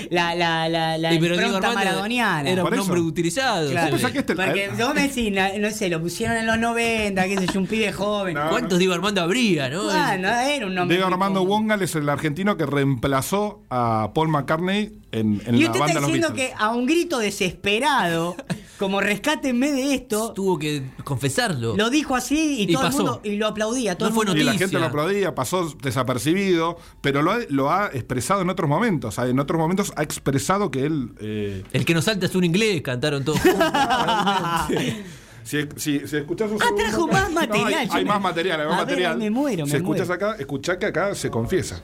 la 0.10 0.36
la 0.36 0.68
la, 0.70 0.98
la, 0.98 1.12
Sí, 1.12 1.18
pero 1.20 1.36
maradoniana. 1.74 2.50
Era 2.50 2.64
un 2.64 2.76
nombre 2.76 3.00
utilizado. 3.02 3.70
Claro. 3.70 3.98
que 3.98 4.20
este- 4.20 4.36
Porque 4.36 4.70
vos 4.78 4.94
me 4.96 5.08
decís, 5.08 5.32
no 5.60 5.72
sé, 5.72 5.90
lo 5.90 6.02
pusieron 6.02 6.38
en 6.38 6.46
los 6.46 6.58
90, 6.58 7.24
qué 7.26 7.38
sé 7.38 7.48
yo, 7.54 7.60
un 7.60 7.68
pibe 7.68 7.92
joven. 7.92 8.34
No. 8.36 8.50
¿Cuántos 8.50 8.80
Diego 8.80 8.94
Armando 8.94 9.22
habría, 9.22 9.70
no? 9.70 9.90
Ah, 9.90 10.18
no, 10.18 10.30
era 10.30 10.66
un 10.66 10.76
nombre. 10.76 10.96
Diego 10.98 11.12
Armando. 11.12 11.44
Wungal 11.44 11.82
es 11.82 11.96
el 11.96 12.08
argentino 12.10 12.58
que 12.58 12.66
reemplazó 12.66 13.64
a 13.70 14.12
Paul 14.14 14.30
McCartney 14.30 14.92
en, 15.12 15.42
en 15.46 15.56
Y 15.56 15.62
la 15.64 15.68
usted 15.68 15.80
banda 15.80 15.94
está 16.00 16.06
diciendo 16.06 16.34
que 16.34 16.52
a 16.58 16.70
un 16.72 16.86
grito 16.86 17.18
desesperado, 17.20 18.36
como 18.80 19.02
rescátenme 19.02 19.72
de 19.72 19.94
esto, 19.94 20.34
Tuvo 20.34 20.58
que 20.58 20.84
confesarlo. 21.04 21.76
lo 21.76 21.90
dijo 21.90 22.16
así 22.16 22.60
y, 22.60 22.64
Y 22.64 22.74
todo 22.74 22.84
pasó. 22.84 22.98
el 23.00 23.04
mundo 23.06 23.22
y 23.26 23.36
lo 23.36 23.48
aplaudía. 23.48 23.98
Todo 23.98 24.10
No 24.10 24.10
el 24.10 24.16
fue 24.16 24.26
mundo- 24.26 24.40
Y 24.42 24.44
la 24.46 24.52
noticia. 24.54 24.68
gente 24.68 24.80
lo 24.80 24.86
aplaudía, 24.86 25.36
pasó 25.36 25.70
desapercibido, 25.82 26.78
pero 27.02 27.22
lo 27.22 27.32
ha, 27.32 27.40
lo 27.50 27.70
ha 27.72 27.88
expresado 27.88 28.42
en 28.42 28.50
otros 28.50 28.70
momentos. 28.70 29.10
O 29.10 29.12
sea, 29.22 29.30
En 29.30 29.40
otros 29.40 29.60
momentos 29.60 29.92
ha 29.96 30.04
expresado 30.04 30.72
que 30.72 30.86
él. 30.86 31.12
eh, 31.20 31.64
El 31.74 31.86
que 31.86 31.94
no 31.94 32.02
salta 32.02 32.26
es 32.26 32.36
un 32.36 32.44
inglés, 32.46 32.82
cantaron 32.82 33.24
todos 33.26 33.40
juntos. 33.42 33.60
si, 35.44 35.68
si, 35.76 36.08
si 36.08 36.18
escuchás 36.18 36.52
un 36.52 36.62
Ah, 36.62 36.68
trajo 36.78 37.08
más 37.08 37.32
material, 37.32 37.72
No, 37.72 37.78
hay, 37.78 37.88
yo 37.88 37.94
hay 37.94 38.04
me- 38.04 38.10
más 38.10 38.22
material, 38.22 38.62
hay 38.62 38.68
más 38.68 38.76
A 38.76 38.78
ver, 38.80 38.86
material. 38.88 39.18
me 39.18 39.30
muero, 39.30 39.66
si 39.66 39.72
me 39.74 39.78
escuchas 39.80 40.08
muero. 40.08 40.28
acá, 40.30 40.40
escuchá 40.40 40.78
que 40.80 40.86
acá 40.86 41.16
se 41.16 41.30
confiesa. 41.30 41.82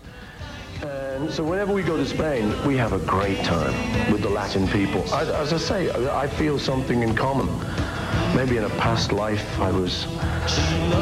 And 0.83 1.31
so 1.31 1.43
whenever 1.43 1.73
we 1.73 1.81
go 1.83 1.95
to 1.97 2.05
Spain, 2.05 2.53
we 2.65 2.75
have 2.77 2.93
a 2.93 2.99
great 2.99 3.41
time 3.43 3.73
with 4.11 4.21
the 4.21 4.29
Latin 4.29 4.67
people. 4.67 5.01
As, 5.13 5.29
as 5.29 5.53
I 5.53 5.57
say, 5.57 5.89
I 5.89 6.23
I 6.25 6.27
feel 6.27 6.59
something 6.59 7.01
in 7.03 7.15
common. 7.15 7.47
Maybe 8.35 8.57
in 8.57 8.65
a 8.65 8.69
past 8.77 9.11
life 9.13 9.43
I 9.61 9.71
was 9.71 10.07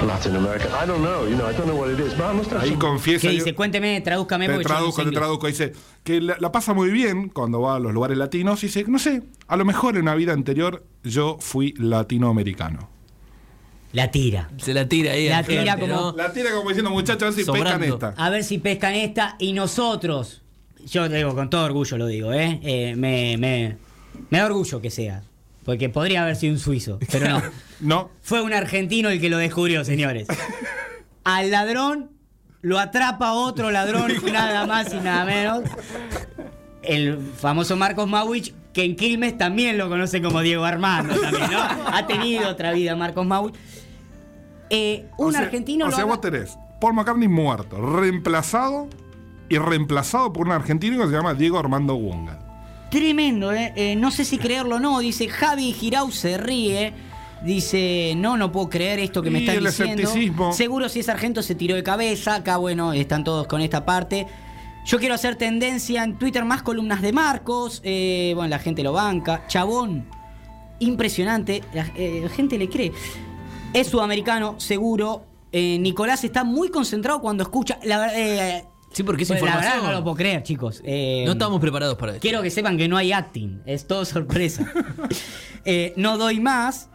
Latin 0.06 0.36
American. 0.36 0.72
I 0.74 0.86
don't 0.86 1.02
know, 1.02 1.26
you 1.28 1.36
know, 1.36 1.48
I 1.48 1.54
don't 1.54 1.66
know 1.68 1.76
what 1.76 1.90
it 1.90 2.00
is, 2.00 2.14
but 2.14 2.26
I 2.30 2.34
must 2.34 2.52
have 2.52 2.62
Ahí 2.62 2.70
some- 2.70 2.80
confiesa. 2.80 3.28
¿Qué 3.28 3.34
yo- 3.38 3.44
dice? 3.44 3.56
Cuénteme, 3.56 4.02
tradúzcame 4.02 4.46
Te 4.46 4.52
no 4.54 4.60
sé 4.60 4.66
traduzco. 5.12 5.48
Dice 5.48 5.74
que 6.04 6.22
la, 6.22 6.36
la 6.40 6.52
pasa 6.52 6.74
muy 6.74 6.92
bien 6.92 7.30
cuando 7.30 7.62
va 7.62 7.76
a 7.76 7.80
los 7.80 7.92
lugares 7.94 8.18
latinos 8.18 8.64
y 8.64 8.68
dice, 8.68 8.86
no 8.88 9.00
sé, 9.00 9.24
a 9.48 9.58
lo 9.58 9.66
mejor 9.66 9.96
en 9.96 10.04
una 10.04 10.16
vida 10.16 10.34
anterior 10.34 10.84
yo 11.04 11.38
fui 11.40 11.74
latinoamericano. 11.78 12.93
La 13.94 14.12
tira. 14.12 14.50
Se 14.58 14.74
la 14.74 14.88
tira 14.90 15.12
ahí. 15.14 15.30
La 15.30 15.44
tira 15.44 15.76
como- 15.78 15.88
¿no? 15.88 16.12
La 16.18 16.34
tira 16.34 16.52
como 16.52 16.68
diciendo, 16.70 16.90
muchachos, 16.92 17.24
a 17.24 17.26
ver 17.28 17.34
si 17.36 17.44
Sobrando. 17.46 17.80
pescan 17.80 17.94
esta. 18.12 18.24
A 18.24 18.30
ver 18.30 18.44
si 18.44 18.58
pescan 18.58 18.94
esta 18.96 19.36
y 19.40 19.54
nosotros. 19.54 20.42
yo 20.86 21.08
te 21.10 21.16
digo, 21.18 21.34
con 21.36 21.50
todo 21.50 21.64
orgullo 21.64 21.98
lo 21.98 22.08
digo, 22.08 22.34
¿eh? 22.34 22.60
Eh, 22.64 22.96
me, 22.98 23.38
me, 23.38 23.78
me 24.30 24.38
da 24.40 24.46
orgullo 24.48 24.82
que 24.82 24.90
sea. 24.90 25.24
Porque 25.64 25.88
podría 25.88 26.24
haber 26.24 26.36
sido 26.36 26.52
un 26.54 26.60
suizo, 26.60 27.00
pero 27.12 27.30
no. 27.30 27.42
No, 27.80 28.10
Fue 28.22 28.42
un 28.42 28.54
argentino 28.54 29.10
el 29.10 29.20
que 29.22 29.30
lo 29.30 29.38
descubrió, 29.38 29.84
señores. 29.86 30.28
Al 31.24 31.52
ladrón 31.52 32.10
lo 32.62 32.80
atrapa 32.80 33.34
otro 33.34 33.72
ladrón, 33.72 34.12
nada 34.34 34.66
más 34.66 34.94
y 34.94 34.98
nada 34.98 35.24
menos. 35.26 35.64
El 36.82 37.18
famoso 37.38 37.76
Marcos 37.78 38.08
Mauich, 38.10 38.54
que 38.74 38.84
en 38.84 38.96
Quilmes 38.96 39.38
también 39.38 39.78
lo 39.78 39.88
conoce 39.88 40.22
como 40.22 40.42
Diego 40.42 40.66
Armando, 40.66 41.16
también, 41.20 41.50
¿no? 41.52 41.60
Ha 41.62 42.06
tenido 42.08 42.50
otra 42.50 42.74
vida 42.74 42.96
Marcos 42.96 43.26
Mauich. 43.26 43.56
Eh, 44.70 45.06
un 45.18 45.30
o 45.30 45.32
sea, 45.32 45.42
argentino 45.42 45.88
O 45.88 45.92
sea, 45.92 46.06
vos 46.06 46.22
tenés 46.22 46.58
Paul 46.80 46.94
McCartney 46.94 47.28
muerto, 47.28 47.78
reemplazado 47.82 48.88
y 49.50 49.58
reemplazado 49.58 50.34
por 50.34 50.48
un 50.48 50.54
argentino 50.54 50.98
que 51.00 51.08
se 51.10 51.12
llama 51.14 51.34
Diego 51.34 51.60
Armando 51.60 51.96
Wonga. 51.96 52.40
Tremendo, 52.90 53.52
¿eh? 53.54 53.74
Eh, 53.76 53.96
No 53.96 54.12
sé 54.12 54.26
si 54.26 54.38
creerlo 54.38 54.76
o 54.76 54.80
no. 54.80 55.00
Dice 55.00 55.28
Javi 55.28 55.74
Girau 55.74 56.12
se 56.12 56.38
ríe. 56.38 56.94
Dice, 57.44 58.14
no, 58.16 58.38
no 58.38 58.52
puedo 58.52 58.70
creer 58.70 59.00
esto 59.00 59.22
que 59.22 59.30
me 59.30 59.40
el 59.40 59.46
diciendo. 59.66 59.70
escepticismo. 60.04 60.54
Seguro 60.54 60.88
si 60.88 61.00
es 61.02 61.08
sargento 61.08 61.42
se 61.42 61.56
tiró 61.56 61.76
de 61.76 61.84
cabeza. 61.84 62.36
Acá, 62.36 62.58
bueno, 62.58 62.94
están 62.94 63.24
todos 63.24 63.48
con 63.48 63.62
esta 63.62 63.84
parte. 63.86 64.28
Yo 64.86 64.98
quiero 65.00 65.16
hacer 65.16 65.36
tendencia 65.36 66.04
en 66.04 66.18
Twitter 66.18 66.46
más 66.46 66.62
columnas 66.64 67.02
de 67.02 67.12
Marcos. 67.14 67.82
Eh, 67.84 68.32
bueno, 68.36 68.50
la 68.50 68.60
gente 68.60 68.82
lo 68.84 68.94
banca. 68.94 69.44
Chabón. 69.48 70.06
Impresionante. 70.80 71.64
La, 71.74 71.86
la 71.96 72.30
gente 72.30 72.58
le 72.58 72.70
cree. 72.70 72.92
Es 73.74 73.88
sudamericano, 73.88 74.60
seguro. 74.60 75.26
Eh, 75.52 75.78
Nicolás 75.80 76.24
está 76.24 76.44
muy 76.44 76.70
concentrado 76.70 77.22
cuando 77.22 77.44
escucha. 77.44 77.78
La, 77.84 78.00
verdad, 78.00 78.16
eh, 78.18 78.66
Sí, 78.92 79.02
porque 79.04 79.24
es 79.24 79.30
pues, 79.30 79.42
la 79.42 79.48
verdad 79.48 79.62
información. 79.64 79.92
no 79.92 79.98
lo 80.00 80.04
puedo 80.04 80.16
creer, 80.16 80.44
chicos. 80.44 80.82
Eh, 80.86 81.24
No 81.26 81.32
estábamos 81.34 81.60
preparados 81.60 81.98
para 81.98 82.12
esto. 82.14 82.22
Quiero 82.22 82.42
que 82.44 82.52
sepan 82.52 82.78
que 82.78 82.88
no 82.88 82.96
hay 82.98 83.12
acting, 83.12 83.62
es 83.66 83.88
todo 83.88 84.06
sorpresa. 84.06 84.72
Eh, 85.66 85.94
no 85.96 86.18
doy 86.18 86.42
más. 86.42 86.90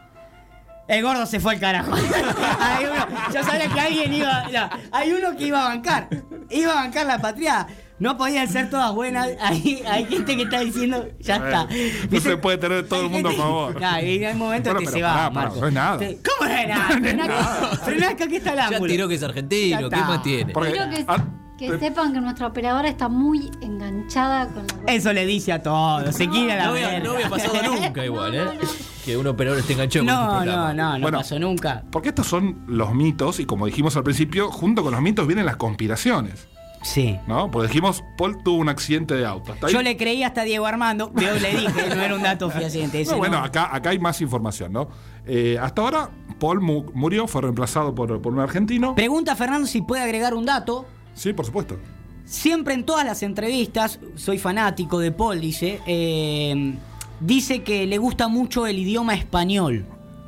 El 0.88 1.02
gordo 1.02 1.24
se 1.24 1.40
fue 1.40 1.54
al 1.54 1.60
carajo. 1.60 1.90
hay 2.60 2.84
uno, 2.84 3.06
yo 3.32 3.42
sabía 3.42 3.66
que 3.72 3.80
alguien 3.80 4.12
iba. 4.12 4.46
no, 4.50 4.68
hay 4.92 5.10
uno 5.12 5.34
que 5.38 5.46
iba 5.46 5.64
a 5.64 5.68
bancar. 5.70 6.08
Iba 6.50 6.72
a 6.72 6.74
bancar 6.74 7.06
la 7.06 7.18
patria. 7.18 7.66
No 8.00 8.16
podían 8.16 8.46
ser 8.48 8.70
todas 8.70 8.92
buenas. 8.94 9.28
Hay, 9.40 9.82
hay 9.86 10.04
gente 10.06 10.36
que 10.36 10.42
está 10.42 10.60
diciendo, 10.60 11.06
ya 11.18 11.36
está. 11.36 11.68
No 12.10 12.20
se 12.20 12.36
puede 12.36 12.58
tener 12.58 12.86
todo 12.88 13.02
el 13.02 13.10
mundo 13.10 13.28
a 13.30 13.32
favor. 13.32 13.76
Y 13.80 13.84
hay 14.24 14.34
momentos 14.34 14.72
Bueno, 14.72 14.86
que 14.86 14.92
se 14.96 15.00
pará, 15.02 15.14
va. 15.28 15.30
pará, 15.32 15.46
Marco. 15.48 15.60
no 15.60 15.66
es 15.66 15.72
nada. 15.72 15.96
¿Cómo 15.98 16.48
no 16.48 16.56
es 16.56 16.68
nada? 16.68 17.76
Frená 17.84 18.08
acá, 18.10 18.24
aquí 18.24 18.36
está 18.36 18.50
el 18.50 18.56
Ya 18.56 18.66
ángulo. 18.68 18.92
tiró 18.92 19.08
que 19.08 19.14
es 19.16 19.20
Ya 19.20 19.26
argentino, 19.26 19.90
¿qué 19.90 19.96
más 19.96 20.22
tiene? 20.22 20.52
Porque- 20.52 20.72
Quiero 20.72 20.90
que, 20.90 21.04
ah, 21.08 21.24
que 21.58 21.70
te- 21.70 21.78
sepan 21.80 22.12
que 22.12 22.20
nuestra 22.20 22.46
operadora 22.46 22.88
está 22.88 23.08
muy 23.08 23.50
enganchada 23.60 24.46
con 24.46 24.64
la 24.86 24.92
Eso 24.92 25.12
le 25.12 25.26
dice 25.26 25.52
a 25.52 25.60
todos. 25.62 26.14
Se 26.14 26.28
quiere 26.28 26.52
a 26.52 26.56
la 26.56 26.64
No 26.66 26.70
había, 26.70 26.88
verga. 26.88 27.04
no 27.08 27.12
había 27.14 27.28
pasado 27.28 27.54
nunca 27.82 28.04
igual, 28.04 28.36
No, 28.36 28.44
no, 28.44 28.52
¿eh? 28.52 28.58
no. 28.62 28.68
Que 29.04 29.16
un 29.16 29.26
operador 29.26 29.58
esté 29.58 29.72
enganchado 29.72 30.04
con 30.06 30.14
No, 30.14 30.38
este 30.42 30.46
no, 30.52 30.74
no, 30.74 30.92
no 30.94 31.00
Bueno. 31.02 31.18
pasó 31.18 31.38
nunca. 31.38 31.82
Porque 31.90 32.10
estos 32.10 32.26
son 32.28 32.62
los 32.68 32.94
mitos, 32.94 33.40
y 33.40 33.44
como 33.46 33.66
dijimos 33.66 33.96
al 33.96 34.04
principio, 34.04 34.50
junto 34.52 34.82
con 34.84 34.92
los 34.92 35.00
mitos 35.00 35.26
vienen 35.26 35.46
las 35.46 35.56
conspiraciones. 35.56 36.46
Sí. 36.82 37.18
¿No? 37.26 37.50
Porque 37.50 37.68
dijimos, 37.68 38.04
Paul 38.16 38.42
tuvo 38.42 38.58
un 38.58 38.68
accidente 38.68 39.14
de 39.14 39.26
auto. 39.26 39.54
Yo 39.68 39.82
le 39.82 39.96
creí 39.96 40.22
hasta 40.22 40.42
a 40.42 40.44
Diego 40.44 40.64
Armando, 40.66 41.12
pero 41.14 41.34
le 41.34 41.50
dije, 41.56 41.94
no 41.94 42.02
era 42.02 42.14
un 42.14 42.22
dato 42.22 42.50
fehaciente. 42.50 43.00
ese 43.00 43.12
No, 43.12 43.18
bueno, 43.18 43.38
no. 43.38 43.44
acá, 43.44 43.74
acá 43.74 43.90
hay 43.90 43.98
más 43.98 44.20
información, 44.20 44.72
¿no? 44.72 44.88
Eh, 45.26 45.58
hasta 45.60 45.82
ahora, 45.82 46.10
Paul 46.38 46.60
mu- 46.60 46.84
murió, 46.94 47.26
fue 47.26 47.42
reemplazado 47.42 47.94
por, 47.94 48.20
por 48.22 48.32
un 48.32 48.40
argentino. 48.40 48.94
Pregunta 48.94 49.34
Fernando 49.36 49.66
si 49.66 49.82
puede 49.82 50.02
agregar 50.02 50.34
un 50.34 50.46
dato. 50.46 50.86
Sí, 51.14 51.32
por 51.32 51.44
supuesto. 51.44 51.76
Siempre 52.24 52.74
en 52.74 52.84
todas 52.84 53.04
las 53.04 53.22
entrevistas, 53.22 53.98
soy 54.14 54.38
fanático 54.38 54.98
de 55.00 55.12
Paul, 55.12 55.40
dice, 55.40 55.80
eh, 55.86 56.74
dice 57.20 57.62
que 57.62 57.86
le 57.86 57.98
gusta 57.98 58.28
mucho 58.28 58.66
el 58.66 58.78
idioma 58.78 59.14
español. 59.14 59.84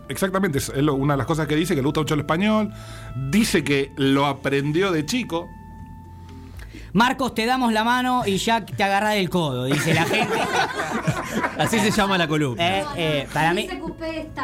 Exactamente, 0.09 0.59
es 0.59 0.71
una 0.71 1.15
de 1.15 1.19
las 1.19 1.27
cosas 1.27 1.47
que 1.47 1.55
dice, 1.55 1.75
que 1.77 1.83
le 1.83 1.87
gusta 1.87 2.01
mucho 2.01 2.15
el 2.15 2.21
español. 2.21 2.73
Dice 3.31 3.63
que 3.63 3.93
lo 3.97 4.27
aprendió 4.27 4.91
de 4.91 5.07
chico. 5.07 5.49
Marcos, 6.93 7.35
te 7.35 7.47
damos 7.47 7.73
la 7.73 7.85
mano 7.85 8.23
y 8.27 8.37
ya 8.39 8.65
te 8.65 8.83
agarra 8.83 9.11
del 9.11 9.31
codo, 9.31 9.65
dice 9.67 9.95
la 9.95 10.05
gente. 10.05 10.35
Así 11.59 11.79
se 11.79 11.91
llama 11.91 12.19
la 12.19 12.27
columna. 12.27 12.67
Eh, 12.69 12.85
eh, 12.97 13.29
para 13.33 13.55
mí... 13.55 13.69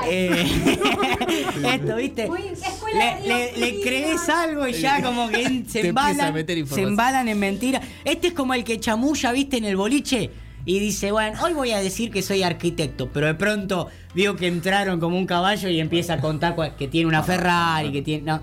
Eh, 0.05 0.47
esto, 1.75 1.97
¿viste? 1.97 2.29
Le, 2.95 3.27
le- 3.29 3.57
le 3.57 3.81
crees 3.81 4.29
algo 4.29 4.69
y 4.69 4.75
ya 4.75 5.03
como 5.03 5.29
que 5.29 5.65
se 5.69 5.81
embalan, 5.89 6.35
se 6.67 6.83
embalan 6.83 7.29
en 7.29 7.39
mentira. 7.39 7.81
Este 8.05 8.29
es 8.29 8.33
como 8.35 8.55
el 8.55 8.63
que 8.65 8.79
chamulla, 8.79 9.33
¿viste? 9.33 9.57
En 9.57 9.65
el 9.65 9.77
boliche 9.77 10.31
y 10.65 10.79
dice, 10.79 11.11
bueno, 11.13 11.39
hoy 11.43 11.53
voy 11.53 11.71
a 11.73 11.79
decir 11.81 12.11
que 12.11 12.23
soy 12.23 12.43
arquitecto, 12.43 13.09
pero 13.13 13.27
de 13.27 13.35
pronto 13.35 13.89
vio 14.15 14.37
que 14.37 14.47
entraron 14.49 14.99
como 15.01 15.17
un 15.17 15.27
caballo 15.27 15.69
y 15.69 15.81
empieza 15.81 16.15
a 16.15 16.21
contar 16.21 16.55
que 16.77 16.89
tiene 16.89 17.07
una 17.09 17.23
Ferrari, 17.23 17.91
que 17.93 18.03
tiene... 18.03 18.25
No, 18.25 18.41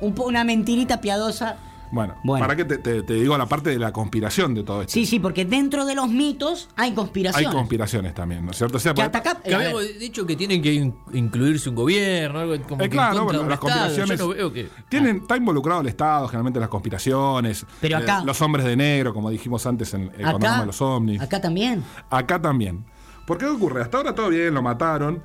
un 0.00 0.14
po- 0.14 0.24
una 0.24 0.44
mentirita 0.44 1.00
piadosa. 1.00 1.56
Bueno, 1.90 2.14
Bueno. 2.24 2.44
para 2.44 2.56
que 2.56 2.64
te, 2.64 2.78
te- 2.78 3.02
te 3.02 3.14
digo 3.14 3.36
la 3.38 3.46
parte 3.46 3.70
de 3.70 3.78
la 3.78 3.92
conspiración 3.92 4.54
de 4.54 4.62
todo 4.62 4.82
esto. 4.82 4.92
Sí, 4.92 5.06
sí, 5.06 5.18
porque 5.20 5.44
dentro 5.44 5.84
de 5.84 5.94
los 5.94 6.08
mitos 6.08 6.68
hay 6.76 6.90
Hay 6.90 6.94
conspiraciones. 6.94 7.54
conspiraciones 7.54 8.14
también, 8.14 8.44
¿no 8.44 8.50
es 8.50 8.56
cierto? 8.58 8.76
O 8.76 8.80
sea, 8.80 8.92
que 8.94 9.02
porque- 9.02 9.16
hasta 9.18 9.30
acá... 9.30 9.40
Que 9.42 9.54
habíamos 9.54 9.98
dicho 9.98 10.26
que 10.26 10.36
tienen 10.36 10.60
que 10.62 10.72
in- 10.74 10.94
incluirse 11.12 11.68
un 11.68 11.74
gobierno, 11.74 12.40
algo 12.40 12.54
como 12.68 12.82
Eh, 12.82 12.84
que 12.84 12.90
claro, 12.90 13.24
bueno, 13.24 13.44
las 13.44 13.54
Estado. 13.54 13.60
conspiraciones. 13.60 14.18
Yo 14.18 14.26
no 14.28 14.34
veo 14.34 14.52
que. 14.52 14.68
Tienen, 14.88 15.16
está 15.18 15.36
involucrado 15.36 15.80
el 15.80 15.86
Estado, 15.88 16.26
generalmente 16.28 16.58
en 16.58 16.62
las 16.62 16.70
conspiraciones. 16.70 17.66
Pero 17.80 17.98
acá- 17.98 18.20
Eh, 18.22 18.26
los 18.26 18.40
hombres 18.42 18.66
de 18.66 18.76
negro, 18.76 19.14
como 19.14 19.30
dijimos 19.30 19.64
antes 19.66 19.94
en 19.94 20.10
el 20.18 20.26
acá, 20.26 20.60
de 20.60 20.66
los 20.66 20.80
ovnis. 20.82 21.20
acá 21.20 21.40
también. 21.40 21.82
Acá 22.10 22.40
también. 22.40 22.84
¿Por 23.26 23.38
qué 23.38 23.46
ocurre? 23.46 23.82
Hasta 23.82 23.98
ahora 23.98 24.14
todo 24.14 24.28
bien, 24.30 24.54
lo 24.54 24.62
mataron, 24.62 25.22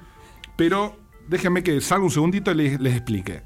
pero 0.55 0.95
déjenme 1.27 1.63
que 1.63 1.79
salga 1.81 2.03
un 2.03 2.11
segundito 2.11 2.51
y 2.51 2.55
les, 2.55 2.79
les 2.79 2.93
explique. 2.95 3.43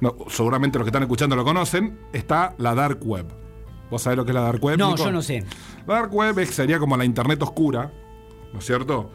No, 0.00 0.14
seguramente 0.28 0.78
los 0.78 0.84
que 0.84 0.90
están 0.90 1.02
escuchando 1.02 1.36
lo 1.36 1.44
conocen. 1.44 1.98
Está 2.12 2.54
la 2.58 2.74
Dark 2.74 2.98
Web. 3.02 3.26
¿Vos 3.90 4.02
sabés 4.02 4.16
lo 4.16 4.24
que 4.24 4.32
es 4.32 4.34
la 4.34 4.42
Dark 4.42 4.62
Web? 4.62 4.78
No, 4.78 4.90
Nico? 4.90 5.04
yo 5.04 5.12
no 5.12 5.22
sé. 5.22 5.44
La 5.86 5.94
Dark 5.94 6.14
Web 6.14 6.44
sería 6.46 6.78
como 6.78 6.96
la 6.96 7.04
Internet 7.04 7.42
oscura, 7.42 7.92
¿no 8.52 8.58
es 8.58 8.66
cierto? 8.66 9.10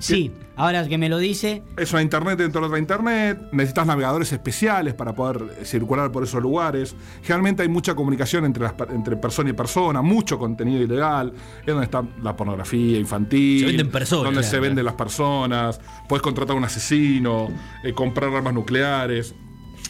Sí, 0.00 0.30
ahora 0.54 0.86
que 0.86 0.96
me 0.96 1.08
lo 1.08 1.18
dice, 1.18 1.64
Es 1.76 1.92
una 1.92 2.02
internet 2.02 2.38
dentro 2.38 2.60
de 2.60 2.68
otra 2.68 2.78
internet, 2.78 3.40
necesitas 3.50 3.84
navegadores 3.84 4.32
especiales 4.32 4.94
para 4.94 5.12
poder 5.12 5.56
eh, 5.58 5.64
circular 5.64 6.12
por 6.12 6.22
esos 6.22 6.40
lugares. 6.40 6.94
Generalmente 7.22 7.62
hay 7.62 7.68
mucha 7.68 7.96
comunicación 7.96 8.44
entre, 8.44 8.62
las 8.62 8.74
entre 8.90 9.16
persona 9.16 9.50
y 9.50 9.54
persona, 9.54 10.00
mucho 10.00 10.38
contenido 10.38 10.82
ilegal, 10.82 11.32
es 11.60 11.66
donde 11.66 11.84
está 11.84 12.04
la 12.22 12.36
pornografía 12.36 12.98
infantil, 12.98 13.60
Se 13.60 13.66
venden 13.66 13.90
personas, 13.90 14.24
donde 14.26 14.42
se 14.44 14.50
claro. 14.50 14.62
venden 14.62 14.84
las 14.84 14.94
personas, 14.94 15.80
puedes 16.08 16.22
contratar 16.22 16.54
a 16.54 16.58
un 16.58 16.64
asesino, 16.64 17.48
eh, 17.82 17.92
comprar 17.92 18.32
armas 18.32 18.54
nucleares. 18.54 19.34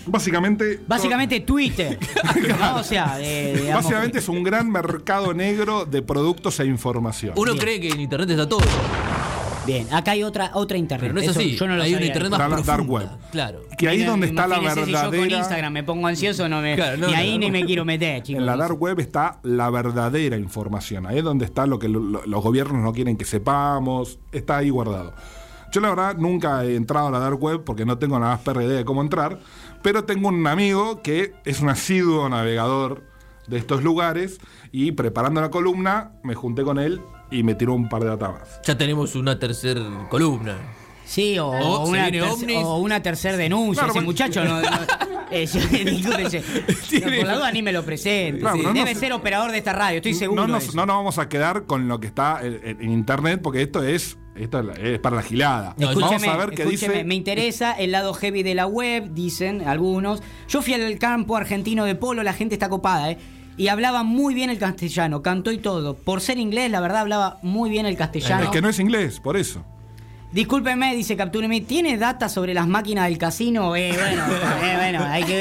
Básicamente. 0.06 0.80
básicamente 0.86 1.40
Twitter. 1.40 1.98
¿no? 2.60 2.76
O 2.76 2.82
sea, 2.82 3.18
digamos 3.18 3.74
básicamente 3.74 4.18
es 4.18 4.28
un 4.28 4.42
gran 4.42 4.70
mercado 4.70 5.34
negro 5.34 5.84
de 5.84 6.02
productos 6.02 6.58
e 6.60 6.66
información. 6.66 7.34
Uno 7.36 7.52
Bien. 7.52 7.62
cree 7.64 7.80
que 7.80 7.88
en 7.90 8.00
internet 8.00 8.30
está 8.30 8.48
todo, 8.48 8.60
Bien, 9.66 9.86
acá 9.92 10.12
hay 10.12 10.22
otra 10.22 10.50
otra 10.54 10.78
internet. 10.78 11.10
pero 11.12 11.14
no 11.14 11.20
es 11.20 11.28
Eso 11.28 11.38
así. 11.40 11.54
Yo 11.56 11.66
no 11.68 11.76
lo 11.76 11.82
Hay 11.82 11.90
una 11.90 11.98
sabía. 11.98 12.06
internet 12.06 12.32
Está 12.32 12.48
más 12.48 12.60
la 12.60 12.64
dark 12.66 12.86
profunda. 12.86 13.12
web. 13.12 13.30
Claro. 13.30 13.60
Que 13.76 13.88
ahí 13.88 14.00
es 14.00 14.06
donde 14.06 14.26
está 14.28 14.46
la 14.46 14.56
Imagínense 14.56 14.84
si 14.86 14.92
yo 14.92 14.98
con 15.02 15.10
verdadera. 15.10 15.38
Instagram 15.38 15.72
me 15.74 15.84
pongo 15.84 16.06
ansioso, 16.06 16.48
no 16.48 16.62
me, 16.62 16.74
Claro, 16.74 16.96
no, 16.96 17.10
y 17.10 17.12
ahí 17.14 17.32
no. 17.34 17.38
ni 17.40 17.50
me 17.50 17.64
quiero 17.66 17.84
meter, 17.84 18.22
chicos. 18.22 18.40
En 18.40 18.46
la 18.46 18.56
dark 18.56 18.80
web 18.80 18.98
está 18.98 19.40
la 19.42 19.68
verdadera 19.68 20.38
información. 20.38 21.04
Ahí 21.06 21.18
es 21.18 21.24
donde 21.24 21.44
está 21.44 21.66
lo 21.66 21.78
que 21.78 21.88
lo- 21.88 22.00
lo- 22.00 22.24
los 22.24 22.42
gobiernos 22.42 22.82
no 22.82 22.94
quieren 22.94 23.18
que 23.18 23.26
sepamos. 23.26 24.18
Está 24.32 24.56
ahí 24.56 24.70
guardado. 24.70 25.12
Yo 25.70 25.82
la 25.82 25.90
verdad 25.90 26.16
nunca 26.16 26.64
he 26.64 26.74
entrado 26.74 27.08
a 27.08 27.10
la 27.10 27.18
dark 27.18 27.38
web 27.42 27.62
porque 27.62 27.84
no 27.84 27.98
tengo 27.98 28.18
la 28.18 28.28
más 28.28 28.40
perra 28.40 28.64
idea 28.64 28.78
de 28.78 28.86
cómo 28.86 29.02
entrar. 29.02 29.38
Pero 29.82 30.04
tengo 30.04 30.28
un 30.28 30.46
amigo 30.46 31.02
que 31.02 31.34
es 31.44 31.60
un 31.60 31.68
asiduo 31.68 32.28
navegador 32.28 33.02
de 33.46 33.58
estos 33.58 33.82
lugares. 33.82 34.38
Y 34.72 34.92
preparando 34.92 35.40
la 35.40 35.50
columna 35.50 36.12
me 36.22 36.34
junté 36.34 36.62
con 36.62 36.78
él 36.78 37.00
y 37.30 37.42
me 37.42 37.54
tiró 37.54 37.74
un 37.74 37.88
par 37.88 38.02
de 38.02 38.08
datas 38.08 38.32
más. 38.32 38.60
Ya 38.64 38.76
tenemos 38.76 39.14
una 39.14 39.38
tercera 39.38 40.06
columna. 40.08 40.56
Sí, 41.08 41.38
o, 41.38 41.48
una 41.86 42.02
viene 42.10 42.18
terce- 42.20 42.32
ovnis. 42.34 42.56
o 42.58 42.76
una 42.78 43.02
tercera 43.02 43.36
denuncia. 43.38 43.82
Claro, 43.84 43.98
Ese 43.98 44.04
muchacho 44.04 44.44
no. 44.44 44.60
no- 44.60 44.68
eh, 45.30 45.46
discúlpense. 45.86 46.40
No, 47.00 47.16
por 47.16 47.26
la 47.26 47.34
duda 47.36 47.50
ni 47.50 47.62
me 47.62 47.72
lo 47.72 47.82
presente. 47.82 48.40
Claro, 48.40 48.56
Sí, 48.58 48.62
no 48.62 48.72
Debe 48.74 48.92
nos- 48.92 49.00
ser 49.00 49.12
operador 49.14 49.50
de 49.50 49.56
esta 49.58 49.72
radio, 49.72 49.96
estoy 49.96 50.12
seguro. 50.12 50.42
No 50.46 50.52
nos, 50.52 50.74
no 50.74 50.84
nos 50.84 50.96
vamos 50.96 51.18
a 51.18 51.28
quedar 51.30 51.64
con 51.64 51.88
lo 51.88 51.98
que 51.98 52.06
está 52.08 52.40
en, 52.42 52.60
en- 52.62 52.82
en 52.82 52.92
internet 52.92 53.40
porque 53.42 53.62
esto 53.62 53.82
es, 53.82 54.18
esto 54.36 54.62
para 55.00 55.16
la 55.16 55.22
gilada. 55.22 55.74
No, 55.78 55.98
vamos 55.98 56.22
a 56.22 56.36
ver 56.36 56.50
qué 56.50 56.62
escúcheme, 56.64 56.94
dice. 56.94 57.04
me 57.04 57.14
interesa 57.14 57.72
el 57.72 57.90
lado 57.92 58.12
heavy 58.12 58.42
de 58.42 58.54
la 58.54 58.66
web, 58.66 59.08
dicen 59.14 59.66
algunos. 59.66 60.22
Yo 60.48 60.60
fui 60.60 60.74
al 60.74 60.98
campo 60.98 61.36
argentino 61.36 61.86
de 61.86 61.94
polo, 61.94 62.22
la 62.22 62.34
gente 62.34 62.54
está 62.54 62.68
copada, 62.68 63.10
¿eh? 63.10 63.18
Y 63.56 63.68
hablaba 63.68 64.02
muy 64.04 64.34
bien 64.34 64.50
el 64.50 64.58
castellano, 64.58 65.22
cantó 65.22 65.50
y 65.52 65.58
todo. 65.58 65.94
Por 65.96 66.20
ser 66.20 66.38
inglés, 66.38 66.70
la 66.70 66.80
verdad, 66.80 67.00
hablaba 67.00 67.38
muy 67.42 67.70
bien 67.70 67.86
el 67.86 67.96
castellano. 67.96 68.44
Es 68.44 68.50
que 68.50 68.60
no 68.62 68.68
es 68.68 68.78
inglés, 68.78 69.18
por 69.20 69.36
eso. 69.38 69.64
Discúlpeme, 70.32 70.94
dice 70.94 71.16
Captúreme, 71.16 71.62
¿tiene 71.62 71.96
data 71.96 72.28
sobre 72.28 72.52
las 72.52 72.66
máquinas 72.66 73.08
del 73.08 73.16
casino? 73.16 73.74
Eh, 73.74 73.92
bueno, 73.98 74.24
eh, 74.62 74.74
bueno, 74.76 75.04
hay 75.04 75.24
que 75.24 75.36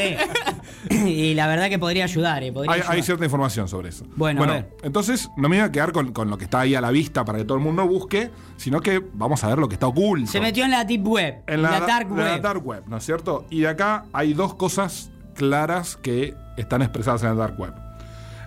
ver. 0.89 1.07
y 1.07 1.33
la 1.33 1.47
verdad 1.47 1.67
que 1.69 1.77
podría 1.77 2.05
ayudar, 2.05 2.41
eh, 2.43 2.53
podría 2.53 2.71
Hay, 2.71 2.79
ayudar. 2.79 2.95
hay 2.95 3.03
cierta 3.03 3.25
información 3.25 3.67
sobre 3.67 3.89
eso. 3.89 4.05
Bueno, 4.15 4.43
a 4.43 4.47
ver. 4.47 4.69
entonces 4.83 5.29
no 5.35 5.49
me 5.49 5.57
voy 5.57 5.65
a 5.65 5.71
quedar 5.73 5.91
con, 5.91 6.13
con 6.13 6.29
lo 6.29 6.37
que 6.37 6.45
está 6.45 6.61
ahí 6.61 6.73
a 6.73 6.79
la 6.79 6.91
vista 6.91 7.25
para 7.25 7.37
que 7.37 7.43
todo 7.43 7.57
el 7.57 7.63
mundo 7.65 7.85
busque, 7.85 8.31
sino 8.55 8.79
que 8.79 9.03
vamos 9.13 9.43
a 9.43 9.49
ver 9.49 9.57
lo 9.57 9.67
que 9.67 9.75
está 9.75 9.87
oculto. 9.87 10.31
Se 10.31 10.39
metió 10.39 10.63
en 10.63 10.71
la 10.71 10.85
deep 10.85 11.05
web, 11.05 11.35
en 11.47 11.61
la, 11.63 11.81
dark 11.81 12.09
la 12.09 12.15
web. 12.15 12.41
dark 12.41 12.65
web, 12.65 12.83
¿no 12.87 12.95
es 12.97 13.03
cierto? 13.05 13.45
Y 13.49 13.61
de 13.61 13.67
acá 13.67 14.05
hay 14.13 14.33
dos 14.33 14.53
cosas 14.55 15.11
claras 15.35 15.97
que 15.97 16.33
están 16.55 16.81
expresadas 16.81 17.23
en 17.23 17.29
la 17.29 17.35
dark 17.35 17.59
web. 17.59 17.73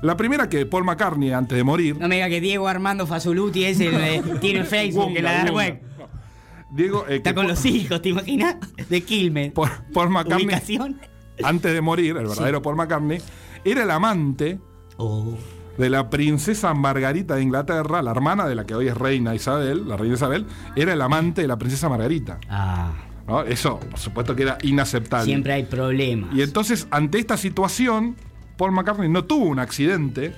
La 0.02 0.16
primera 0.16 0.48
que 0.48 0.64
Paul 0.64 0.84
McCartney, 0.84 1.30
antes 1.32 1.54
de 1.58 1.62
morir, 1.62 1.98
No 2.00 2.08
me 2.08 2.14
diga 2.14 2.30
que 2.30 2.40
Diego 2.40 2.66
Armando 2.68 3.06
Fasoluti 3.06 3.64
es 3.66 3.78
el, 3.80 3.94
eh, 3.94 4.22
tiene 4.40 4.64
Facebook 4.64 5.12
en 5.14 5.24
la 5.24 5.32
dark 5.32 5.54
web. 5.54 5.82
Diego, 6.72 7.04
eh, 7.08 7.16
Está 7.16 7.34
con 7.34 7.48
los 7.48 7.64
hijos, 7.64 8.00
¿te 8.02 8.10
imaginas? 8.10 8.56
De 8.88 9.00
Quilmes. 9.02 9.52
Paul, 9.54 9.68
Paul 9.92 10.10
McCartney, 10.10 10.46
Ubicación. 10.46 11.00
antes 11.42 11.72
de 11.72 11.80
morir, 11.80 12.16
el 12.16 12.26
verdadero 12.26 12.62
Paul 12.62 12.76
McCartney, 12.76 13.18
era 13.64 13.82
el 13.82 13.90
amante 13.90 14.58
Oh. 14.96 15.34
de 15.78 15.88
la 15.90 16.10
princesa 16.10 16.74
Margarita 16.74 17.36
de 17.36 17.42
Inglaterra, 17.42 18.02
la 18.02 18.10
hermana 18.10 18.46
de 18.46 18.54
la 18.54 18.66
que 18.66 18.74
hoy 18.74 18.88
es 18.88 18.96
reina 18.96 19.34
Isabel, 19.34 19.88
la 19.88 19.96
reina 19.96 20.14
Isabel, 20.14 20.44
era 20.76 20.92
el 20.92 21.00
amante 21.00 21.40
de 21.42 21.48
la 21.48 21.56
princesa 21.58 21.88
Margarita. 21.88 22.38
Ah, 22.50 22.92
¿no? 23.26 23.42
Eso, 23.42 23.80
por 23.80 23.98
supuesto 23.98 24.36
que 24.36 24.42
era 24.42 24.58
inaceptable. 24.62 25.24
siempre 25.24 25.54
hay 25.54 25.62
problemas. 25.64 26.34
Y 26.34 26.42
entonces, 26.42 26.86
ante 26.90 27.18
esta 27.18 27.36
situación, 27.38 28.14
Paul 28.58 28.72
McCartney 28.72 29.08
no 29.08 29.24
tuvo 29.24 29.46
un 29.46 29.58
accidente. 29.58 30.34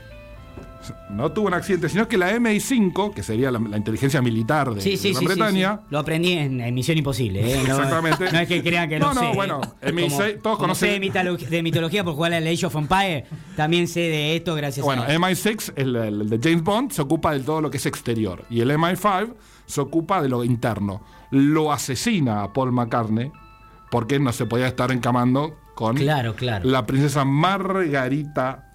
No 1.10 1.30
tuvo 1.32 1.46
un 1.48 1.54
accidente, 1.54 1.88
sino 1.88 2.08
que 2.08 2.16
la 2.18 2.32
MI5, 2.36 3.12
que 3.14 3.22
sería 3.22 3.50
la, 3.50 3.58
la 3.58 3.76
inteligencia 3.76 4.20
militar 4.22 4.74
de, 4.74 4.80
Sí, 4.80 4.96
sí, 4.96 5.08
de 5.08 5.14
Gran 5.14 5.20
sí, 5.20 5.26
Bretaña, 5.26 5.76
sí. 5.76 5.82
Lo 5.90 5.98
aprendí 6.00 6.32
en, 6.32 6.60
en 6.60 6.74
Misión 6.74 6.98
Imposible. 6.98 7.40
¿eh? 7.40 7.62
No, 7.66 7.74
Exactamente. 7.76 8.32
No 8.32 8.38
es 8.40 8.48
que 8.48 8.62
crean 8.62 8.88
que 8.88 8.98
No, 8.98 9.08
lo 9.08 9.14
no, 9.14 9.20
sé. 9.20 9.36
bueno, 9.36 9.60
¿eh? 9.80 9.92
MI6, 9.92 10.08
Como- 10.32 10.42
todos 10.42 10.58
como 10.58 10.74
sé 10.74 10.86
conocen- 11.00 11.38
de, 11.38 11.46
de 11.46 11.62
mitología 11.62 12.02
por 12.04 12.14
jugar 12.14 12.32
a 12.34 12.38
Age 12.38 12.66
of 12.66 12.74
Empire. 12.74 13.24
También 13.56 13.86
sé 13.88 14.00
de 14.00 14.36
esto 14.36 14.54
gracias 14.54 14.84
Bueno, 14.84 15.02
a. 15.02 15.08
MI6, 15.08 15.72
el, 15.76 15.94
el 15.96 16.28
de 16.30 16.38
James 16.42 16.62
Bond, 16.64 16.90
se 16.92 17.02
ocupa 17.02 17.32
de 17.32 17.40
todo 17.40 17.60
lo 17.60 17.70
que 17.70 17.76
es 17.76 17.86
exterior. 17.86 18.44
Y 18.50 18.60
el 18.60 18.70
MI5 18.70 19.34
se 19.66 19.80
ocupa 19.80 20.20
de 20.22 20.28
lo 20.28 20.42
interno. 20.44 21.04
Lo 21.30 21.72
asesina 21.72 22.42
a 22.42 22.52
Paul 22.52 22.72
McCartney 22.72 23.30
porque 23.90 24.18
no 24.18 24.32
se 24.32 24.46
podía 24.46 24.66
estar 24.66 24.90
encamando 24.90 25.54
con 25.74 25.96
Claro, 25.96 26.34
claro. 26.34 26.68
la 26.68 26.84
princesa 26.86 27.24
Margarita 27.24 28.71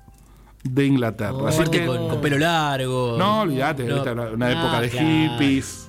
de 0.64 0.86
Inglaterra. 0.86 1.34
Oh, 1.34 1.48
Así 1.48 1.58
Aparte 1.62 1.80
que, 1.80 1.86
con, 1.86 2.08
con 2.10 2.22
pelo 2.22 2.38
largo. 2.38 3.16
no, 3.18 3.42
olvídate, 3.42 3.84
una, 3.84 4.04
una 4.32 4.48
Ah, 4.48 4.52
época 4.52 4.82
de 4.82 4.90
claro. 4.90 5.08
hippies. 5.08 5.84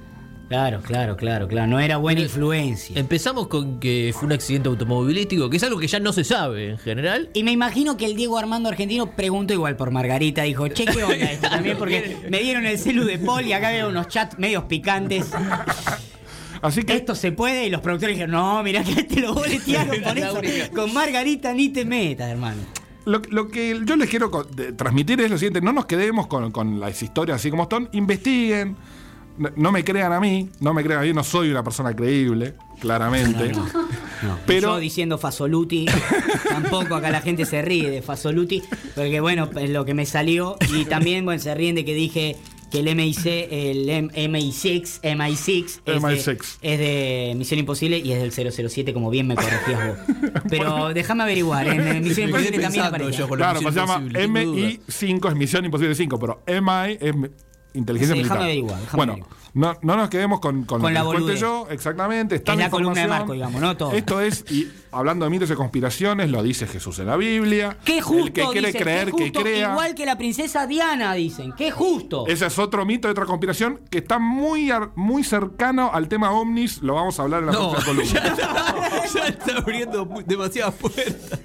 Claro, 0.48 0.80
claro, 0.80 1.14
claro, 1.18 1.46
claro. 1.46 1.66
No 1.66 1.78
era 1.78 1.98
buena 1.98 2.22
influencia. 2.22 2.98
Empezamos 2.98 3.48
con 3.48 3.78
que 3.80 4.14
fue 4.14 4.24
un 4.28 4.32
accidente 4.32 4.70
automovilístico, 4.70 5.50
que 5.50 5.58
es 5.58 5.62
algo 5.62 5.78
que 5.78 5.86
ya 5.88 6.00
no 6.00 6.10
se 6.14 6.24
sabe 6.24 6.70
en 6.70 6.78
general. 6.78 7.28
Y 7.34 7.42
me 7.42 7.52
imagino 7.52 7.98
que 7.98 8.06
el 8.06 8.16
Diego 8.16 8.38
Armando 8.38 8.70
argentino 8.70 9.10
preguntó 9.14 9.52
igual 9.52 9.76
por 9.76 9.90
Margarita. 9.90 10.44
Dijo, 10.44 10.66
che, 10.68 10.86
¿qué 10.86 11.04
onda 11.04 11.16
esto 11.30 11.50
también? 11.50 11.76
Porque 11.76 12.16
me 12.30 12.38
dieron 12.38 12.64
el 12.64 12.78
celu 12.78 13.04
de 13.04 13.18
Paul 13.18 13.44
y 13.46 13.52
acá 13.52 13.68
veo 13.72 13.90
unos 13.90 14.08
chats 14.08 14.38
medios 14.38 14.64
picantes. 14.64 15.30
Así 16.62 16.82
que 16.82 16.94
Esto 16.94 17.14
se 17.14 17.30
puede 17.30 17.66
y 17.66 17.70
los 17.70 17.80
productores 17.82 18.16
dijeron, 18.16 18.32
no, 18.32 18.62
mirá 18.62 18.82
que 18.82 19.04
te 19.04 19.20
lo 19.20 19.34
boletearon 19.34 19.96
por 20.34 20.44
eso. 20.46 20.72
Con 20.74 20.94
Margarita 20.94 21.52
ni 21.52 21.68
te 21.68 21.84
metas, 21.84 22.30
hermano. 22.30 22.62
Lo, 23.08 23.20
lo 23.30 23.48
que 23.48 23.80
yo 23.84 23.96
les 23.96 24.08
quiero 24.08 24.30
transmitir 24.76 25.20
es 25.20 25.30
lo 25.30 25.38
siguiente: 25.38 25.60
no 25.60 25.72
nos 25.72 25.86
quedemos 25.86 26.26
con, 26.26 26.50
con 26.52 26.78
las 26.80 27.02
historias 27.02 27.36
así 27.36 27.50
como 27.50 27.64
están. 27.64 27.88
Investiguen. 27.92 28.76
No, 29.38 29.50
no 29.54 29.70
me 29.70 29.84
crean 29.84 30.12
a 30.12 30.18
mí, 30.18 30.50
no 30.58 30.74
me 30.74 30.82
crean 30.82 30.98
a 31.00 31.02
mí, 31.04 31.12
no 31.12 31.22
soy 31.22 31.48
una 31.50 31.62
persona 31.62 31.94
creíble, 31.94 32.54
claramente. 32.80 33.52
No, 34.20 34.36
Pero- 34.48 34.70
Yo 34.70 34.78
diciendo 34.80 35.16
Fasoluti, 35.16 35.86
tampoco 36.48 36.96
acá 36.96 37.08
la 37.10 37.20
gente 37.20 37.44
se 37.46 37.62
ríe 37.62 37.88
de 37.88 38.02
Fasoluti, 38.02 38.64
porque 38.96 39.20
bueno, 39.20 39.48
es 39.60 39.70
lo 39.70 39.84
que 39.84 39.94
me 39.94 40.06
salió. 40.06 40.56
Y 40.74 40.86
también 40.86 41.24
bueno, 41.24 41.40
se 41.40 41.54
ríen 41.54 41.76
de 41.76 41.84
que 41.84 41.94
dije 41.94 42.36
que 42.70 42.80
el 42.80 42.94
MIC, 42.94 43.26
el 43.50 43.88
M- 43.88 44.10
MI6, 44.12 45.00
MI6, 45.02 45.80
es, 45.84 46.02
MI6. 46.02 46.24
De, 46.24 46.72
es 46.72 46.78
de 46.78 47.34
Misión 47.36 47.60
Imposible 47.60 47.98
y 47.98 48.12
es 48.12 48.20
del 48.36 48.52
007, 48.52 48.92
como 48.92 49.10
bien 49.10 49.26
me 49.26 49.34
corregías 49.36 49.88
vos. 49.88 49.98
Pero 50.50 50.92
déjame 50.94 51.22
averiguar, 51.22 51.66
en, 51.68 51.86
en 51.86 52.02
Misión 52.04 52.28
Imposible 52.28 52.58
también 52.58 52.84
aparece. 52.84 53.18
yo 53.18 53.28
Claro, 53.28 53.60
se 53.60 53.70
llama 53.70 54.02
Imposible, 54.04 54.80
sin 54.88 55.18
duda. 55.20 55.24
MI5, 55.24 55.28
es 55.30 55.36
Misión 55.36 55.64
Imposible 55.64 55.94
5, 55.94 56.18
pero 56.18 56.42
MI 56.46 56.98
es 57.00 57.14
inteligencia 57.78 58.14
Sí, 58.14 58.18
militar. 58.20 58.38
averiguar, 58.42 58.80
bueno, 58.92 59.12
averiguar. 59.14 59.38
no, 59.54 59.76
no 59.82 59.96
nos 59.96 60.10
quedemos 60.10 60.40
con, 60.40 60.64
con, 60.64 60.80
Con 60.80 60.92
lo 60.92 61.00
la 61.00 61.00
que 61.04 61.08
les 61.18 61.22
cuente 61.22 61.40
yo, 61.40 61.66
exactamente. 61.70 62.34
Está 62.36 62.52
Es 62.52 62.58
la 62.58 62.70
columna 62.70 63.00
de. 63.02 63.08
Marco, 63.08 63.32
digamos, 63.32 63.60
no 63.60 63.76
todo. 63.76 63.92
Esto 63.92 64.20
es, 64.20 64.44
y 64.50 64.70
hablando 64.92 65.24
de 65.24 65.30
mitos 65.30 65.50
y 65.50 65.54
conspiraciones, 65.54 66.30
lo 66.30 66.42
dice 66.42 66.66
Jesús 66.66 66.98
en 66.98 67.06
la 67.06 67.16
Biblia. 67.16 67.78
Qué 67.84 68.00
justo, 68.02 68.26
El 68.26 68.32
que 68.32 68.44
quiere 68.52 68.66
dicen, 68.68 68.82
creer, 68.82 69.12
que 69.12 69.32
crea. 69.32 69.70
Igual 69.72 69.94
que 69.94 70.04
la 70.06 70.18
princesa 70.18 70.66
Diana, 70.66 71.14
dicen. 71.14 71.52
Qué 71.56 71.70
justo. 71.70 72.26
Ese 72.26 72.46
es 72.46 72.58
otro 72.58 72.84
mito 72.84 73.08
y 73.08 73.10
otra 73.12 73.24
conspiración 73.26 73.80
que 73.90 73.98
está 73.98 74.18
muy, 74.18 74.70
muy 74.96 75.24
cercano 75.24 75.90
al 75.92 76.08
tema 76.08 76.30
ovnis. 76.32 76.82
Lo 76.82 76.94
vamos 76.94 77.18
a 77.18 77.22
hablar 77.22 77.40
en 77.40 77.46
la 77.46 77.52
No, 77.52 77.70
próxima 77.72 78.02
ya 78.04 78.20
columna. 78.22 78.30
está, 78.34 79.06
ya 79.14 79.26
está 79.28 79.56
abriendo 79.58 80.08
demasiadas 80.26 80.74
puertas. 80.74 81.40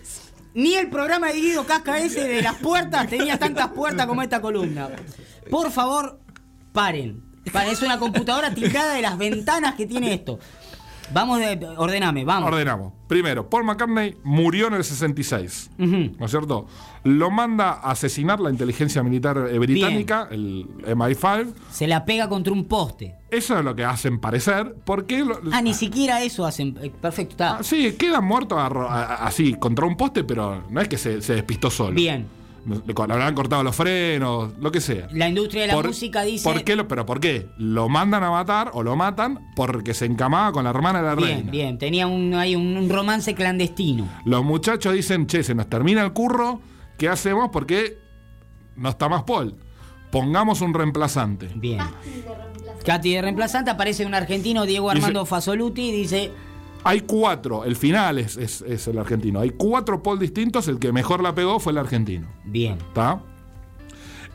Ni 0.56 0.76
el 0.76 0.88
programa 0.90 1.28
de 1.30 1.42
Guido 1.42 1.66
Casca 1.66 1.98
ese 1.98 2.28
de 2.28 2.42
las 2.44 2.56
puertas 2.58 3.08
tenía 3.08 3.40
tantas 3.40 3.70
puertas 3.70 4.06
como 4.06 4.22
esta 4.22 4.40
columna. 4.40 4.88
Por 5.50 5.72
favor, 5.72 6.20
paren. 6.74 7.22
Paren, 7.52 7.72
Es 7.72 7.82
una 7.82 8.00
computadora 8.00 8.54
tirada 8.54 8.94
de 8.96 9.02
las 9.02 9.18
ventanas 9.18 9.76
que 9.76 9.86
tiene 9.86 10.14
esto. 10.14 10.40
Vamos, 11.14 11.38
de, 11.40 11.68
ordename, 11.78 12.24
vamos. 12.24 12.48
Ordenamos. 12.48 12.94
Primero, 13.08 13.48
Paul 13.50 13.66
McCartney 13.66 14.16
murió 14.24 14.68
en 14.68 14.76
el 14.76 14.84
66. 14.86 15.70
Ujú. 15.78 16.16
¿No 16.18 16.26
es 16.26 16.32
cierto? 16.32 16.66
Lo 17.04 17.30
manda 17.30 17.72
a 17.74 17.92
asesinar 17.92 18.40
la 18.40 18.50
inteligencia 18.50 19.04
militar 19.04 19.38
eh, 19.52 19.60
británica, 19.60 20.30
el 20.32 20.66
MI5. 20.88 21.54
Se 21.70 21.86
la 21.88 22.06
pega 22.06 22.30
contra 22.30 22.54
un 22.54 22.64
poste. 22.66 23.16
Eso 23.30 23.60
es 23.60 23.66
lo 23.66 23.76
que 23.76 23.84
hacen 23.84 24.20
parecer. 24.20 24.76
Porque 24.86 25.20
lo- 25.26 25.40
Ah, 25.52 25.62
ni 25.62 25.74
siquiera 25.74 26.24
eso 26.24 26.46
hacen. 26.46 26.80
Eh, 26.82 26.90
Perfecto, 26.90 27.32
está. 27.34 27.58
Ah, 27.58 27.64
sí, 27.64 27.94
queda 28.00 28.22
muerto 28.22 28.58
a- 28.58 28.68
a- 28.68 29.28
así, 29.28 29.54
contra 29.56 29.86
un 29.86 29.98
poste, 29.98 30.24
pero 30.24 30.64
no 30.70 30.80
es 30.82 30.88
que 30.88 30.98
se, 30.98 31.22
se 31.22 31.34
despistó 31.36 31.70
solo. 31.70 31.94
Bien. 31.94 32.26
Le, 32.66 32.76
le 32.78 32.94
habrán 33.14 33.36
cortado 33.36 33.62
los 33.64 33.76
frenos, 33.76 34.54
lo 34.60 34.72
que 34.72 34.80
sea. 34.80 35.08
La 35.12 35.28
industria 35.28 35.64
de 35.64 35.68
la 35.68 35.74
Por- 35.74 35.88
música 35.88 36.22
dice. 36.24 36.44
¿Por 36.50 36.64
qué 36.64 36.76
lo, 36.76 36.88
¿Pero 36.88 37.06
por 37.06 37.20
qué? 37.20 37.48
Lo 37.58 37.90
mandan 37.90 38.24
a 38.24 38.32
matar 38.32 38.72
o 38.74 38.84
lo 38.84 38.96
matan 38.96 39.40
porque 39.56 39.94
se 39.94 40.06
encamaba 40.06 40.52
con 40.54 40.64
la 40.64 40.70
hermana 40.70 41.02
de 41.02 41.06
la 41.08 41.16
Bien, 41.16 41.30
reina. 41.38 41.52
bien. 41.52 41.78
Tenía 41.78 42.08
un, 42.08 42.34
hay 42.36 42.56
un, 42.56 42.78
un 42.78 42.90
romance 42.90 43.36
clandestino. 43.36 44.08
Los 44.26 44.44
muchachos 44.46 44.94
dicen, 44.94 45.28
che, 45.28 45.44
se 45.44 45.54
nos 45.56 45.68
termina 45.68 46.04
el 46.04 46.14
curro, 46.14 46.62
¿qué 46.98 47.10
hacemos? 47.10 47.50
Porque 47.52 47.98
no 48.78 48.90
está 48.90 49.10
más 49.10 49.24
Paul. 49.24 49.56
Pongamos 50.12 50.62
un 50.62 50.74
reemplazante. 50.74 51.50
Bien. 51.56 51.80
Katy 52.86 53.14
de 53.14 53.22
reemplazante 53.22 53.72
aparece 53.72 54.06
un 54.06 54.14
argentino, 54.14 54.66
Diego 54.66 54.90
Dice- 54.92 54.98
Armando 55.06 55.26
Fasoluti, 55.26 55.90
y 55.90 55.92
dice. 55.92 56.32
Hay 56.86 57.02
cuatro, 57.02 57.64
el 57.66 57.76
final 57.76 58.20
es, 58.20 58.36
es- 58.38 58.62
es 58.62 58.88
el 58.88 58.98
argentino. 58.98 59.40
Hay 59.40 59.52
cuatro 59.52 60.04
Paul 60.04 60.20
distintos, 60.20 60.68
el 60.68 60.80
que 60.80 60.92
mejor 60.92 61.22
la 61.24 61.34
pegó 61.34 61.60
fue 61.60 61.72
el 61.72 61.78
argentino. 61.78 62.28
Bien. 62.46 62.74
¿Está? 62.80 63.22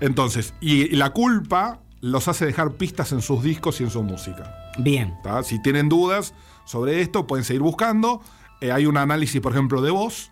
Entonces, 0.01 0.55
y, 0.61 0.95
la 0.97 1.11
culpa 1.11 1.81
los 2.01 2.29
hace 2.29 2.47
dejar 2.47 2.73
pistas 2.73 3.13
en 3.13 3.21
sus 3.23 3.43
discos 3.43 3.81
y 3.81 3.85
en 3.85 3.91
su 3.91 4.03
música. 4.03 4.55
Bien. 4.79 5.15
¿tá? 5.23 5.43
Si 5.43 5.61
tienen 5.61 5.89
dudas 5.89 6.35
sobre 6.65 7.01
esto, 7.01 7.27
pueden 7.27 7.45
seguir 7.45 7.63
buscando. 7.63 8.21
Eh, 8.61 8.71
hay 8.73 8.87
un 8.87 8.97
análisis, 8.97 9.41
por 9.41 9.53
ejemplo, 9.53 9.83
de 9.83 9.91
voz, 9.91 10.31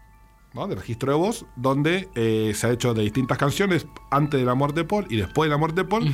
¿no? 0.54 0.68
de 0.68 0.76
registro 0.76 1.10
de 1.12 1.18
voz, 1.18 1.44
donde 1.56 2.08
eh, 2.14 2.52
se 2.54 2.66
ha 2.68 2.70
hecho 2.70 2.94
de 2.94 3.02
distintas 3.02 3.38
canciones 3.38 3.86
antes 4.10 4.38
de 4.38 4.46
la 4.46 4.54
muerte 4.54 4.80
de 4.80 4.84
Paul 4.86 5.06
y 5.10 5.16
después 5.16 5.48
de 5.48 5.50
la 5.50 5.58
muerte 5.58 5.82
de 5.82 5.88
Paul. 5.88 6.08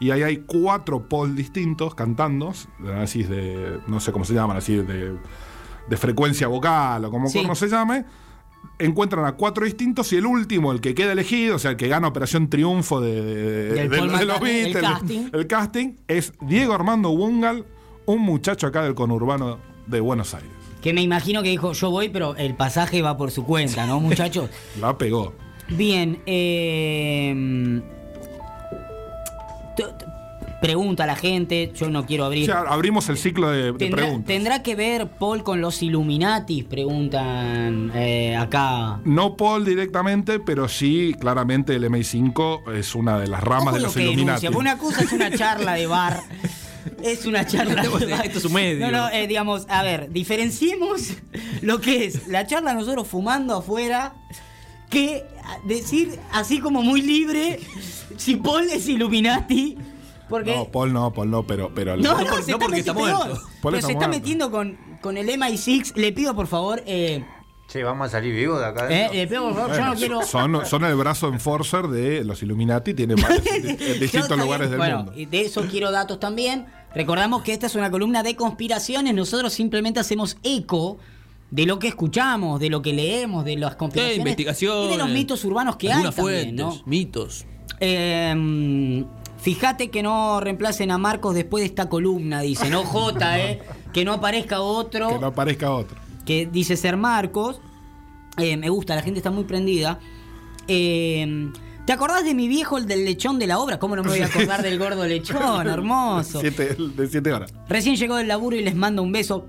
Y 0.00 0.10
ahí 0.10 0.22
hay 0.22 0.38
cuatro 0.38 1.08
Paul 1.08 1.36
distintos 1.36 1.94
cantando, 1.94 2.52
de 2.80 2.90
análisis 2.92 3.28
de, 3.28 3.78
no 3.86 4.00
sé 4.00 4.10
cómo 4.10 4.24
se 4.24 4.34
llaman, 4.34 4.56
así 4.56 4.74
de, 4.76 5.16
de 5.88 5.96
frecuencia 5.96 6.48
vocal 6.48 7.04
o 7.04 7.10
como 7.10 7.28
Sí. 7.28 7.38
corno 7.38 7.54
se 7.54 7.68
llame. 7.68 8.04
Encuentran 8.78 9.24
a 9.24 9.32
cuatro 9.32 9.64
distintos 9.64 10.12
y 10.12 10.16
el 10.16 10.26
último, 10.26 10.70
el 10.72 10.80
que 10.80 10.94
queda 10.94 11.12
elegido, 11.12 11.56
o 11.56 11.58
sea, 11.58 11.70
el 11.70 11.76
que 11.76 11.88
gana 11.88 12.08
Operación 12.08 12.50
Triunfo 12.50 13.00
de, 13.00 13.22
de- 13.72 13.88
los 13.88 14.06
McCartney, 14.12 14.60
el 14.66 14.74
Beatles, 14.74 14.82
casting. 14.82 15.28
el 15.32 15.46
casting 15.46 15.92
es 16.08 16.32
Diego 16.42 16.74
Armando 16.74 17.10
Bungal, 17.10 17.64
un 18.04 18.20
muchacho 18.20 18.66
acá 18.66 18.82
del 18.82 18.94
conurbano 18.94 19.58
de 19.86 20.00
Buenos 20.00 20.34
Aires. 20.34 20.50
Que 20.82 20.92
me 20.92 21.00
imagino 21.02 21.42
que 21.42 21.48
dijo, 21.48 21.72
yo 21.72 21.90
voy, 21.90 22.10
pero 22.10 22.36
el 22.36 22.54
pasaje 22.54 23.00
va 23.02 23.16
por 23.16 23.30
su 23.30 23.44
cuenta, 23.44 23.86
¿no, 23.86 23.98
muchachos? 24.00 24.50
La 24.80 24.98
pegó. 24.98 25.32
Bien, 25.68 26.20
eh, 26.26 27.80
pregunta 30.60 31.04
a 31.04 31.06
la 31.06 31.16
gente, 31.16 31.72
yo 31.74 31.90
no 31.90 32.06
quiero 32.06 32.24
abrir. 32.24 32.46
Ya 32.46 32.60
abrimos 32.60 33.08
el 33.08 33.16
ciclo 33.18 33.50
de, 33.50 33.72
de 33.72 33.72
¿Tendrá, 33.74 34.02
preguntas. 34.04 34.26
tendrá 34.26 34.62
que 34.62 34.74
ver 34.74 35.08
Paul 35.18 35.42
con 35.42 35.60
los 35.60 35.82
Illuminatis? 35.82 36.64
Preguntan 36.64 37.92
eh, 37.94 38.36
acá. 38.36 39.00
No 39.04 39.36
Paul 39.36 39.64
directamente, 39.64 40.40
pero 40.40 40.68
sí, 40.68 41.14
claramente 41.20 41.74
el 41.74 41.84
MI5 41.84 42.72
es 42.74 42.94
una 42.94 43.18
de 43.18 43.28
las 43.28 43.42
ramas 43.42 43.74
de 43.74 43.80
lo 43.80 43.86
los 43.86 43.94
que 43.94 44.02
Illuminati. 44.02 44.46
denuncia, 44.46 44.50
porque 44.50 44.60
una 44.60 44.78
cosa 44.78 45.02
es 45.02 45.12
una 45.12 45.30
charla 45.30 45.74
de 45.74 45.86
bar. 45.86 46.20
es 47.02 47.26
una 47.26 47.46
charla. 47.46 47.82
Esto 48.24 48.38
es 48.38 48.44
un 48.44 48.52
medio. 48.52 48.86
No, 48.90 48.92
no, 48.92 49.08
eh, 49.10 49.26
digamos, 49.26 49.66
a 49.68 49.82
ver, 49.82 50.10
diferenciemos 50.10 51.14
lo 51.62 51.80
que 51.80 52.06
es 52.06 52.28
la 52.28 52.46
charla 52.46 52.74
nosotros 52.74 53.06
fumando 53.08 53.56
afuera 53.56 54.14
que 54.88 55.24
decir 55.64 56.18
así 56.32 56.60
como 56.60 56.82
muy 56.82 57.02
libre 57.02 57.58
si 58.16 58.36
Paul 58.36 58.68
es 58.70 58.88
Illuminati. 58.88 59.76
Porque. 60.28 60.54
No, 60.56 60.64
Paul 60.70 60.92
no, 60.92 61.12
Paul 61.12 61.30
no, 61.30 61.42
pero. 61.46 61.70
pero 61.74 61.96
No, 61.96 62.02
no, 62.02 62.18
se 62.18 62.24
no 62.24 62.36
está 62.38 62.58
porque 62.58 62.80
está 62.80 62.92
metiendo. 62.94 62.94
muerto. 63.24 63.42
Pero 63.62 63.76
está 63.76 63.86
se 63.86 63.92
está 63.92 64.06
muerto. 64.06 64.08
metiendo 64.08 64.50
con, 64.50 64.78
con 65.00 65.16
el 65.16 65.28
MI6. 65.28 65.94
Le 65.96 66.12
pido 66.12 66.34
por 66.34 66.46
favor. 66.46 66.82
Eh, 66.86 67.24
Che, 67.68 67.82
vamos 67.82 68.06
a 68.06 68.10
salir 68.10 68.32
vivos 68.32 68.60
de 68.60 68.66
acá. 68.66 68.86
eh, 68.88 69.08
le 69.12 69.26
por 69.26 69.54
favor. 69.54 69.56
yo 69.56 69.66
Bueno, 69.68 69.86
no 69.90 69.94
quiero. 69.96 70.22
son, 70.22 70.66
son 70.66 70.84
el 70.84 70.94
brazo 70.94 71.28
enforcer 71.28 71.88
de 71.88 72.22
los 72.22 72.40
Illuminati, 72.42 72.94
tienen 72.94 73.16
varios 73.20 73.44
en, 73.46 73.98
distintos 74.00 74.38
lugares 74.38 74.68
del 74.70 74.78
bueno, 74.78 74.98
mundo. 74.98 75.12
y 75.16 75.26
de 75.26 75.40
eso 75.42 75.66
quiero 75.68 75.90
datos 75.90 76.20
también. 76.20 76.66
Recordamos 76.94 77.42
que 77.42 77.52
esta 77.52 77.66
es 77.66 77.74
una 77.74 77.90
columna 77.90 78.22
de 78.22 78.36
conspiraciones. 78.36 79.12
Nosotros 79.14 79.52
simplemente 79.52 79.98
hacemos 80.00 80.36
eco 80.44 80.98
de 81.50 81.66
lo 81.66 81.78
que 81.80 81.88
escuchamos, 81.88 82.60
de 82.60 82.70
lo 82.70 82.82
que 82.82 82.92
leemos, 82.92 83.44
de 83.44 83.56
las 83.56 83.74
conspiraciones. 83.76 84.18
investigaciones. 84.18 84.86
Y 84.88 84.92
de 84.92 84.98
los 84.98 85.08
mitos 85.10 85.44
urbanos 85.44 85.74
que 85.76 85.88
hay 85.88 85.92
Algunas 85.94 86.14
también, 86.14 86.56
fuentes, 86.56 86.64
¿no? 86.64 86.82
mitos. 86.86 87.46
Eh, 87.80 89.04
fíjate 89.46 89.90
que 89.90 90.02
no 90.02 90.40
reemplacen 90.40 90.90
a 90.90 90.98
Marcos 90.98 91.32
después 91.36 91.62
de 91.62 91.66
esta 91.66 91.88
columna, 91.88 92.40
dice. 92.40 92.68
No 92.68 92.84
J, 92.84 93.38
¿eh? 93.38 93.62
Que 93.92 94.04
no 94.04 94.12
aparezca 94.14 94.60
otro. 94.60 95.08
Que 95.08 95.18
no 95.20 95.28
aparezca 95.28 95.70
otro. 95.70 95.96
que 96.24 96.46
dice 96.50 96.76
ser 96.76 96.96
Marcos. 96.96 97.60
Eh, 98.38 98.56
me 98.56 98.68
gusta, 98.70 98.96
la 98.96 99.02
gente 99.02 99.20
está 99.20 99.30
muy 99.30 99.44
prendida. 99.44 100.00
Eh, 100.66 101.52
¿Te 101.86 101.92
acordás 101.92 102.24
de 102.24 102.34
mi 102.34 102.48
viejo, 102.48 102.76
el 102.76 102.86
del 102.88 103.04
lechón 103.04 103.38
de 103.38 103.46
la 103.46 103.60
obra? 103.60 103.78
¿Cómo 103.78 103.94
no 103.94 104.02
me 104.02 104.08
voy 104.10 104.18
a 104.20 104.26
acordar 104.26 104.64
del 104.64 104.80
gordo 104.80 105.06
lechón? 105.06 105.64
Hermoso. 105.68 106.40
Siete- 106.40 106.74
de 106.76 107.06
7 107.06 107.32
horas. 107.32 107.54
Recién 107.68 107.94
llegó 107.94 108.16
del 108.16 108.26
laburo 108.26 108.56
y 108.56 108.64
les 108.64 108.74
mando 108.74 109.00
un 109.04 109.12
beso. 109.12 109.46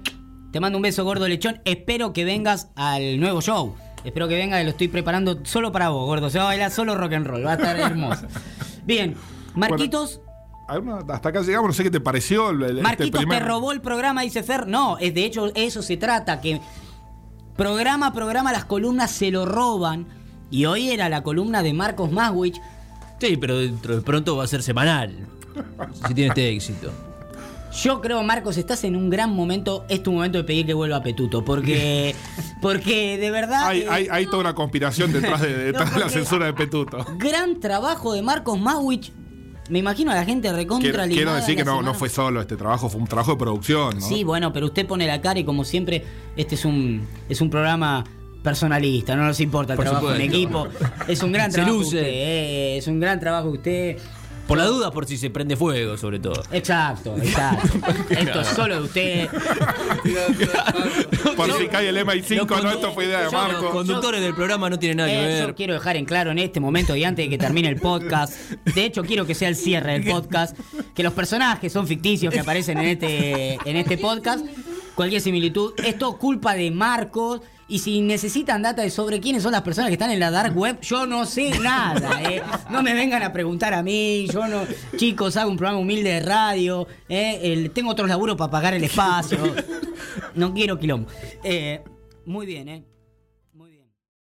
Te 0.51 0.59
mando 0.59 0.77
un 0.77 0.83
beso, 0.83 1.03
gordo 1.05 1.27
lechón. 1.27 1.59
Espero 1.65 2.13
que 2.13 2.23
vengas 2.23 2.69
al 2.75 3.19
nuevo 3.19 3.41
show. 3.41 3.73
Espero 4.03 4.27
que 4.27 4.35
vengas, 4.35 4.63
lo 4.63 4.69
estoy 4.69 4.89
preparando 4.89 5.39
solo 5.43 5.71
para 5.71 5.89
vos, 5.89 6.05
gordo. 6.05 6.29
Se 6.29 6.37
va 6.37 6.43
a 6.43 6.47
bailar 6.49 6.69
solo 6.69 6.93
rock 6.95 7.13
and 7.13 7.25
roll. 7.25 7.43
Va 7.43 7.53
a 7.53 7.55
estar 7.55 7.79
hermoso. 7.79 8.27
Bien, 8.85 9.15
Marquitos. 9.57 10.21
Hasta 11.09 11.29
acá 11.29 11.41
llegamos, 11.41 11.69
no 11.69 11.73
sé 11.73 11.83
qué 11.83 11.91
te 11.91 12.01
pareció 12.01 12.49
el, 12.49 12.61
este 12.63 12.81
Marquitos 12.81 13.21
primer- 13.21 13.39
te 13.39 13.45
robó 13.45 13.71
el 13.71 13.81
programa, 13.81 14.21
dice 14.21 14.43
Fer. 14.43 14.67
No, 14.67 14.97
es 14.97 15.13
de 15.13 15.23
hecho 15.25 15.51
eso 15.55 15.81
se 15.81 15.95
trata, 15.97 16.41
que 16.41 16.59
programa 17.55 18.07
a 18.07 18.13
programa 18.13 18.51
las 18.51 18.65
columnas 18.65 19.11
se 19.11 19.31
lo 19.31 19.45
roban. 19.45 20.07
Y 20.49 20.65
hoy 20.65 20.89
era 20.91 21.09
la 21.09 21.23
columna 21.23 21.61
de 21.63 21.73
Marcos 21.73 22.11
Maswich. 22.11 22.61
Sí, 23.19 23.35
pero 23.37 23.57
dentro 23.57 23.95
de 23.95 24.01
pronto 24.01 24.37
va 24.37 24.43
a 24.45 24.47
ser 24.47 24.63
semanal. 24.63 25.13
Si 26.07 26.13
tiene 26.13 26.29
este 26.29 26.49
éxito. 26.49 26.91
Yo 27.83 27.99
creo, 28.01 28.23
Marcos, 28.23 28.57
estás 28.57 28.83
en 28.85 28.95
un 28.95 29.09
gran 29.09 29.33
momento. 29.33 29.85
Es 29.89 30.01
tu 30.03 30.11
momento 30.11 30.37
de 30.37 30.43
pedir 30.45 30.65
que 30.65 30.73
vuelva 30.73 30.97
a 30.97 31.03
Petuto. 31.03 31.43
Porque, 31.43 32.15
porque 32.61 33.17
de 33.17 33.29
verdad. 33.29 33.67
Hay, 33.67 33.81
eh, 33.81 33.87
hay, 33.89 34.07
hay 34.09 34.25
toda 34.25 34.39
una 34.39 34.55
conspiración 34.55 35.11
detrás 35.11 35.41
de, 35.41 35.53
detrás 35.65 35.93
de 35.93 35.99
la 35.99 36.09
censura 36.09 36.45
de 36.45 36.53
Petuto. 36.53 37.05
Gran 37.17 37.59
trabajo 37.59 38.13
de 38.13 38.21
Marcos 38.21 38.59
Maswich. 38.59 39.11
Me 39.69 39.79
imagino 39.79 40.11
a 40.11 40.15
la 40.15 40.23
gente 40.25 40.51
recontra 40.53 40.91
Quiero, 40.91 41.07
quiero 41.13 41.33
decir 41.33 41.55
que 41.55 41.65
no, 41.65 41.81
no 41.81 41.93
fue 41.93 42.09
solo 42.09 42.39
este 42.41 42.55
trabajo, 42.55 42.89
fue 42.89 43.01
un 43.01 43.07
trabajo 43.07 43.31
de 43.31 43.37
producción, 43.37 43.99
¿no? 43.99 44.05
Sí, 44.07 44.23
bueno, 44.23 44.53
pero 44.53 44.67
usted 44.67 44.85
pone 44.85 45.05
la 45.07 45.19
cara 45.21 45.39
y 45.39 45.43
como 45.43 45.65
siempre, 45.65 46.03
este 46.35 46.55
es 46.55 46.63
un, 46.65 47.05
es 47.27 47.41
un 47.41 47.49
programa 47.49 48.03
personalista, 48.41 49.15
no 49.15 49.25
nos 49.25 49.39
importa 49.41 49.73
el 49.73 49.77
Por 49.77 49.85
trabajo 49.85 50.13
en 50.13 50.21
equipo. 50.21 50.67
Es 51.07 51.21
un 51.21 51.31
gran 51.33 51.51
Se 51.51 51.55
trabajo 51.55 51.77
luce. 51.77 51.97
usted, 51.97 52.01
eh, 52.05 52.77
es 52.77 52.87
un 52.87 52.99
gran 52.99 53.19
trabajo 53.19 53.49
usted. 53.49 53.97
Por 54.47 54.57
la 54.57 54.63
duda, 54.63 54.91
por 54.91 55.05
si 55.05 55.17
se 55.17 55.29
prende 55.29 55.57
fuego, 55.57 55.97
sobre 55.97 56.19
todo. 56.19 56.41
Exacto, 56.53 57.17
exacto. 57.17 57.67
Esto 58.09 58.39
es 58.39 58.47
solo 58.47 58.75
de 58.75 58.81
usted. 58.83 59.29
Por 61.37 61.51
si 61.57 61.67
cae 61.67 61.89
el 61.89 61.97
MI5, 61.97 62.47
Los 62.49 62.63
no, 62.63 62.71
esto 62.71 62.91
fue 62.93 63.05
idea 63.05 63.19
de 63.19 63.23
Los 63.25 63.33
Marco. 63.33 63.69
conductores 63.71 64.21
del 64.21 64.33
programa 64.33 64.69
no 64.69 64.77
tienen 64.79 64.97
nada 64.97 65.09
que 65.09 65.15
Eh, 65.15 65.27
ver. 65.27 65.47
yo 65.47 65.55
quiero 65.55 65.73
dejar 65.73 65.95
en 65.95 66.05
claro 66.05 66.31
en 66.31 66.39
este 66.39 66.59
momento 66.59 66.95
y 66.95 67.03
antes 67.03 67.25
de 67.25 67.29
que 67.29 67.37
termine 67.37 67.69
el 67.69 67.77
podcast, 67.79 68.33
de 68.65 68.83
hecho 68.85 69.03
quiero 69.03 69.25
que 69.25 69.35
sea 69.35 69.47
el 69.49 69.55
cierre 69.55 69.99
del 69.99 70.11
podcast, 70.11 70.57
que 70.95 71.03
los 71.03 71.13
personajes 71.13 71.71
son 71.71 71.87
ficticios 71.87 72.33
que 72.33 72.39
aparecen 72.39 72.77
en 72.79 72.85
este, 72.87 73.53
en 73.65 73.75
este 73.77 73.97
podcast, 73.97 74.45
cualquier 74.95 75.21
similitud, 75.21 75.73
esto 75.83 76.17
culpa 76.17 76.55
de 76.55 76.71
Marcos 76.71 77.41
y 77.67 77.79
si 77.79 78.01
necesitan 78.01 78.61
data 78.61 78.81
de 78.81 78.89
sobre 78.89 79.19
quiénes 79.19 79.43
son 79.43 79.51
las 79.51 79.61
personas 79.61 79.89
que 79.89 79.93
están 79.93 80.11
en 80.11 80.19
la 80.19 80.31
dark 80.31 80.55
web, 80.57 80.79
yo 80.81 81.05
no 81.05 81.25
sé 81.25 81.59
nada, 81.59 82.21
eh. 82.23 82.41
no 82.69 82.81
me 82.81 82.93
vengan 82.93 83.23
a 83.23 83.33
preguntar 83.33 83.73
a 83.73 83.83
mí, 83.83 84.27
yo 84.31 84.47
no, 84.47 84.61
chicos, 84.95 85.35
hago 85.37 85.51
un 85.51 85.57
programa 85.57 85.79
humilde 85.79 86.11
de 86.11 86.19
radio, 86.21 86.87
eh, 87.09 87.69
tengo 87.73 87.91
otros 87.91 88.07
laburos 88.07 88.37
para 88.37 88.51
pagar 88.51 88.73
el 88.73 88.83
espacio, 88.83 89.37
no 90.35 90.53
quiero 90.53 90.79
quilombo. 90.79 91.09
Eh, 91.43 91.81
muy 92.25 92.45
bien, 92.45 92.67
eh. 92.69 92.83